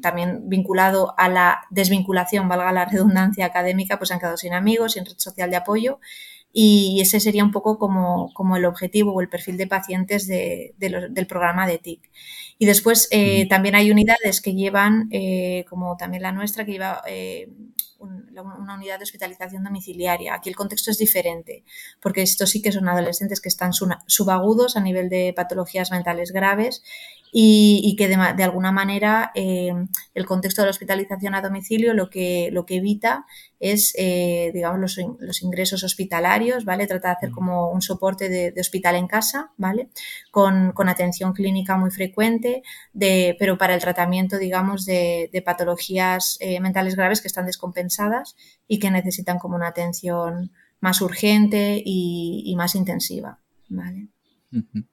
también 0.00 0.48
vinculado 0.48 1.12
a 1.18 1.28
la 1.28 1.62
desvinculación, 1.70 2.48
valga 2.48 2.70
la 2.70 2.84
redundancia 2.84 3.46
académica, 3.46 3.98
pues 3.98 4.12
han 4.12 4.20
quedado 4.20 4.36
sin 4.36 4.54
amigos, 4.54 4.92
sin 4.92 5.04
red 5.04 5.18
social 5.18 5.50
de 5.50 5.56
apoyo, 5.56 5.98
y 6.52 7.00
ese 7.00 7.18
sería 7.18 7.42
un 7.42 7.50
poco 7.50 7.80
como, 7.80 8.32
como 8.32 8.56
el 8.56 8.64
objetivo 8.64 9.12
o 9.12 9.20
el 9.20 9.28
perfil 9.28 9.56
de 9.56 9.66
pacientes 9.66 10.28
de, 10.28 10.72
del 10.78 11.26
programa 11.26 11.66
de 11.66 11.78
TIC. 11.78 12.10
Y 12.62 12.66
después 12.66 13.08
eh, 13.10 13.48
también 13.48 13.74
hay 13.74 13.90
unidades 13.90 14.40
que 14.40 14.54
llevan, 14.54 15.08
eh, 15.10 15.64
como 15.68 15.96
también 15.96 16.22
la 16.22 16.30
nuestra, 16.30 16.64
que 16.64 16.70
lleva 16.70 17.02
eh, 17.08 17.48
una 18.02 18.74
unidad 18.74 18.98
de 18.98 19.04
hospitalización 19.04 19.64
domiciliaria. 19.64 20.34
Aquí 20.34 20.48
el 20.48 20.56
contexto 20.56 20.90
es 20.90 20.98
diferente, 20.98 21.64
porque 22.00 22.22
estos 22.22 22.50
sí 22.50 22.60
que 22.60 22.72
son 22.72 22.88
adolescentes 22.88 23.40
que 23.40 23.48
están 23.48 23.72
subagudos 23.72 24.76
a 24.76 24.80
nivel 24.80 25.08
de 25.08 25.32
patologías 25.34 25.90
mentales 25.90 26.32
graves 26.32 26.82
y, 27.34 27.96
que 27.96 28.08
de, 28.08 28.44
alguna 28.44 28.72
manera 28.72 29.32
eh, 29.34 29.72
el 30.12 30.26
contexto 30.26 30.60
de 30.60 30.66
la 30.66 30.70
hospitalización 30.70 31.34
a 31.34 31.40
domicilio 31.40 31.94
lo 31.94 32.10
que, 32.10 32.50
lo 32.52 32.66
que 32.66 32.76
evita 32.76 33.24
es, 33.58 33.94
eh, 33.96 34.50
digamos, 34.52 34.78
los, 34.78 35.00
los, 35.18 35.42
ingresos 35.42 35.82
hospitalarios, 35.82 36.66
¿vale? 36.66 36.86
Trata 36.86 37.08
de 37.08 37.14
hacer 37.14 37.30
como 37.30 37.70
un 37.70 37.80
soporte 37.80 38.28
de, 38.28 38.60
hospital 38.60 38.96
en 38.96 39.06
casa, 39.06 39.50
¿vale? 39.56 39.88
Con, 40.30 40.72
con, 40.72 40.90
atención 40.90 41.32
clínica 41.32 41.78
muy 41.78 41.90
frecuente, 41.90 42.62
de, 42.92 43.34
pero 43.38 43.56
para 43.56 43.74
el 43.74 43.80
tratamiento, 43.80 44.36
digamos, 44.36 44.84
de, 44.84 45.30
de 45.32 45.40
patologías 45.42 46.36
eh, 46.40 46.60
mentales 46.60 46.96
graves 46.96 47.22
que 47.22 47.28
están 47.28 47.46
descompensadas 47.46 48.36
y 48.68 48.78
que 48.78 48.90
necesitan 48.90 49.38
como 49.38 49.56
una 49.56 49.68
atención 49.68 50.52
más 50.80 51.00
urgente 51.00 51.80
y, 51.82 52.42
y 52.44 52.56
más 52.56 52.74
intensiva, 52.74 53.38
¿vale? 53.68 54.11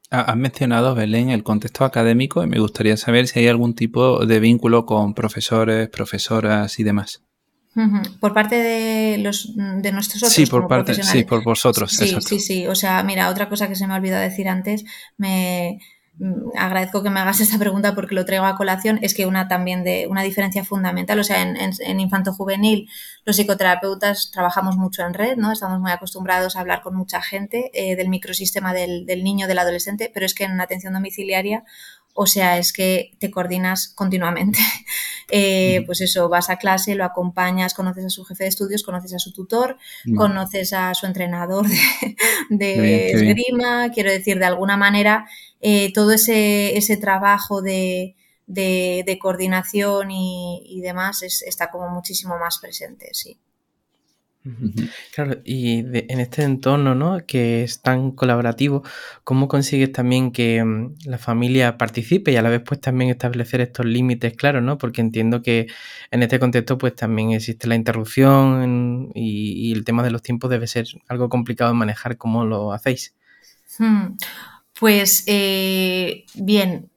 Has 0.10 0.38
mencionado, 0.38 0.96
Belén, 0.96 1.30
el 1.30 1.44
contexto 1.44 1.86
académico 1.86 2.44
y 2.44 2.48
me 2.48 2.60
gustaría 2.60 2.98
saber 2.98 3.28
si 3.28 3.40
hay 3.40 3.48
algún 3.48 3.76
tipo 3.76 4.26
de 4.26 4.40
vínculo 4.40 4.86
con 4.86 5.14
profesores, 5.14 5.90
profesoras 5.90 6.80
y 6.80 6.84
demás. 6.84 7.24
Por 8.20 8.34
parte 8.34 8.56
de 8.56 9.18
los 9.20 9.56
de 9.56 9.92
nuestros 9.92 10.24
otros 10.24 10.34
sí, 10.34 10.46
por 10.48 10.68
parte, 10.68 11.02
sí, 11.02 11.24
por 11.24 11.44
vosotros. 11.44 11.92
Sí, 11.92 12.16
sí, 12.20 12.40
sí. 12.40 12.68
O 12.68 12.76
sea, 12.76 13.04
mira, 13.04 13.30
otra 13.30 13.48
cosa 13.48 13.70
que 13.70 13.76
se 13.76 13.88
me 13.88 13.94
ha 13.94 13.98
olvidado 13.98 14.24
decir 14.24 14.50
antes, 14.50 14.84
me, 15.18 15.80
agradezco 16.58 17.04
que 17.04 17.10
me 17.10 17.20
hagas 17.20 17.40
esta 17.42 17.58
pregunta 17.58 17.96
porque 17.96 18.16
lo 18.16 18.26
traigo 18.26 18.46
a 18.46 18.56
colación, 18.56 19.00
es 19.02 19.14
que 19.14 19.26
una 19.26 19.48
también 19.48 19.84
de 19.84 20.08
una 20.10 20.24
diferencia 20.24 20.64
fundamental, 20.64 21.20
o 21.20 21.24
sea, 21.24 21.42
en, 21.42 21.58
en, 21.58 22.00
infanto 22.00 22.34
juvenil 22.34 22.90
los 23.26 23.36
psicoterapeutas 23.36 24.32
trabajamos 24.32 24.78
mucho 24.78 25.06
en 25.06 25.14
red, 25.14 25.38
¿no? 25.38 25.52
Estamos 25.52 25.80
muy 25.80 25.92
acostumbrados 25.92 26.56
a 26.56 26.62
hablar 26.62 26.82
con 26.82 26.96
mucha 26.96 27.22
gente 27.22 27.72
eh, 27.74 27.96
del 27.96 28.10
microsistema 28.10 28.74
del, 28.74 29.06
del, 29.06 29.24
niño, 29.24 29.48
del 29.48 29.60
adolescente, 29.60 30.12
pero 30.14 30.26
es 30.26 30.34
que 30.34 30.46
en 30.46 30.60
atención 30.60 30.94
domiciliaria, 30.94 31.64
o 32.14 32.26
sea, 32.26 32.58
es 32.58 32.74
que 32.74 33.12
te 33.20 33.32
coordinas 33.32 33.88
continuamente. 33.88 34.60
Eh, 35.32 35.84
pues 35.86 36.02
eso, 36.02 36.28
vas 36.28 36.50
a 36.50 36.58
clase, 36.58 36.96
lo 36.96 37.06
acompañas, 37.06 37.76
conoces 37.76 38.04
a 38.04 38.10
su 38.10 38.26
jefe 38.26 38.46
de 38.46 38.50
estudios, 38.50 38.82
conoces 38.82 39.14
a 39.14 39.20
su 39.20 39.32
tutor, 39.32 39.78
conoces 40.18 40.74
a 40.74 40.92
su 40.96 41.06
entrenador 41.06 41.68
de, 42.50 43.12
esgrima, 43.12 43.92
quiero 43.92 44.10
decir, 44.10 44.40
de 44.40 44.46
alguna 44.46 44.76
manera 44.76 45.28
eh, 45.62 45.92
todo 45.94 46.12
ese, 46.12 46.78
ese 46.78 46.98
trabajo 46.98 47.62
de, 47.62 48.16
de, 48.48 49.20
coordinación 49.22 50.12
y, 50.12 50.64
y 50.66 50.82
demás 50.82 51.22
es, 51.24 51.42
está 51.42 51.70
como 51.70 51.90
muchísimo 51.90 52.38
más 52.38 52.60
presente, 52.60 53.10
sí. 53.14 53.40
Claro, 55.14 55.42
y 55.44 55.80
en 55.80 56.20
este 56.20 56.44
entorno, 56.44 56.96
¿no? 56.96 57.20
Que 57.28 57.64
es 57.64 57.82
tan 57.82 58.12
colaborativo, 58.12 58.84
¿cómo 59.26 59.50
consigues 59.50 59.92
también 59.92 60.32
que 60.32 60.64
mm, 60.64 60.96
la 61.06 61.18
familia 61.18 61.78
participe 61.78 62.32
y 62.32 62.38
a 62.38 62.42
la 62.42 62.50
vez 62.50 62.62
pues 62.66 62.80
también 62.80 63.10
establecer 63.10 63.60
estos 63.62 63.86
límites 63.86 64.34
claros, 64.36 64.64
¿no? 64.64 64.78
Porque 64.78 65.02
entiendo 65.02 65.42
que 65.42 65.68
en 66.12 66.24
este 66.24 66.40
contexto 66.40 66.78
pues 66.78 66.96
también 66.96 67.32
existe 67.32 67.68
la 67.68 67.76
interrupción 67.76 69.12
y, 69.14 69.74
el 69.74 69.84
tema 69.84 70.04
de 70.04 70.12
los 70.12 70.22
tiempos 70.24 70.50
debe 70.50 70.68
ser 70.68 70.88
algo 71.10 71.30
complicado 71.30 71.72
de 71.72 71.78
manejar. 71.78 72.18
¿Cómo 72.18 72.46
lo 72.46 72.72
hacéis? 72.72 73.14
Hmm. 73.78 74.18
Pues 74.80 75.26
eh, 75.28 76.24
bien, 76.36 76.90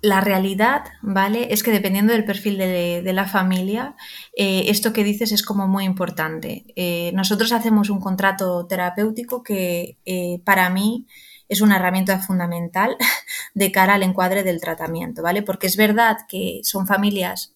la 0.00 0.22
realidad, 0.22 0.84
¿vale? 1.02 1.48
Es 1.50 1.62
que 1.62 1.72
dependiendo 1.72 2.14
del 2.14 2.24
perfil 2.24 2.56
de, 2.56 3.12
la 3.12 3.26
familia, 3.26 3.96
eh, 4.34 4.64
esto 4.68 4.94
que 4.94 5.04
dices 5.04 5.30
es 5.32 5.42
como 5.42 5.68
muy 5.68 5.84
importante. 5.84 6.64
Eh, 6.76 7.12
nosotros 7.14 7.52
hacemos 7.52 7.90
un 7.90 8.00
contrato 8.00 8.66
terapéutico 8.66 9.42
que 9.42 9.98
para 10.44 10.70
mí 10.70 11.06
es 11.50 11.60
una 11.60 11.76
herramienta 11.76 12.18
fundamental 12.20 12.96
de 13.54 13.72
cara 13.72 13.94
al 13.94 14.02
encuadre 14.02 14.42
del 14.42 14.60
tratamiento, 14.60 15.22
¿vale? 15.22 15.42
Porque 15.42 15.66
es 15.66 15.76
verdad 15.76 16.16
que 16.28 16.60
son 16.62 16.86
familias, 16.86 17.54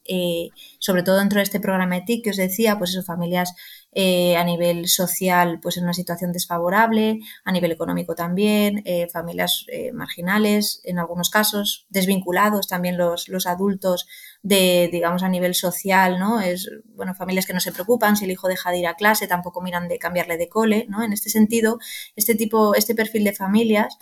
sobre 0.80 1.02
todo 1.02 1.18
dentro 1.18 1.38
de 1.38 1.44
este 1.44 1.60
programa 1.60 1.96
ETIC 1.96 2.24
que 2.24 2.30
os 2.30 2.36
decía, 2.36 2.76
pues 2.76 2.92
son 2.92 3.04
familias 3.04 3.54
eh, 3.96 4.36
a 4.36 4.42
nivel 4.42 4.88
social 4.88 5.60
pues 5.62 5.76
en 5.76 5.84
una 5.84 5.94
situación 5.94 6.32
desfavorable, 6.32 7.20
a 7.44 7.52
nivel 7.52 7.70
económico 7.70 8.16
también, 8.16 8.82
eh, 8.84 9.08
familias 9.12 9.66
eh, 9.68 9.92
marginales 9.92 10.80
en 10.82 10.98
algunos 10.98 11.30
casos, 11.30 11.86
desvinculados 11.90 12.66
también 12.66 12.96
los, 12.98 13.28
los, 13.28 13.46
adultos 13.46 14.08
de, 14.42 14.88
digamos, 14.90 15.22
a 15.22 15.28
nivel 15.28 15.54
social, 15.54 16.18
¿no? 16.18 16.40
Es, 16.40 16.68
bueno, 16.86 17.14
familias 17.14 17.46
que 17.46 17.52
no 17.52 17.60
se 17.60 17.70
preocupan 17.70 18.16
si 18.16 18.24
el 18.24 18.32
hijo 18.32 18.48
deja 18.48 18.72
de 18.72 18.78
ir 18.78 18.86
a 18.88 18.94
clase, 18.94 19.28
tampoco 19.28 19.60
miran 19.60 19.86
de 19.86 19.98
cambiarle 19.98 20.38
de 20.38 20.48
cole, 20.48 20.86
¿no? 20.88 21.04
En 21.04 21.12
este 21.12 21.30
sentido, 21.30 21.78
este 22.16 22.34
tipo, 22.34 22.74
este 22.74 22.96
perfil 22.96 23.22
de 23.24 23.32
familias 23.32 23.96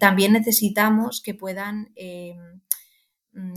también 0.00 0.32
necesitamos 0.32 1.20
que 1.20 1.34
puedan 1.34 1.92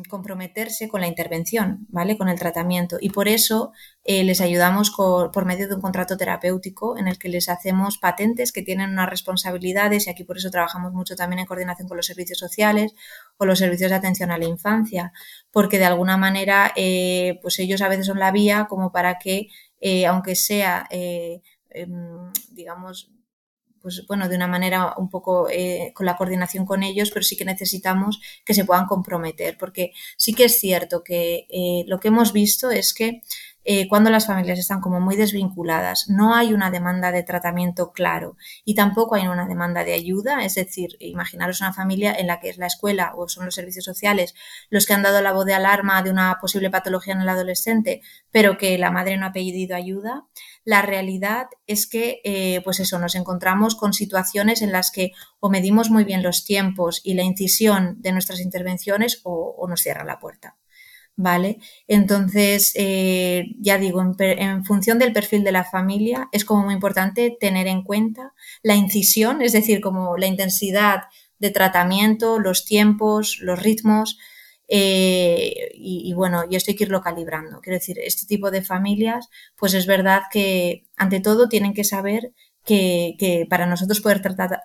comprometerse 0.09 0.87
con 0.87 1.01
la 1.01 1.07
intervención, 1.07 1.85
¿vale? 1.89 2.17
Con 2.17 2.29
el 2.29 2.39
tratamiento. 2.39 2.97
Y 2.99 3.09
por 3.09 3.27
eso 3.27 3.71
eh, 4.03 4.23
les 4.23 4.41
ayudamos 4.41 4.91
por 4.91 5.45
medio 5.45 5.67
de 5.67 5.75
un 5.75 5.81
contrato 5.81 6.17
terapéutico 6.17 6.97
en 6.97 7.07
el 7.07 7.17
que 7.17 7.29
les 7.29 7.49
hacemos 7.49 7.97
patentes 7.97 8.51
que 8.51 8.61
tienen 8.61 8.91
unas 8.91 9.09
responsabilidades 9.09 10.07
y 10.07 10.09
aquí 10.09 10.23
por 10.23 10.37
eso 10.37 10.51
trabajamos 10.51 10.93
mucho 10.93 11.15
también 11.15 11.39
en 11.39 11.45
coordinación 11.45 11.87
con 11.87 11.97
los 11.97 12.05
servicios 12.05 12.37
sociales 12.37 12.93
o 13.37 13.45
los 13.45 13.59
servicios 13.59 13.89
de 13.91 13.97
atención 13.97 14.31
a 14.31 14.37
la 14.37 14.45
infancia, 14.45 15.13
porque 15.51 15.79
de 15.79 15.85
alguna 15.85 16.17
manera 16.17 16.71
eh, 16.75 17.39
pues 17.41 17.59
ellos 17.59 17.81
a 17.81 17.87
veces 17.87 18.05
son 18.05 18.19
la 18.19 18.31
vía 18.31 18.67
como 18.69 18.91
para 18.91 19.17
que, 19.19 19.47
eh, 19.79 20.05
aunque 20.05 20.35
sea, 20.35 20.87
em, 20.91 22.31
digamos, 22.51 23.11
pues 23.81 24.05
bueno, 24.07 24.29
de 24.29 24.35
una 24.35 24.47
manera 24.47 24.93
un 24.97 25.09
poco 25.09 25.49
eh, 25.49 25.91
con 25.95 26.05
la 26.05 26.17
coordinación 26.17 26.65
con 26.65 26.83
ellos, 26.83 27.11
pero 27.11 27.23
sí 27.23 27.35
que 27.35 27.45
necesitamos 27.45 28.19
que 28.45 28.53
se 28.53 28.65
puedan 28.65 28.85
comprometer, 28.85 29.57
porque 29.57 29.91
sí 30.17 30.33
que 30.33 30.45
es 30.45 30.59
cierto 30.59 31.03
que 31.03 31.47
eh, 31.49 31.83
lo 31.87 31.99
que 31.99 32.09
hemos 32.09 32.33
visto 32.33 32.71
es 32.71 32.93
que 32.93 33.21
eh, 33.63 33.87
cuando 33.87 34.09
las 34.09 34.25
familias 34.25 34.57
están 34.57 34.81
como 34.81 34.99
muy 34.99 35.15
desvinculadas, 35.15 36.09
no 36.09 36.33
hay 36.33 36.53
una 36.53 36.71
demanda 36.71 37.11
de 37.11 37.23
tratamiento 37.23 37.91
claro 37.91 38.35
y 38.65 38.73
tampoco 38.75 39.15
hay 39.15 39.27
una 39.27 39.47
demanda 39.47 39.83
de 39.83 39.93
ayuda. 39.93 40.43
Es 40.43 40.55
decir, 40.55 40.97
imaginaros 40.99 41.61
una 41.61 41.73
familia 41.73 42.13
en 42.13 42.27
la 42.27 42.39
que 42.39 42.49
es 42.49 42.57
la 42.57 42.67
escuela 42.67 43.13
o 43.15 43.27
son 43.27 43.45
los 43.45 43.55
servicios 43.55 43.85
sociales 43.85 44.33
los 44.69 44.85
que 44.85 44.93
han 44.93 45.03
dado 45.03 45.21
la 45.21 45.31
voz 45.31 45.45
de 45.45 45.53
alarma 45.53 46.01
de 46.01 46.09
una 46.09 46.39
posible 46.39 46.69
patología 46.69 47.13
en 47.13 47.21
el 47.21 47.29
adolescente, 47.29 48.01
pero 48.31 48.57
que 48.57 48.77
la 48.77 48.91
madre 48.91 49.17
no 49.17 49.27
ha 49.27 49.31
pedido 49.31 49.75
ayuda. 49.75 50.25
La 50.63 50.81
realidad 50.81 51.47
es 51.67 51.87
que, 51.87 52.21
eh, 52.23 52.61
pues 52.63 52.79
eso, 52.79 52.99
nos 52.99 53.15
encontramos 53.15 53.75
con 53.75 53.93
situaciones 53.93 54.61
en 54.61 54.71
las 54.71 54.91
que 54.91 55.11
o 55.39 55.49
medimos 55.49 55.89
muy 55.89 56.03
bien 56.03 56.23
los 56.23 56.45
tiempos 56.45 57.01
y 57.03 57.13
la 57.13 57.23
incisión 57.23 58.01
de 58.01 58.11
nuestras 58.11 58.39
intervenciones 58.39 59.21
o 59.23 59.65
nos 59.67 59.81
cierra 59.81 60.03
la 60.03 60.19
puerta. 60.19 60.60
¿Vale? 61.21 61.59
Entonces, 61.87 62.73
eh, 62.75 63.45
ya 63.59 63.77
digo, 63.77 64.01
en, 64.19 64.65
función 64.65 64.97
del 64.99 65.13
perfil 65.13 65.43
de 65.43 65.51
la 65.51 65.63
familia, 65.63 66.29
es 66.31 66.45
como 66.45 66.63
muy 66.65 66.73
importante 66.73 67.37
tener 67.39 67.67
en 67.67 67.83
cuenta 67.83 68.33
la 68.63 68.75
incisión, 68.75 69.41
es 69.41 69.53
decir, 69.53 69.81
como 69.81 70.17
la 70.17 70.25
intensidad 70.25 71.03
de 71.39 71.51
tratamiento, 71.51 72.39
los 72.39 72.65
tiempos, 72.65 73.37
los 73.39 73.61
ritmos, 73.61 74.17
eh, 74.67 75.71
y, 75.75 76.09
y, 76.09 76.13
bueno, 76.13 76.43
y 76.49 76.55
esto 76.55 76.71
hay 76.71 76.77
que 76.77 76.85
irlo 76.85 77.01
calibrando. 77.01 77.59
Quiero 77.61 77.77
decir, 77.77 77.99
este 77.99 78.25
tipo 78.25 78.51
de 78.51 78.63
familias, 78.63 79.29
pues 79.57 79.73
es 79.73 79.85
verdad 79.85 80.23
que 80.31 80.85
ante 80.95 81.19
todo 81.19 81.49
tienen 81.49 81.73
que 81.73 81.83
saber 81.83 82.33
que, 82.65 83.47
para 83.49 83.65
nosotros 83.65 84.01
poder 84.01 84.21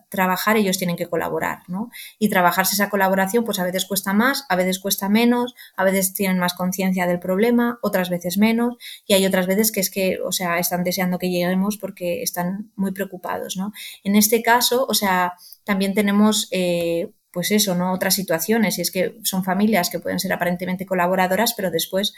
trabajar 0.09 0.57
ellos 0.57 0.79
tienen 0.79 0.97
que 0.97 1.07
colaborar, 1.07 1.61
¿no? 1.69 1.91
Y 2.19 2.29
trabajarse 2.29 2.75
esa 2.75 2.91
colaboración 2.91 3.45
pues 3.45 3.59
a 3.59 3.65
veces 3.65 3.87
cuesta 3.87 4.13
más, 4.13 4.45
a 4.49 4.57
veces 4.57 4.79
cuesta 4.79 5.09
menos, 5.09 5.55
a 5.77 5.85
veces 5.85 6.13
tienen 6.13 6.39
más 6.39 6.55
conciencia 6.55 7.07
del 7.07 7.19
problema, 7.19 7.79
otras 7.83 8.11
veces 8.11 8.39
menos 8.39 8.77
y 9.07 9.15
hay 9.15 9.27
otras 9.27 9.47
veces 9.47 9.73
que 9.73 9.81
es 9.81 9.91
que, 9.91 10.19
o 10.25 10.33
sea, 10.33 10.59
están 10.59 10.85
deseando 10.85 11.19
que 11.19 11.31
lleguemos 11.31 11.79
porque 11.79 12.23
están 12.23 12.71
muy 12.77 12.93
preocupados, 12.93 13.57
¿no? 13.57 13.73
En 14.05 14.17
este 14.17 14.43
caso, 14.43 14.87
o 14.89 14.95
sea, 14.95 15.35
también 15.65 15.95
tenemos... 15.95 16.49
Eh, 16.51 17.13
pues 17.33 17.51
eso, 17.51 17.75
¿no? 17.75 17.93
Otras 17.93 18.15
situaciones, 18.15 18.79
y 18.79 18.81
es 18.81 18.91
que 18.91 19.19
son 19.23 19.45
familias 19.45 19.91
que 19.91 20.01
pueden 20.01 20.19
ser 20.19 20.33
aparentemente 20.33 20.87
colaboradoras, 20.87 21.53
pero 21.53 21.71
después 21.71 22.15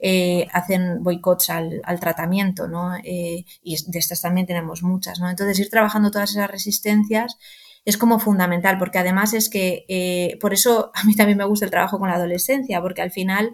eh, 0.00 0.46
hacen 0.52 1.02
boicots 1.02 1.50
al, 1.50 1.82
tratamiento, 2.00 2.68
¿no? 2.68 2.94
Eh, 3.02 3.44
y 3.62 3.76
de 3.90 3.98
estas 3.98 4.22
también 4.22 4.46
tenemos 4.46 4.82
muchas, 4.82 5.18
¿no? 5.18 5.28
Entonces, 5.28 5.58
ir 5.58 5.70
trabajando 5.70 6.10
todas 6.10 6.30
esas 6.30 6.50
resistencias 6.50 7.36
es 7.84 7.96
como 7.96 8.20
fundamental, 8.20 8.78
porque 8.78 8.98
además 8.98 9.34
es 9.34 9.48
que, 9.48 9.84
eh, 9.88 10.38
por 10.40 10.52
eso 10.52 10.92
a 10.94 11.04
mí 11.04 11.16
también 11.16 11.38
me 11.38 11.44
gusta 11.44 11.64
el 11.64 11.70
trabajo 11.72 11.98
con 11.98 12.08
la 12.08 12.14
adolescencia, 12.14 12.80
porque 12.80 13.02
al 13.02 13.10
final 13.10 13.52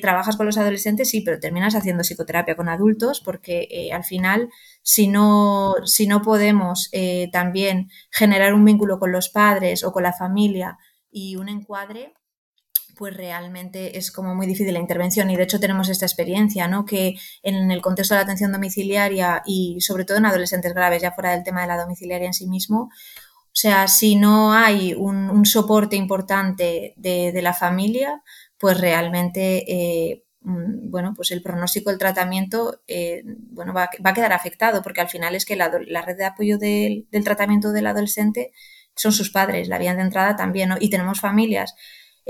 trabajas 0.00 0.38
con 0.38 0.46
los 0.46 0.56
adolescentes, 0.56 1.10
sí, 1.10 1.20
pero 1.20 1.40
terminas 1.40 1.74
haciendo 1.74 2.02
psicoterapia 2.02 2.56
con 2.56 2.70
adultos, 2.70 3.20
porque 3.20 3.90
al 3.92 4.02
final, 4.02 4.48
si 4.80 5.08
no, 5.08 5.74
si 5.84 6.06
no 6.06 6.22
podemos 6.22 6.90
también 7.32 7.90
generar 8.10 8.54
un 8.54 8.64
vínculo 8.64 8.98
con 8.98 9.12
los 9.12 9.28
padres 9.28 9.84
o 9.84 9.92
con 9.92 10.04
la 10.04 10.14
familia 10.14 10.78
y 11.10 11.36
un 11.36 11.50
encuadre, 11.50 12.14
pues 12.98 13.16
realmente 13.16 13.96
es 13.96 14.10
como 14.10 14.34
muy 14.34 14.46
difícil 14.46 14.74
la 14.74 14.80
intervención 14.80 15.30
y 15.30 15.36
de 15.36 15.44
hecho 15.44 15.60
tenemos 15.60 15.88
esta 15.88 16.04
experiencia, 16.04 16.66
¿no? 16.66 16.84
Que 16.84 17.14
en 17.42 17.70
el 17.70 17.80
contexto 17.80 18.14
de 18.14 18.18
la 18.18 18.24
atención 18.24 18.50
domiciliaria 18.52 19.42
y 19.46 19.80
sobre 19.80 20.04
todo 20.04 20.18
en 20.18 20.26
adolescentes 20.26 20.74
graves, 20.74 21.00
ya 21.02 21.12
fuera 21.12 21.30
del 21.30 21.44
tema 21.44 21.62
de 21.62 21.68
la 21.68 21.78
domiciliaria 21.78 22.26
en 22.26 22.34
sí 22.34 22.48
mismo, 22.48 22.90
o 23.58 23.60
sea, 23.60 23.88
si 23.88 24.14
no 24.14 24.52
hay 24.52 24.94
un, 24.94 25.44
soporte 25.44 25.96
importante 25.96 26.94
de, 26.96 27.42
la 27.42 27.52
familia, 27.52 28.22
pues 28.56 28.80
realmente, 28.80 29.64
eh, 29.66 30.24
mm, 30.42 30.90
bueno, 30.90 31.12
pues 31.16 31.32
el 31.32 31.42
pronóstico 31.42 31.90
del 31.90 31.98
tratamiento, 31.98 32.80
eh, 32.86 33.22
bueno, 33.26 33.72
va, 33.74 33.90
a 34.04 34.14
quedar 34.14 34.32
afectado 34.32 34.80
porque 34.82 35.00
al 35.00 35.08
final 35.08 35.34
es 35.34 35.44
que 35.44 35.56
la, 35.56 35.70
red 35.70 36.16
de 36.16 36.24
apoyo 36.24 36.56
del, 36.56 37.08
tratamiento 37.24 37.72
del 37.72 37.88
adolescente 37.88 38.52
son 38.94 39.10
sus 39.12 39.30
padres, 39.30 39.66
la 39.66 39.78
vía 39.78 39.94
de 39.96 40.02
entrada 40.02 40.36
también. 40.36 40.70
Y 40.78 40.90
tenemos 40.90 41.20
familias 41.20 41.74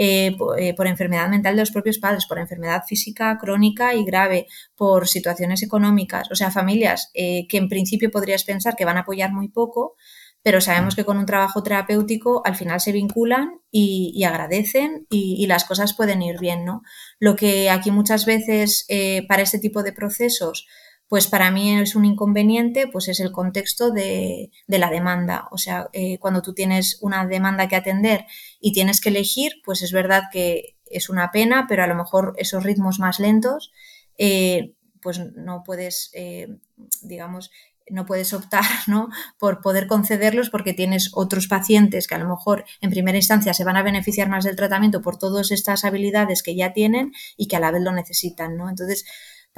eh, 0.00 0.36
eh, 0.58 0.74
por, 0.74 0.86
enfermedad 0.86 1.28
mental 1.28 1.56
de 1.56 1.62
los 1.62 1.72
propios 1.72 1.98
padres, 1.98 2.26
por 2.26 2.38
enfermedad 2.38 2.84
física 2.86 3.36
crónica 3.36 3.94
y 3.94 4.04
grave, 4.04 4.46
por 4.76 5.08
situaciones 5.08 5.60
económicas, 5.64 6.30
o 6.30 6.36
sea, 6.36 6.52
familias 6.52 7.10
eh, 7.14 7.48
que 7.48 7.56
en 7.56 7.68
principio 7.68 8.08
podrías 8.08 8.44
pensar 8.44 8.76
que 8.76 8.84
van 8.84 8.96
a 8.96 9.00
apoyar 9.00 9.32
muy 9.32 9.48
poco, 9.48 9.96
pero 10.40 10.60
sabemos 10.60 10.94
que 10.94 11.04
con 11.04 11.18
un 11.18 11.26
trabajo 11.26 11.64
terapéutico 11.64 12.42
al 12.44 12.54
final 12.54 12.80
se 12.80 12.92
vinculan 12.92 13.60
y, 13.72 14.22
agradecen 14.22 15.08
y, 15.10 15.44
las 15.48 15.64
cosas 15.64 15.94
pueden 15.94 16.22
ir 16.22 16.38
bien, 16.38 16.64
¿no? 16.64 16.82
Lo 17.18 17.34
que 17.34 17.68
aquí 17.68 17.90
muchas 17.90 18.24
veces 18.24 18.86
para 19.26 19.42
este 19.42 19.58
tipo 19.58 19.82
de 19.82 19.92
procesos 19.92 20.68
pues 21.08 21.26
para 21.26 21.50
mí 21.50 21.78
es 21.78 21.96
un 21.96 22.04
inconveniente, 22.04 22.86
pues 22.86 23.08
es 23.08 23.20
el 23.20 23.32
contexto 23.32 23.90
de, 23.90 24.50
la 24.66 24.90
demanda. 24.90 25.48
O 25.50 25.58
sea, 25.58 25.88
eh, 25.94 26.18
cuando 26.18 26.42
tú 26.42 26.52
tienes 26.52 26.98
una 27.00 27.26
demanda 27.26 27.66
que 27.66 27.76
atender 27.76 28.26
y 28.60 28.72
tienes 28.72 29.00
que 29.00 29.08
elegir, 29.08 29.52
pues 29.64 29.82
es 29.82 29.90
verdad 29.90 30.24
que 30.30 30.76
es 30.84 31.08
una 31.08 31.30
pena, 31.30 31.66
pero 31.66 31.82
a 31.82 31.86
lo 31.86 31.94
mejor 31.94 32.34
esos 32.36 32.62
ritmos 32.62 32.98
más 32.98 33.20
lentos, 33.20 33.72
eh, 34.18 34.74
pues 35.00 35.20
no 35.34 35.62
puedes, 35.64 36.10
eh, 36.12 36.58
digamos, 37.02 37.50
no 37.90 38.04
puedes 38.04 38.34
optar 38.34 38.64
¿no? 38.86 39.08
por 39.38 39.62
poder 39.62 39.86
concederlos 39.86 40.50
porque 40.50 40.74
tienes 40.74 41.10
otros 41.14 41.46
pacientes 41.46 42.06
que 42.06 42.16
a 42.16 42.18
lo 42.18 42.28
mejor 42.28 42.66
en 42.82 42.90
primera 42.90 43.16
instancia 43.16 43.54
se 43.54 43.64
van 43.64 43.78
a 43.78 43.82
beneficiar 43.82 44.28
más 44.28 44.44
del 44.44 44.56
tratamiento 44.56 45.00
por 45.00 45.18
todas 45.18 45.52
estas 45.52 45.86
habilidades 45.86 46.42
que 46.42 46.54
ya 46.54 46.74
tienen 46.74 47.12
y 47.38 47.48
que 47.48 47.56
a 47.56 47.60
la 47.60 47.70
vez 47.70 47.82
lo 47.82 47.92
necesitan. 47.92 48.58
¿no? 48.58 48.68
Entonces, 48.68 49.06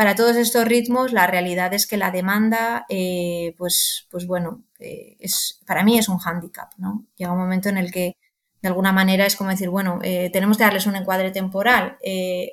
para 0.01 0.14
todos 0.14 0.36
estos 0.36 0.64
ritmos, 0.64 1.12
la 1.12 1.26
realidad 1.26 1.74
es 1.74 1.86
que 1.86 1.98
la 1.98 2.11
demanda, 2.11 2.86
eh, 2.88 3.55
pues, 3.59 4.07
pues 4.11 4.26
bueno, 4.26 4.64
eh, 4.78 5.18
es, 5.20 5.61
para 5.66 5.84
mí 5.84 5.98
es 5.98 6.09
un 6.09 6.16
hándicap, 6.16 6.70
¿no? 6.78 7.05
Llega 7.16 7.32
un 7.32 7.38
momento 7.38 7.68
en 7.68 7.76
el 7.76 7.92
que 7.92 8.16
de 8.62 8.68
alguna 8.68 8.92
manera 8.92 9.26
es 9.26 9.36
como 9.36 9.51
decir, 9.51 9.68
bueno, 9.68 9.98
eh, 10.03 10.30
tenemos 10.32 10.57
que 10.57 10.64
darles 10.64 10.86
un 10.86 10.96
encuadre 10.96 11.32
temporal, 11.32 11.98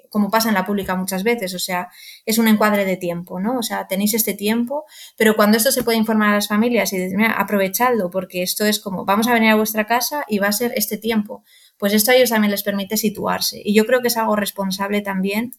como 0.10 0.30
pasa 0.30 0.50
en 0.50 0.56
la 0.56 0.66
pública 0.66 0.98
muchas 0.98 1.24
veces, 1.24 1.54
o 1.54 1.60
sea, 1.60 1.88
es 2.26 2.38
un 2.38 2.50
encuadre 2.50 2.84
de 2.84 2.98
tiempo, 2.98 3.40
¿no? 3.40 3.60
O 3.60 3.64
sea, 3.64 3.88
tenéis 3.88 4.14
este 4.14 4.34
tiempo, 4.34 4.84
pero 5.16 5.38
cuando 5.38 5.56
esto 5.56 5.72
se 5.72 5.84
puede 5.84 5.98
informar 5.98 6.32
a 6.32 6.36
las 6.36 6.50
familias 6.50 6.92
y 6.92 6.98
decir, 6.98 7.16
mira, 7.16 7.32
aprovechadlo, 7.32 8.10
porque 8.10 8.44
esto 8.44 8.66
es 8.66 8.82
como, 8.82 9.06
vamos 9.06 9.30
a 9.30 9.34
venir 9.34 9.52
a 9.52 9.56
vuestra 9.56 9.86
casa 9.86 10.26
y 10.28 10.40
va 10.40 10.48
a 10.48 10.52
ser 10.52 10.74
este 10.76 10.98
tiempo, 10.98 11.46
pues 11.78 11.94
esto 11.94 12.12
a 12.12 12.16
ellos 12.16 12.30
también 12.30 12.52
les 12.52 12.64
permite 12.64 12.98
situarse. 12.98 13.62
Y 13.64 13.74
yo 13.74 13.86
creo 13.86 14.02
que 14.02 14.10
es 14.10 14.18
algo 14.18 14.36
responsable 14.36 15.00
también 15.00 15.54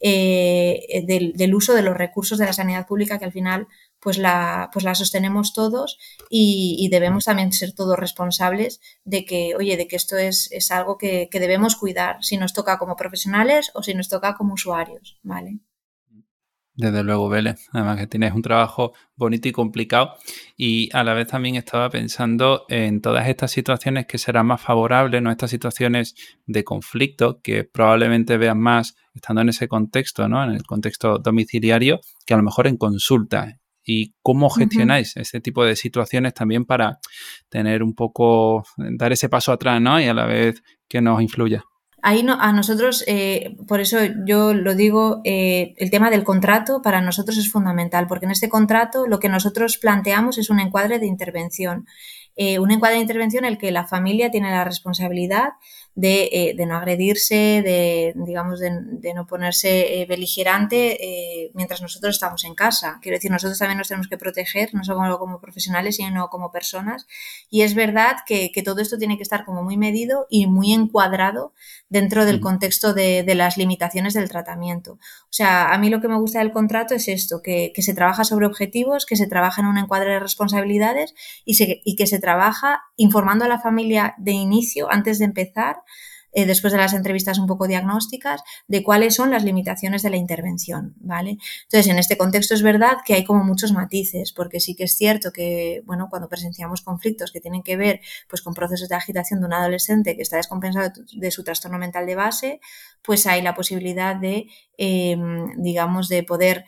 eh, 0.00 1.04
del, 1.06 1.54
uso 1.54 1.74
de 1.74 1.82
los 1.82 1.96
recursos 1.96 2.38
de 2.38 2.46
la 2.46 2.52
sanidad 2.52 2.86
pública 2.86 3.18
que 3.18 3.24
al 3.24 3.32
final 3.32 3.66
pues 4.00 4.16
la, 4.16 4.70
pues 4.72 4.84
la 4.84 4.94
sostenemos 4.94 5.52
todos 5.52 5.98
y, 6.30 6.88
debemos 6.90 7.24
también 7.24 7.52
ser 7.52 7.72
todos 7.72 7.98
responsables 7.98 8.80
de 9.04 9.24
que, 9.24 9.54
oye, 9.56 9.76
de 9.76 9.88
que 9.88 9.96
esto 9.96 10.16
es, 10.16 10.50
es 10.52 10.70
algo 10.70 10.98
que, 10.98 11.28
que, 11.30 11.40
debemos 11.40 11.74
cuidar, 11.74 12.22
si 12.22 12.36
nos 12.36 12.52
toca 12.52 12.78
como 12.78 12.96
profesionales 12.96 13.72
o 13.74 13.82
si 13.82 13.94
nos 13.94 14.08
toca 14.08 14.36
como 14.36 14.54
usuarios, 14.54 15.18
¿vale? 15.22 15.58
Desde 16.78 17.02
luego, 17.02 17.28
Vélez. 17.28 17.68
Además 17.72 17.98
que 17.98 18.06
tienes 18.06 18.32
un 18.32 18.40
trabajo 18.40 18.92
bonito 19.16 19.48
y 19.48 19.52
complicado. 19.52 20.14
Y 20.56 20.88
a 20.92 21.02
la 21.02 21.12
vez 21.12 21.26
también 21.26 21.56
estaba 21.56 21.90
pensando 21.90 22.66
en 22.68 23.00
todas 23.00 23.26
estas 23.26 23.50
situaciones 23.50 24.06
que 24.06 24.16
serán 24.16 24.46
más 24.46 24.60
favorables, 24.60 25.20
¿no? 25.20 25.32
Estas 25.32 25.50
situaciones 25.50 26.14
de 26.46 26.62
conflicto 26.62 27.40
que 27.42 27.64
probablemente 27.64 28.36
vean 28.36 28.60
más 28.60 28.94
estando 29.12 29.42
en 29.42 29.48
ese 29.48 29.66
contexto, 29.66 30.28
¿no? 30.28 30.44
En 30.44 30.50
el 30.50 30.62
contexto 30.62 31.18
domiciliario, 31.18 31.98
que 32.24 32.34
a 32.34 32.36
lo 32.36 32.44
mejor 32.44 32.68
en 32.68 32.76
consulta. 32.76 33.58
¿Y 33.84 34.14
cómo 34.22 34.48
gestionáis 34.48 35.16
ese 35.16 35.40
tipo 35.40 35.64
de 35.64 35.74
situaciones 35.74 36.32
también 36.32 36.64
para 36.64 37.00
tener 37.48 37.82
un 37.82 37.94
poco, 37.96 38.64
dar 38.76 39.10
ese 39.10 39.28
paso 39.28 39.50
atrás, 39.50 39.80
¿no? 39.80 40.00
Y 40.00 40.04
a 40.04 40.14
la 40.14 40.26
vez 40.26 40.62
que 40.88 41.00
nos 41.00 41.20
influya. 41.20 41.64
Ahí 42.00 42.22
no, 42.22 42.40
a 42.40 42.52
nosotros, 42.52 43.02
eh, 43.08 43.56
por 43.66 43.80
eso 43.80 43.98
yo 44.24 44.54
lo 44.54 44.74
digo, 44.74 45.20
eh, 45.24 45.74
el 45.78 45.90
tema 45.90 46.10
del 46.10 46.22
contrato 46.22 46.80
para 46.80 47.00
nosotros 47.00 47.36
es 47.38 47.50
fundamental, 47.50 48.06
porque 48.06 48.26
en 48.26 48.30
este 48.30 48.48
contrato 48.48 49.06
lo 49.08 49.18
que 49.18 49.28
nosotros 49.28 49.78
planteamos 49.78 50.38
es 50.38 50.48
un 50.48 50.60
encuadre 50.60 51.00
de 51.00 51.06
intervención. 51.06 51.86
Eh, 52.36 52.60
un 52.60 52.70
encuadre 52.70 52.96
de 52.96 53.02
intervención 53.02 53.44
en 53.44 53.52
el 53.52 53.58
que 53.58 53.72
la 53.72 53.84
familia 53.84 54.30
tiene 54.30 54.52
la 54.52 54.62
responsabilidad 54.62 55.54
de, 55.98 56.54
de 56.56 56.66
no 56.66 56.76
agredirse, 56.76 57.60
de, 57.64 58.12
digamos, 58.14 58.60
de, 58.60 59.14
no 59.14 59.26
ponerse 59.26 60.06
beligerante 60.08 61.50
mientras 61.54 61.82
nosotros 61.82 62.14
estamos 62.14 62.44
en 62.44 62.54
casa. 62.54 63.00
Quiero 63.02 63.16
decir, 63.16 63.32
nosotros 63.32 63.58
también 63.58 63.78
nos 63.78 63.88
tenemos 63.88 64.06
que 64.06 64.16
proteger, 64.16 64.72
no 64.74 64.84
solo 64.84 65.18
como 65.18 65.40
profesionales, 65.40 65.96
sino 65.96 66.28
como 66.28 66.52
personas. 66.52 67.08
Y 67.50 67.62
es 67.62 67.74
verdad 67.74 68.18
que, 68.26 68.52
que 68.52 68.62
todo 68.62 68.80
esto 68.80 68.96
tiene 68.96 69.16
que 69.16 69.24
estar 69.24 69.44
como 69.44 69.64
muy 69.64 69.76
medido 69.76 70.26
y 70.30 70.46
muy 70.46 70.72
encuadrado 70.72 71.52
dentro 71.88 72.24
del 72.24 72.40
contexto 72.40 72.94
de, 72.94 73.24
las 73.34 73.56
limitaciones 73.56 74.14
del 74.14 74.28
tratamiento. 74.28 74.92
O 74.92 75.32
sea, 75.32 75.72
a 75.72 75.78
mí 75.78 75.90
lo 75.90 76.00
que 76.00 76.08
me 76.08 76.18
gusta 76.18 76.40
del 76.40 76.52
contrato 76.52 76.94
es 76.94 77.08
esto, 77.08 77.40
que, 77.42 77.72
se 77.78 77.94
trabaja 77.94 78.24
sobre 78.24 78.46
objetivos, 78.46 79.06
que 79.06 79.16
se 79.16 79.26
trabaja 79.26 79.62
en 79.62 79.68
un 79.68 79.78
encuadre 79.78 80.12
de 80.12 80.20
responsabilidades 80.20 81.14
y, 81.44 81.56
y 81.84 81.96
que 81.96 82.06
se 82.06 82.18
trabaja 82.18 82.82
informando 82.96 83.44
a 83.44 83.48
la 83.48 83.60
familia 83.60 84.14
de 84.18 84.32
inicio, 84.32 84.88
antes 84.90 85.18
de 85.18 85.26
empezar, 85.26 85.82
eh, 86.32 86.46
después 86.46 86.72
de 86.72 86.78
las 86.78 86.92
entrevistas 86.92 87.38
un 87.38 87.46
poco 87.46 87.66
diagnósticas, 87.66 88.42
de 88.66 88.82
cuáles 88.82 89.14
son 89.14 89.30
las 89.30 89.44
limitaciones 89.44 90.02
de 90.02 90.10
la 90.10 90.16
intervención, 90.16 90.94
¿vale? 91.00 91.38
Entonces, 91.62 91.90
en 91.90 91.98
este 91.98 92.18
contexto 92.18 92.54
es 92.54 92.62
verdad 92.62 92.98
que 93.04 93.14
hay 93.14 93.24
como 93.24 93.44
muchos 93.44 93.72
matices, 93.72 94.32
porque 94.32 94.60
sí 94.60 94.74
que 94.74 94.84
es 94.84 94.94
cierto 94.94 95.32
que, 95.32 95.82
bueno, 95.86 96.08
cuando 96.10 96.28
presenciamos 96.28 96.82
conflictos 96.82 97.32
que 97.32 97.40
tienen 97.40 97.62
que 97.62 97.76
ver, 97.76 98.00
pues, 98.28 98.42
con 98.42 98.52
procesos 98.54 98.88
de 98.88 98.96
agitación 98.96 99.40
de 99.40 99.46
un 99.46 99.54
adolescente 99.54 100.16
que 100.16 100.22
está 100.22 100.36
descompensado 100.36 100.92
de 101.12 101.30
su 101.30 101.44
trastorno 101.44 101.78
mental 101.78 102.06
de 102.06 102.14
base, 102.14 102.60
pues 103.02 103.26
hay 103.26 103.42
la 103.42 103.54
posibilidad 103.54 104.16
de, 104.16 104.46
em, 104.76 105.52
digamos, 105.56 106.08
de 106.08 106.22
poder 106.22 106.64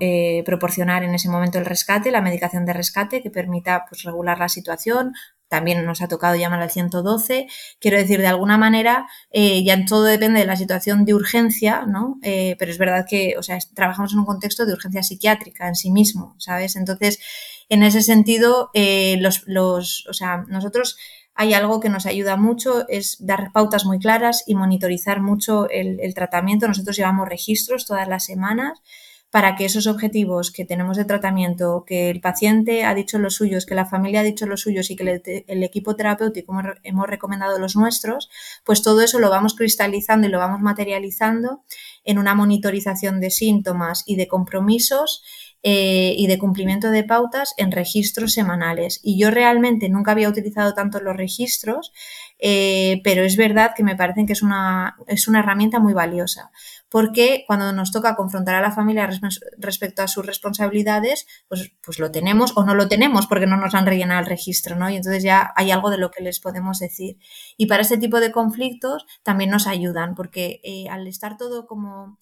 eh, 0.00 0.42
proporcionar 0.46 1.04
en 1.04 1.14
ese 1.14 1.28
momento 1.28 1.58
el 1.58 1.66
rescate, 1.66 2.10
la 2.10 2.22
medicación 2.22 2.64
de 2.64 2.72
rescate 2.72 3.22
que 3.22 3.30
permita 3.30 3.84
pues, 3.88 4.02
regular 4.04 4.38
la 4.38 4.48
situación, 4.48 5.12
también 5.48 5.84
nos 5.84 6.02
ha 6.02 6.08
tocado 6.08 6.36
llamar 6.36 6.60
al 6.60 6.70
112. 6.70 7.46
Quiero 7.80 7.98
decir, 7.98 8.20
de 8.20 8.26
alguna 8.26 8.58
manera, 8.58 9.06
eh, 9.30 9.62
ya 9.64 9.84
todo 9.84 10.04
depende 10.04 10.40
de 10.40 10.46
la 10.46 10.56
situación 10.56 11.04
de 11.04 11.14
urgencia, 11.14 11.84
¿no? 11.86 12.18
Eh, 12.22 12.56
pero 12.58 12.70
es 12.70 12.78
verdad 12.78 13.06
que, 13.08 13.34
o 13.38 13.42
sea, 13.42 13.58
trabajamos 13.74 14.12
en 14.12 14.20
un 14.20 14.26
contexto 14.26 14.66
de 14.66 14.72
urgencia 14.72 15.02
psiquiátrica 15.02 15.68
en 15.68 15.76
sí 15.76 15.90
mismo, 15.90 16.34
¿sabes? 16.38 16.76
Entonces, 16.76 17.20
en 17.68 17.82
ese 17.82 18.02
sentido, 18.02 18.70
eh, 18.74 19.16
los, 19.20 19.42
los, 19.46 20.06
o 20.08 20.12
sea, 20.12 20.44
nosotros 20.48 20.96
hay 21.36 21.52
algo 21.52 21.80
que 21.80 21.90
nos 21.90 22.06
ayuda 22.06 22.36
mucho, 22.36 22.88
es 22.88 23.18
dar 23.20 23.52
pautas 23.52 23.84
muy 23.84 23.98
claras 23.98 24.42
y 24.46 24.54
monitorizar 24.54 25.20
mucho 25.20 25.68
el, 25.68 26.14
tratamiento. 26.14 26.66
Nosotros 26.66 26.96
llevamos 26.96 27.28
registros 27.28 27.84
todas 27.86 28.08
las 28.08 28.24
semanas 28.24 28.80
para 29.30 29.54
que 29.54 29.66
esos 29.66 29.86
objetivos 29.86 30.50
que 30.50 30.64
tenemos 30.64 30.96
de 30.96 31.04
tratamiento, 31.04 31.84
que 31.86 32.08
el 32.08 32.22
paciente 32.22 32.84
ha 32.84 32.94
dicho 32.94 33.18
los 33.18 33.34
suyos, 33.34 33.66
que 33.66 33.74
la 33.74 33.84
familia 33.84 34.20
ha 34.20 34.24
dicho 34.24 34.46
los 34.46 34.62
suyos 34.62 34.90
y 34.90 34.96
que 34.96 35.44
el, 35.46 35.62
equipo 35.62 35.94
terapéutico 35.94 36.58
hemos, 36.82 37.06
recomendado 37.06 37.58
los 37.58 37.76
nuestros, 37.76 38.30
pues 38.64 38.80
todo 38.80 39.02
eso 39.02 39.18
lo 39.18 39.28
vamos 39.28 39.54
cristalizando 39.54 40.26
y 40.26 40.30
lo 40.30 40.38
vamos 40.38 40.60
materializando 40.62 41.64
en 42.04 42.18
una 42.18 42.34
monitorización 42.34 43.20
de 43.20 43.30
síntomas 43.30 44.04
y 44.06 44.16
de 44.16 44.26
compromisos 44.26 45.22
eh, 45.62 46.14
y 46.16 46.26
de 46.26 46.38
cumplimiento 46.38 46.90
de 46.90 47.04
pautas 47.04 47.54
en 47.56 47.72
registros 47.72 48.32
semanales. 48.32 49.00
Y 49.02 49.18
yo 49.18 49.30
realmente 49.30 49.88
nunca 49.88 50.12
había 50.12 50.28
utilizado 50.28 50.74
tanto 50.74 51.00
los 51.00 51.16
registros, 51.16 51.92
eh, 52.38 53.00
pero 53.04 53.22
es 53.22 53.36
verdad 53.36 53.72
que 53.76 53.82
me 53.82 53.96
parecen 53.96 54.26
que 54.26 54.34
es 54.34 54.42
una, 54.42 54.96
es 55.06 55.28
una 55.28 55.40
herramienta 55.40 55.78
muy 55.78 55.94
valiosa 55.94 56.50
porque 56.88 57.44
cuando 57.46 57.72
nos 57.72 57.90
toca 57.90 58.14
confrontar 58.14 58.54
a 58.54 58.60
la 58.60 58.70
familia 58.70 59.08
respecto 59.58 60.02
a 60.02 60.08
sus 60.08 60.24
responsabilidades, 60.24 61.26
pues, 61.48 61.72
pues 61.84 61.98
lo 61.98 62.10
tenemos 62.10 62.52
o 62.56 62.64
no 62.64 62.74
lo 62.74 62.88
tenemos 62.88 63.26
porque 63.26 63.46
no 63.46 63.56
nos 63.56 63.74
han 63.74 63.86
rellenado 63.86 64.20
el 64.20 64.26
registro, 64.26 64.76
¿no? 64.76 64.88
Y 64.88 64.96
entonces 64.96 65.22
ya 65.22 65.52
hay 65.56 65.72
algo 65.72 65.90
de 65.90 65.98
lo 65.98 66.10
que 66.10 66.22
les 66.22 66.40
podemos 66.40 66.78
decir. 66.78 67.18
Y 67.56 67.66
para 67.66 67.82
este 67.82 67.98
tipo 67.98 68.20
de 68.20 68.32
conflictos 68.32 69.04
también 69.22 69.50
nos 69.50 69.66
ayudan, 69.66 70.14
porque 70.14 70.60
eh, 70.62 70.88
al 70.88 71.06
estar 71.06 71.36
todo 71.36 71.66
como 71.66 72.18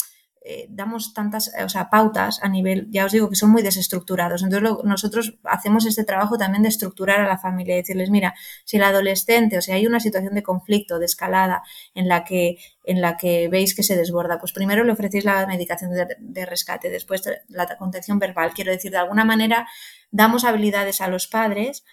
eh, 0.47 0.67
damos 0.69 1.15
tantas, 1.15 1.51
o 1.65 1.71
sea, 1.71 1.89
pautas 1.89 2.39
a 2.43 2.51
nivel, 2.51 2.87
ya 2.91 3.07
os 3.07 3.13
digo 3.13 3.31
que 3.31 3.35
son 3.35 3.51
muy 3.51 3.63
desestructurados. 3.63 4.43
Entonces 4.43 4.77
nosotros 4.85 5.39
hacemos 5.43 5.87
este 5.87 6.05
trabajo 6.05 6.37
también 6.37 6.63
de 6.63 6.69
estructurar 6.69 7.21
a 7.21 7.27
la 7.27 7.39
familia 7.39 7.75
y 7.75 7.79
decirles, 7.79 8.11
mira, 8.11 8.35
si 8.67 8.77
el 8.77 8.83
adolescente, 8.83 9.57
o 9.57 9.63
sea, 9.63 9.77
hay 9.77 9.87
una 9.87 10.01
situación 10.01 10.35
de 10.35 10.43
conflicto, 10.43 10.99
de 10.99 11.07
escalada, 11.07 11.63
en 11.95 12.09
la 12.09 12.25
que, 12.25 12.59
en 12.85 13.01
la 13.01 13.17
que 13.17 13.49
veis 13.49 13.75
que 13.75 13.83
se 13.83 13.97
desborda, 13.97 14.39
pues 14.39 14.53
primero 14.53 14.85
le 14.85 14.93
ofrecéis 14.93 15.25
la 15.25 15.47
medicación 15.47 15.91
de, 16.19 16.47
rescate, 16.47 16.91
después 16.91 17.23
la 17.49 17.79
contención 17.79 18.19
verbal. 18.19 18.53
Quiero 18.55 18.71
decir, 18.71 18.91
de 18.91 18.99
alguna 18.99 19.25
manera 19.25 19.67
damos 20.11 20.45
habilidades 20.45 21.01
a 21.01 21.09
los 21.09 21.27
padres 21.27 21.85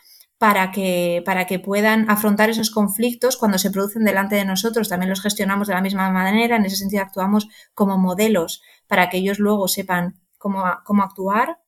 para 0.42 0.72
que, 0.72 1.22
para 1.24 1.46
que 1.46 1.60
puedan 1.60 2.10
afrontar 2.10 2.50
esos 2.50 2.72
conflictos 2.72 3.38
cuando 3.38 3.60
se 3.60 3.70
producen 3.70 4.06
delante 4.06 4.36
de 4.36 4.44
nosotros. 4.44 4.90
También 4.90 5.12
los 5.12 5.22
gestionamos 5.22 5.68
de 5.68 5.76
la 5.76 5.84
misma 5.84 6.10
manera, 6.10 6.56
en 6.56 6.66
ese 6.66 6.78
sentido 6.78 7.04
actuamos 7.04 7.48
como 7.76 8.00
modelos 8.00 8.64
para 8.88 9.08
que 9.12 9.18
ellos 9.18 9.38
luego 9.38 9.68
sepan 9.68 10.20
cómo, 10.40 10.64
cómo 10.84 11.04
actuar 11.04 11.60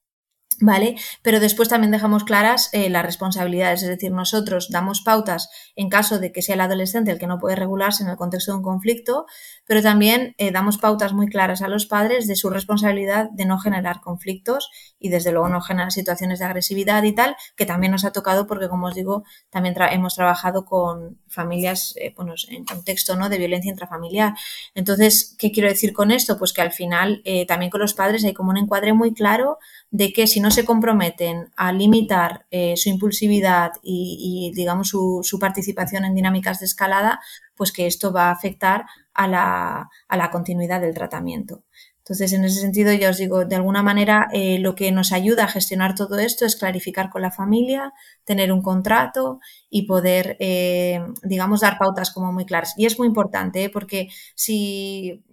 ¿Vale? 0.59 0.95
Pero 1.21 1.39
después 1.39 1.69
también 1.69 1.91
dejamos 1.91 2.23
claras 2.23 2.69
eh, 2.73 2.89
las 2.89 3.05
responsabilidades, 3.05 3.83
es 3.83 3.89
decir, 3.89 4.11
nosotros 4.11 4.69
damos 4.69 5.01
pautas 5.01 5.49
en 5.75 5.89
caso 5.89 6.19
de 6.19 6.31
que 6.31 6.41
sea 6.41 6.55
el 6.55 6.61
adolescente 6.61 7.11
el 7.11 7.19
que 7.19 7.27
no 7.27 7.39
puede 7.39 7.55
regularse 7.55 8.03
en 8.03 8.09
el 8.09 8.17
contexto 8.17 8.51
de 8.51 8.57
un 8.57 8.63
conflicto, 8.63 9.25
pero 9.65 9.81
también 9.81 10.35
eh, 10.37 10.51
damos 10.51 10.77
pautas 10.77 11.13
muy 11.13 11.27
claras 11.27 11.61
a 11.61 11.67
los 11.67 11.85
padres 11.85 12.27
de 12.27 12.35
su 12.35 12.49
responsabilidad 12.49 13.29
de 13.31 13.45
no 13.45 13.57
generar 13.57 14.01
conflictos 14.01 14.69
y 14.99 15.09
desde 15.09 15.31
luego 15.31 15.49
no 15.49 15.61
generar 15.61 15.91
situaciones 15.91 16.39
de 16.39 16.45
agresividad 16.45 17.03
y 17.03 17.13
tal, 17.13 17.35
que 17.55 17.65
también 17.65 17.91
nos 17.91 18.05
ha 18.05 18.11
tocado 18.11 18.47
porque, 18.47 18.69
como 18.69 18.87
os 18.87 18.95
digo, 18.95 19.23
también 19.49 19.75
hemos 19.91 20.15
trabajado 20.15 20.65
con 20.65 21.19
familias 21.27 21.93
eh, 21.97 22.13
bueno, 22.15 22.35
en 22.49 22.65
contexto 22.65 23.15
¿no? 23.15 23.29
de 23.29 23.37
violencia 23.37 23.71
intrafamiliar. 23.71 24.33
Entonces, 24.75 25.35
¿qué 25.39 25.51
quiero 25.51 25.69
decir 25.69 25.93
con 25.93 26.11
esto? 26.11 26.37
Pues 26.37 26.53
que 26.53 26.61
al 26.61 26.71
final 26.71 27.23
también 27.47 27.71
con 27.71 27.81
los 27.81 27.93
padres 27.93 28.23
hay 28.23 28.33
como 28.33 28.51
un 28.51 28.57
encuadre 28.57 28.93
muy 28.93 29.13
claro 29.13 29.57
de 29.91 30.11
que 30.11 30.27
si 30.27 30.39
no 30.43 30.51
se 30.51 30.65
comprometen 30.65 31.53
a 31.55 31.71
limitar 31.71 32.45
eh, 32.51 32.75
su 32.75 32.89
impulsividad 32.89 33.71
y, 33.81 34.51
digamos, 34.53 34.89
su, 34.89 35.37
participación 35.39 36.03
en 36.03 36.15
dinámicas 36.15 36.59
de 36.59 36.65
escalada, 36.65 37.21
pues 37.55 37.71
que 37.71 37.87
esto 37.87 38.11
va 38.11 38.27
a 38.27 38.31
afectar 38.31 38.83
a 39.13 39.25
la, 39.29 40.29
continuidad 40.31 40.81
del 40.81 40.93
tratamiento. 40.93 41.63
Entonces, 41.99 42.33
en 42.33 42.43
ese 42.43 42.59
sentido, 42.59 42.91
ya 42.91 43.11
os 43.11 43.19
digo, 43.19 43.45
de 43.45 43.55
alguna 43.55 43.83
manera, 43.83 44.27
eh, 44.33 44.59
lo 44.59 44.75
que 44.75 44.91
nos 44.91 45.13
ayuda 45.13 45.45
a 45.45 45.47
gestionar 45.47 45.95
todo 45.95 46.19
esto 46.19 46.45
es 46.45 46.57
clarificar 46.57 47.09
con 47.09 47.21
la 47.21 47.31
familia, 47.31 47.93
tener 48.25 48.51
un 48.51 48.61
contrato 48.61 49.39
y 49.69 49.83
poder, 49.83 50.35
eh, 50.41 50.99
digamos, 51.23 51.61
dar 51.61 51.77
pautas 51.77 52.11
como 52.11 52.33
muy 52.33 52.45
claras. 52.45 52.73
Y 52.75 52.85
es 52.85 52.99
muy 52.99 53.07
importante, 53.07 53.69
porque 53.69 54.09
si, 54.35 55.23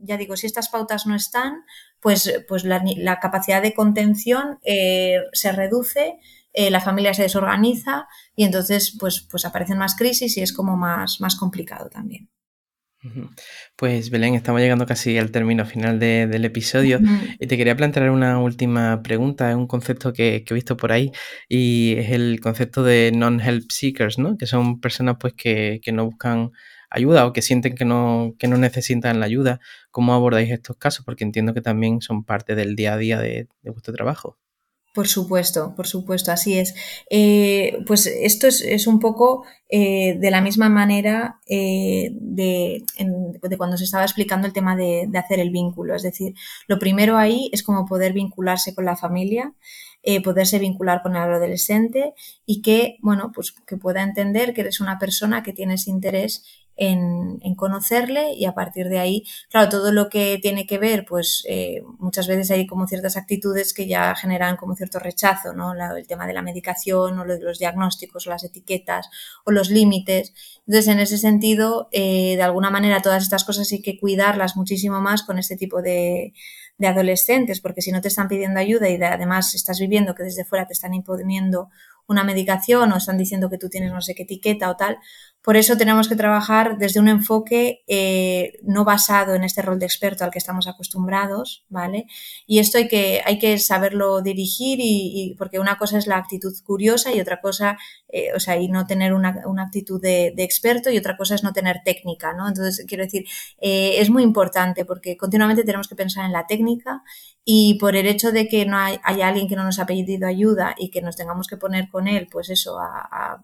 ya 0.00 0.16
digo, 0.16 0.36
si 0.36 0.46
estas 0.46 0.68
pautas 0.68 1.06
no 1.06 1.14
están, 1.14 1.62
pues, 2.00 2.44
pues 2.48 2.64
la, 2.64 3.18
capacidad 3.20 3.62
de 3.62 3.74
contención 3.74 4.58
eh, 4.64 5.20
se 5.32 5.52
reduce, 5.52 6.18
eh, 6.52 6.70
la 6.70 6.80
familia 6.80 7.14
se 7.14 7.22
desorganiza 7.22 8.06
y 8.36 8.44
entonces 8.44 8.96
pues, 8.98 9.20
pues 9.20 9.44
aparecen 9.44 9.78
más 9.78 9.96
crisis 9.96 10.36
y 10.36 10.42
es 10.42 10.52
como 10.52 10.76
más, 10.76 11.20
más 11.20 11.36
complicado 11.36 11.88
también. 11.88 12.28
Pues 13.76 14.10
Belén, 14.10 14.34
estamos 14.34 14.60
llegando 14.60 14.84
casi 14.84 15.16
al 15.18 15.30
término 15.30 15.64
final 15.64 16.00
del 16.00 16.44
episodio 16.44 16.98
y 17.38 17.46
te 17.46 17.56
quería 17.56 17.76
plantear 17.76 18.10
una 18.10 18.40
última 18.40 19.02
pregunta, 19.02 19.50
es 19.50 19.56
un 19.56 19.68
concepto 19.68 20.12
que, 20.12 20.44
he 20.48 20.54
visto 20.54 20.76
por 20.76 20.90
ahí 20.90 21.12
y 21.48 21.94
es 21.96 22.10
el 22.10 22.40
concepto 22.40 22.82
de 22.82 23.12
non-help 23.14 23.70
seekers, 23.70 24.18
¿no? 24.18 24.36
Que 24.36 24.46
son 24.46 24.80
personas 24.80 25.16
pues 25.20 25.34
que, 25.34 25.80
que 25.80 25.92
no 25.92 26.06
buscan 26.06 26.50
ayuda 26.90 27.26
o 27.26 27.32
que 27.32 27.42
sienten 27.42 27.74
que 27.74 27.84
no, 27.84 28.34
que 28.38 28.48
no 28.48 28.56
necesitan 28.56 29.20
la 29.20 29.26
ayuda. 29.26 29.60
¿Cómo 29.90 30.14
abordáis 30.14 30.50
estos 30.50 30.76
casos? 30.76 31.04
Porque 31.04 31.24
entiendo 31.24 31.54
que 31.54 31.60
también 31.60 32.00
son 32.00 32.24
parte 32.24 32.54
del 32.54 32.76
día 32.76 32.94
a 32.94 32.98
día 32.98 33.18
de, 33.18 33.48
vuestro 33.62 33.94
trabajo. 33.94 34.38
Por 34.94 35.06
supuesto, 35.06 35.74
por 35.76 35.86
supuesto, 35.86 36.32
así 36.32 36.58
es. 36.58 36.74
Eh, 37.08 37.78
pues 37.86 38.06
esto 38.06 38.48
es, 38.48 38.86
un 38.86 38.98
poco 38.98 39.44
eh, 39.68 40.16
de 40.18 40.30
la 40.30 40.40
misma 40.40 40.68
manera 40.70 41.38
eh, 41.46 42.10
de, 42.14 42.84
cuando 43.56 43.76
se 43.76 43.84
estaba 43.84 44.02
explicando 44.02 44.48
el 44.48 44.52
tema 44.52 44.74
de, 44.74 45.04
de, 45.08 45.18
hacer 45.18 45.38
el 45.38 45.50
vínculo. 45.50 45.94
Es 45.94 46.02
decir, 46.02 46.34
lo 46.66 46.80
primero 46.80 47.16
ahí 47.16 47.48
es 47.52 47.62
como 47.62 47.86
poder 47.86 48.12
vincularse 48.12 48.74
con 48.74 48.86
la 48.86 48.96
familia, 48.96 49.52
poderse 50.24 50.58
vincular 50.58 51.02
con 51.02 51.16
el 51.16 51.22
adolescente 51.22 52.14
y 52.46 52.62
que, 52.62 52.96
bueno, 53.02 53.30
pues 53.32 53.52
que 53.52 53.76
pueda 53.76 54.02
entender 54.02 54.54
que 54.54 54.62
eres 54.62 54.80
una 54.80 54.98
persona 54.98 55.42
que 55.42 55.52
tienes 55.52 55.86
interés 55.86 56.67
en, 56.78 57.54
conocerle 57.56 58.34
y 58.34 58.44
a 58.46 58.54
partir 58.54 58.88
de 58.88 59.00
ahí, 59.00 59.24
claro, 59.50 59.68
todo 59.68 59.90
lo 59.90 60.08
que 60.08 60.38
tiene 60.40 60.64
que 60.66 60.78
ver, 60.78 61.04
pues 61.04 61.44
eh, 61.48 61.82
muchas 61.98 62.28
veces 62.28 62.50
hay 62.52 62.66
como 62.66 62.86
ciertas 62.86 63.16
actitudes 63.16 63.74
que 63.74 63.88
ya 63.88 64.14
generan 64.14 64.56
como 64.56 64.76
cierto 64.76 65.00
rechazo, 65.00 65.52
¿no? 65.52 65.72
el 65.96 66.06
tema 66.06 66.26
de 66.26 66.34
la 66.34 66.42
medicación 66.42 67.18
o 67.18 67.24
lo 67.24 67.34
de 67.34 67.42
los 67.42 67.58
diagnósticos 67.58 68.26
o 68.26 68.30
las 68.30 68.44
etiquetas 68.44 69.10
o 69.44 69.50
los 69.50 69.70
límites. 69.70 70.32
Entonces, 70.66 70.88
en 70.88 71.00
ese 71.00 71.18
sentido, 71.18 71.88
eh, 71.90 72.36
de 72.36 72.42
alguna 72.42 72.70
manera 72.70 73.02
todas 73.02 73.24
estas 73.24 73.44
cosas 73.44 73.70
hay 73.72 73.82
que 73.82 73.98
cuidarlas 73.98 74.56
muchísimo 74.56 75.00
más 75.00 75.24
con 75.24 75.38
este 75.38 75.56
tipo 75.56 75.82
de, 75.82 76.32
de 76.78 76.86
adolescentes, 76.86 77.60
porque 77.60 77.82
si 77.82 77.90
no 77.90 78.00
te 78.00 78.08
están 78.08 78.28
pidiendo 78.28 78.60
ayuda 78.60 78.88
y 78.88 79.02
además 79.02 79.54
estás 79.54 79.80
viviendo 79.80 80.14
que 80.14 80.22
desde 80.22 80.44
fuera 80.44 80.66
te 80.66 80.74
están 80.74 80.94
imponiendo 80.94 81.70
una 82.08 82.24
medicación 82.24 82.90
o 82.92 82.96
están 82.96 83.18
diciendo 83.18 83.50
que 83.50 83.58
tú 83.58 83.68
tienes 83.68 83.92
no 83.92 84.00
sé 84.00 84.14
qué 84.14 84.22
etiqueta 84.22 84.70
o 84.70 84.76
tal, 84.76 84.98
por 85.42 85.56
eso 85.56 85.76
tenemos 85.76 86.08
que 86.08 86.16
trabajar 86.16 86.78
desde 86.78 87.00
un 87.00 87.08
enfoque 87.08 87.82
eh, 87.86 88.58
no 88.62 88.84
basado 88.84 89.34
en 89.34 89.44
este 89.44 89.62
rol 89.62 89.78
de 89.78 89.86
experto 89.86 90.24
al 90.24 90.30
que 90.30 90.38
estamos 90.38 90.66
acostumbrados, 90.66 91.64
¿vale? 91.68 92.06
Y 92.46 92.58
esto 92.58 92.78
hay 92.78 92.88
que, 92.88 93.22
hay 93.24 93.38
que 93.38 93.58
saberlo 93.58 94.20
dirigir 94.20 94.78
y, 94.82 95.36
porque 95.38 95.58
una 95.58 95.78
cosa 95.78 95.96
es 95.98 96.06
la 96.06 96.16
actitud 96.16 96.52
curiosa 96.64 97.14
y 97.14 97.20
otra 97.20 97.40
cosa, 97.40 97.78
eh, 98.08 98.32
o 98.34 98.40
sea, 98.40 98.56
y 98.56 98.68
no 98.68 98.86
tener 98.86 99.14
una, 99.14 99.40
actitud 99.60 100.00
de, 100.02 100.34
experto 100.38 100.90
y 100.90 100.98
otra 100.98 101.16
cosa 101.16 101.36
es 101.36 101.42
no 101.44 101.52
tener 101.52 101.82
técnica, 101.84 102.32
¿no? 102.32 102.48
Entonces, 102.48 102.84
quiero 102.86 103.04
decir, 103.04 103.24
eh, 103.60 103.96
es 103.98 104.10
muy 104.10 104.24
importante 104.24 104.84
porque 104.84 105.16
continuamente 105.16 105.62
tenemos 105.64 105.88
que 105.88 105.94
pensar 105.94 106.24
en 106.24 106.32
la 106.32 106.46
técnica 106.46 107.02
y 107.50 107.78
por 107.78 107.96
el 107.96 108.06
hecho 108.06 108.30
de 108.30 108.46
que 108.46 108.66
no 108.66 108.76
hay, 108.76 108.98
alguien 109.02 109.48
que 109.48 109.56
no 109.56 109.64
nos 109.64 109.78
ha 109.78 109.86
pedido 109.86 110.26
ayuda 110.26 110.74
y 110.76 110.90
que 110.90 111.00
nos 111.00 111.16
tengamos 111.16 111.46
que 111.46 111.56
poner 111.56 111.88
con 111.88 112.06
él, 112.06 112.28
pues 112.30 112.50
eso, 112.50 112.78
a, 112.78 113.40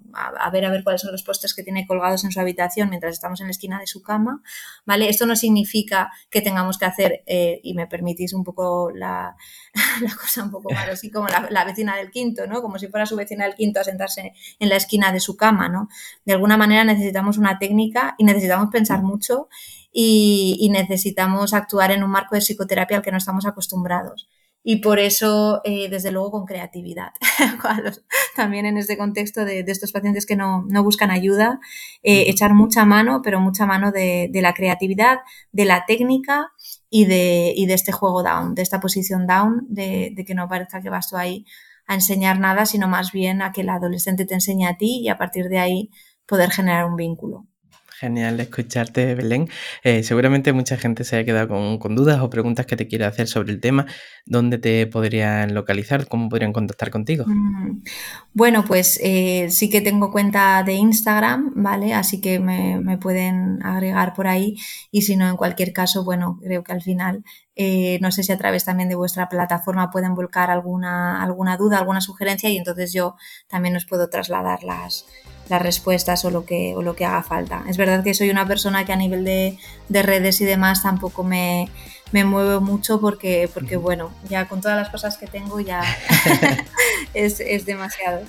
ver 0.52 0.66
a 0.66 0.70
ver 0.70 0.84
cuáles 0.84 1.00
son 1.00 1.10
los 1.10 1.22
postes 1.22 1.54
que 1.54 1.62
tiene 1.62 1.83
colgados 1.86 2.24
en 2.24 2.32
su 2.32 2.40
habitación 2.40 2.88
mientras 2.88 3.14
estamos 3.14 3.40
en 3.40 3.46
la 3.46 3.52
esquina 3.52 3.80
de 3.80 3.86
su 3.86 4.02
cama, 4.02 4.42
¿vale? 4.84 5.08
Esto 5.08 5.26
no 5.26 5.36
significa 5.36 6.12
que 6.30 6.40
tengamos 6.40 6.78
que 6.78 6.84
hacer, 6.84 7.22
eh, 7.26 7.60
y 7.62 7.74
me 7.74 7.86
permitís 7.86 8.32
un 8.32 8.44
poco 8.44 8.90
la, 8.90 9.36
cosa 10.20 10.44
un 10.44 10.50
poco 10.50 10.70
más 10.72 10.88
así 10.88 11.10
como 11.10 11.28
la, 11.28 11.64
vecina 11.64 11.96
del 11.96 12.10
quinto, 12.10 12.46
¿no? 12.46 12.62
Como 12.62 12.78
si 12.78 12.88
fuera 12.88 13.06
su 13.06 13.16
vecina 13.16 13.44
del 13.44 13.54
quinto 13.54 13.80
a 13.80 13.84
sentarse 13.84 14.32
en 14.58 14.68
la 14.68 14.76
esquina 14.76 15.12
de 15.12 15.20
su 15.20 15.36
cama, 15.36 15.68
¿no? 15.68 15.88
De 16.24 16.32
alguna 16.32 16.56
manera 16.56 16.84
necesitamos 16.84 17.38
una 17.38 17.58
técnica 17.58 18.14
y 18.18 18.24
necesitamos 18.24 18.70
pensar 18.70 19.02
mucho 19.02 19.48
y, 19.92 20.68
necesitamos 20.72 21.54
actuar 21.54 21.92
en 21.92 22.02
un 22.02 22.10
marco 22.10 22.34
de 22.34 22.40
psicoterapia 22.40 22.96
al 22.96 23.02
que 23.02 23.12
no 23.12 23.18
estamos 23.18 23.46
acostumbrados. 23.46 24.28
Y 24.66 24.76
por 24.76 24.98
eso, 24.98 25.60
eh, 25.64 25.90
desde 25.90 26.10
luego, 26.10 26.30
con 26.30 26.46
creatividad. 26.46 27.12
También 28.34 28.64
en 28.64 28.78
este 28.78 28.96
contexto 28.96 29.44
de, 29.44 29.60
estos 29.60 29.92
pacientes 29.92 30.24
que 30.24 30.36
no, 30.36 30.64
buscan 30.82 31.10
ayuda, 31.10 31.60
eh, 32.02 32.24
echar 32.28 32.54
mucha 32.54 32.86
mano, 32.86 33.20
pero 33.22 33.40
mucha 33.40 33.66
mano 33.66 33.92
de, 33.92 34.30
la 34.32 34.54
creatividad, 34.54 35.18
de 35.52 35.66
la 35.66 35.84
técnica 35.84 36.50
y 36.88 37.04
de, 37.04 37.54
de, 37.54 37.74
este 37.74 37.92
juego 37.92 38.22
down, 38.22 38.54
de 38.54 38.62
esta 38.62 38.80
posición 38.80 39.26
down, 39.26 39.66
de, 39.68 40.14
que 40.26 40.34
no 40.34 40.48
parezca 40.48 40.80
que 40.80 40.88
vas 40.88 41.10
tú 41.10 41.18
ahí 41.18 41.44
a 41.86 41.94
enseñar 41.94 42.40
nada, 42.40 42.64
sino 42.64 42.88
más 42.88 43.12
bien 43.12 43.42
a 43.42 43.52
que 43.52 43.60
el 43.60 43.68
adolescente 43.68 44.24
te 44.24 44.32
enseñe 44.32 44.64
a 44.66 44.78
ti 44.78 45.02
y 45.02 45.10
a 45.10 45.18
partir 45.18 45.50
de 45.50 45.58
ahí 45.58 45.90
poder 46.26 46.50
generar 46.50 46.86
un 46.86 46.96
vínculo. 46.96 47.46
Genial 47.98 48.40
escucharte, 48.40 49.14
Belén. 49.14 49.48
Eh, 49.84 50.02
seguramente 50.02 50.52
mucha 50.52 50.76
gente 50.76 51.04
se 51.04 51.16
haya 51.16 51.24
quedado 51.24 51.78
con, 51.78 51.94
dudas 51.94 52.20
o 52.20 52.28
preguntas 52.28 52.66
que 52.66 52.76
te 52.76 52.88
quiera 52.88 53.06
hacer 53.06 53.28
sobre 53.28 53.52
el 53.52 53.60
tema. 53.60 53.86
¿Dónde 54.26 54.58
te 54.58 54.86
podrían 54.88 55.54
localizar? 55.54 56.08
¿Cómo 56.08 56.28
podrían 56.28 56.52
contactar 56.52 56.90
contigo? 56.90 57.24
Mm, 57.26 57.82
bueno, 58.32 58.64
pues 58.64 58.98
eh, 59.00 59.48
sí 59.50 59.70
que 59.70 59.80
tengo 59.80 60.10
cuenta 60.10 60.64
de 60.64 60.72
Instagram, 60.72 61.52
¿vale? 61.54 61.94
Así 61.94 62.20
que 62.20 62.40
me, 62.40 62.98
pueden 62.98 63.64
agregar 63.64 64.12
por 64.14 64.26
ahí. 64.26 64.56
Y 64.90 65.02
si 65.02 65.14
no, 65.14 65.28
en 65.28 65.36
cualquier 65.36 65.72
caso, 65.72 66.02
bueno, 66.04 66.40
creo 66.42 66.64
que 66.64 66.72
al 66.72 66.82
final, 66.82 67.22
eh, 67.54 67.98
no 68.00 68.10
sé 68.10 68.24
si 68.24 68.32
a 68.32 68.38
través 68.38 68.64
también 68.64 68.88
de 68.88 68.96
vuestra 68.96 69.28
plataforma 69.28 69.92
pueden 69.92 70.16
volcar 70.16 70.50
alguna, 70.50 71.22
alguna 71.22 71.56
duda, 71.56 71.78
alguna 71.78 72.00
sugerencia 72.00 72.50
y 72.50 72.56
entonces 72.56 72.92
yo 72.92 73.14
también 73.46 73.76
os 73.76 73.86
puedo 73.86 74.10
trasladar 74.10 74.64
las 74.64 75.06
las 75.48 75.62
respuestas 75.62 76.24
o 76.24 76.30
lo 76.30 76.44
que, 76.44 76.74
o 76.76 76.82
lo 76.82 76.96
que 76.96 77.04
haga 77.04 77.22
falta. 77.22 77.64
Es 77.68 77.76
verdad 77.76 78.02
que 78.02 78.14
soy 78.14 78.30
una 78.30 78.46
persona 78.46 78.84
que 78.84 78.92
a 78.92 78.96
nivel 78.96 79.24
de, 79.24 79.58
redes 79.88 80.40
y 80.40 80.44
demás 80.44 80.82
tampoco 80.82 81.24
me, 81.24 81.68
me 82.12 82.24
muevo 82.24 82.60
mucho 82.60 83.00
porque, 83.00 83.48
porque, 83.52 83.76
bueno, 83.76 84.10
ya 84.28 84.48
con 84.48 84.60
todas 84.60 84.76
las 84.76 84.88
cosas 84.88 85.16
que 85.16 85.26
tengo 85.26 85.60
ya 85.60 85.82
es, 87.14 87.40
es 87.40 87.66
demasiado. 87.66 88.20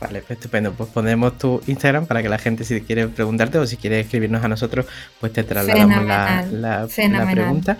Vale, 0.00 0.22
pues 0.22 0.38
estupendo. 0.38 0.72
Pues 0.72 0.88
ponemos 0.88 1.36
tu 1.36 1.60
Instagram 1.66 2.06
para 2.06 2.22
que 2.22 2.30
la 2.30 2.38
gente 2.38 2.64
si 2.64 2.80
quiere 2.80 3.08
preguntarte 3.08 3.58
o 3.58 3.66
si 3.66 3.76
quiere 3.76 4.00
escribirnos 4.00 4.42
a 4.42 4.48
nosotros, 4.48 4.86
pues 5.20 5.32
te 5.32 5.44
trasladamos 5.44 6.06
la, 6.06 6.46
la, 6.50 6.88
la, 7.08 7.30
pregunta. 7.30 7.76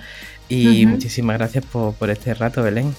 Y 0.49 0.85
muchísimas 0.85 1.39
gracias 1.39 1.65
por, 1.65 1.95
por 1.95 2.11
este 2.11 2.35
rato, 2.35 2.63
Belén. 2.63 2.95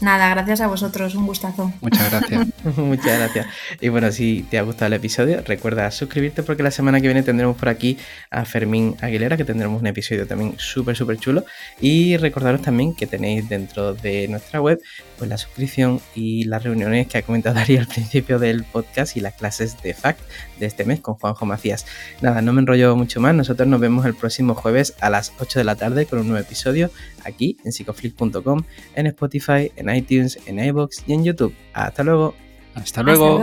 Nada, 0.00 0.28
gracias 0.28 0.60
a 0.60 0.66
vosotros, 0.66 1.14
un 1.14 1.26
gustazo. 1.26 1.72
Muchas 1.80 2.10
gracias. 2.10 2.48
Muchas 2.76 3.18
gracias. 3.18 3.46
Y 3.80 3.88
bueno, 3.88 4.10
si 4.10 4.44
te 4.50 4.58
ha 4.58 4.62
gustado 4.62 4.86
el 4.86 4.94
episodio, 4.94 5.42
recuerda 5.42 5.90
suscribirte 5.90 6.42
porque 6.42 6.62
la 6.62 6.70
semana 6.70 7.00
que 7.00 7.06
viene 7.06 7.22
tendremos 7.22 7.56
por 7.56 7.68
aquí 7.68 7.96
a 8.30 8.44
Fermín 8.44 8.96
Aguilera, 9.00 9.36
que 9.36 9.44
tendremos 9.44 9.80
un 9.80 9.86
episodio 9.86 10.26
también 10.26 10.54
súper, 10.58 10.96
súper 10.96 11.18
chulo. 11.18 11.44
Y 11.80 12.16
recordaros 12.16 12.62
también 12.62 12.94
que 12.94 13.06
tenéis 13.06 13.48
dentro 13.48 13.94
de 13.94 14.26
nuestra 14.28 14.60
web 14.60 14.80
pues 15.18 15.30
la 15.30 15.38
suscripción 15.38 16.00
y 16.14 16.44
las 16.44 16.64
reuniones 16.64 17.06
que 17.06 17.18
ha 17.18 17.22
comentado 17.22 17.54
Darío 17.54 17.80
al 17.80 17.86
principio 17.86 18.38
del 18.38 18.64
podcast 18.64 19.16
y 19.16 19.20
las 19.20 19.34
clases 19.34 19.80
de 19.82 19.94
FACT 19.94 20.20
de 20.58 20.66
este 20.66 20.84
mes 20.84 21.00
con 21.00 21.14
Juanjo 21.14 21.46
Macías. 21.46 21.86
Nada, 22.20 22.42
no 22.42 22.52
me 22.52 22.60
enrollo 22.60 22.96
mucho 22.96 23.20
más. 23.20 23.34
Nosotros 23.34 23.68
nos 23.68 23.80
vemos 23.80 24.04
el 24.06 24.14
próximo 24.14 24.54
jueves 24.54 24.94
a 25.00 25.10
las 25.10 25.32
8 25.38 25.60
de 25.60 25.64
la 25.64 25.76
tarde 25.76 26.06
con 26.06 26.18
un 26.18 26.28
nuevo 26.28 26.44
episodio 26.44 26.90
aquí 27.24 27.56
en 27.64 27.72
psicoflip.com, 27.72 28.62
en 28.94 29.06
Spotify, 29.06 29.70
en 29.76 29.94
iTunes, 29.94 30.38
en 30.46 30.58
iBox 30.58 31.04
y 31.06 31.12
en 31.12 31.24
YouTube. 31.24 31.54
Hasta 32.76 33.02
luego. 33.02 33.42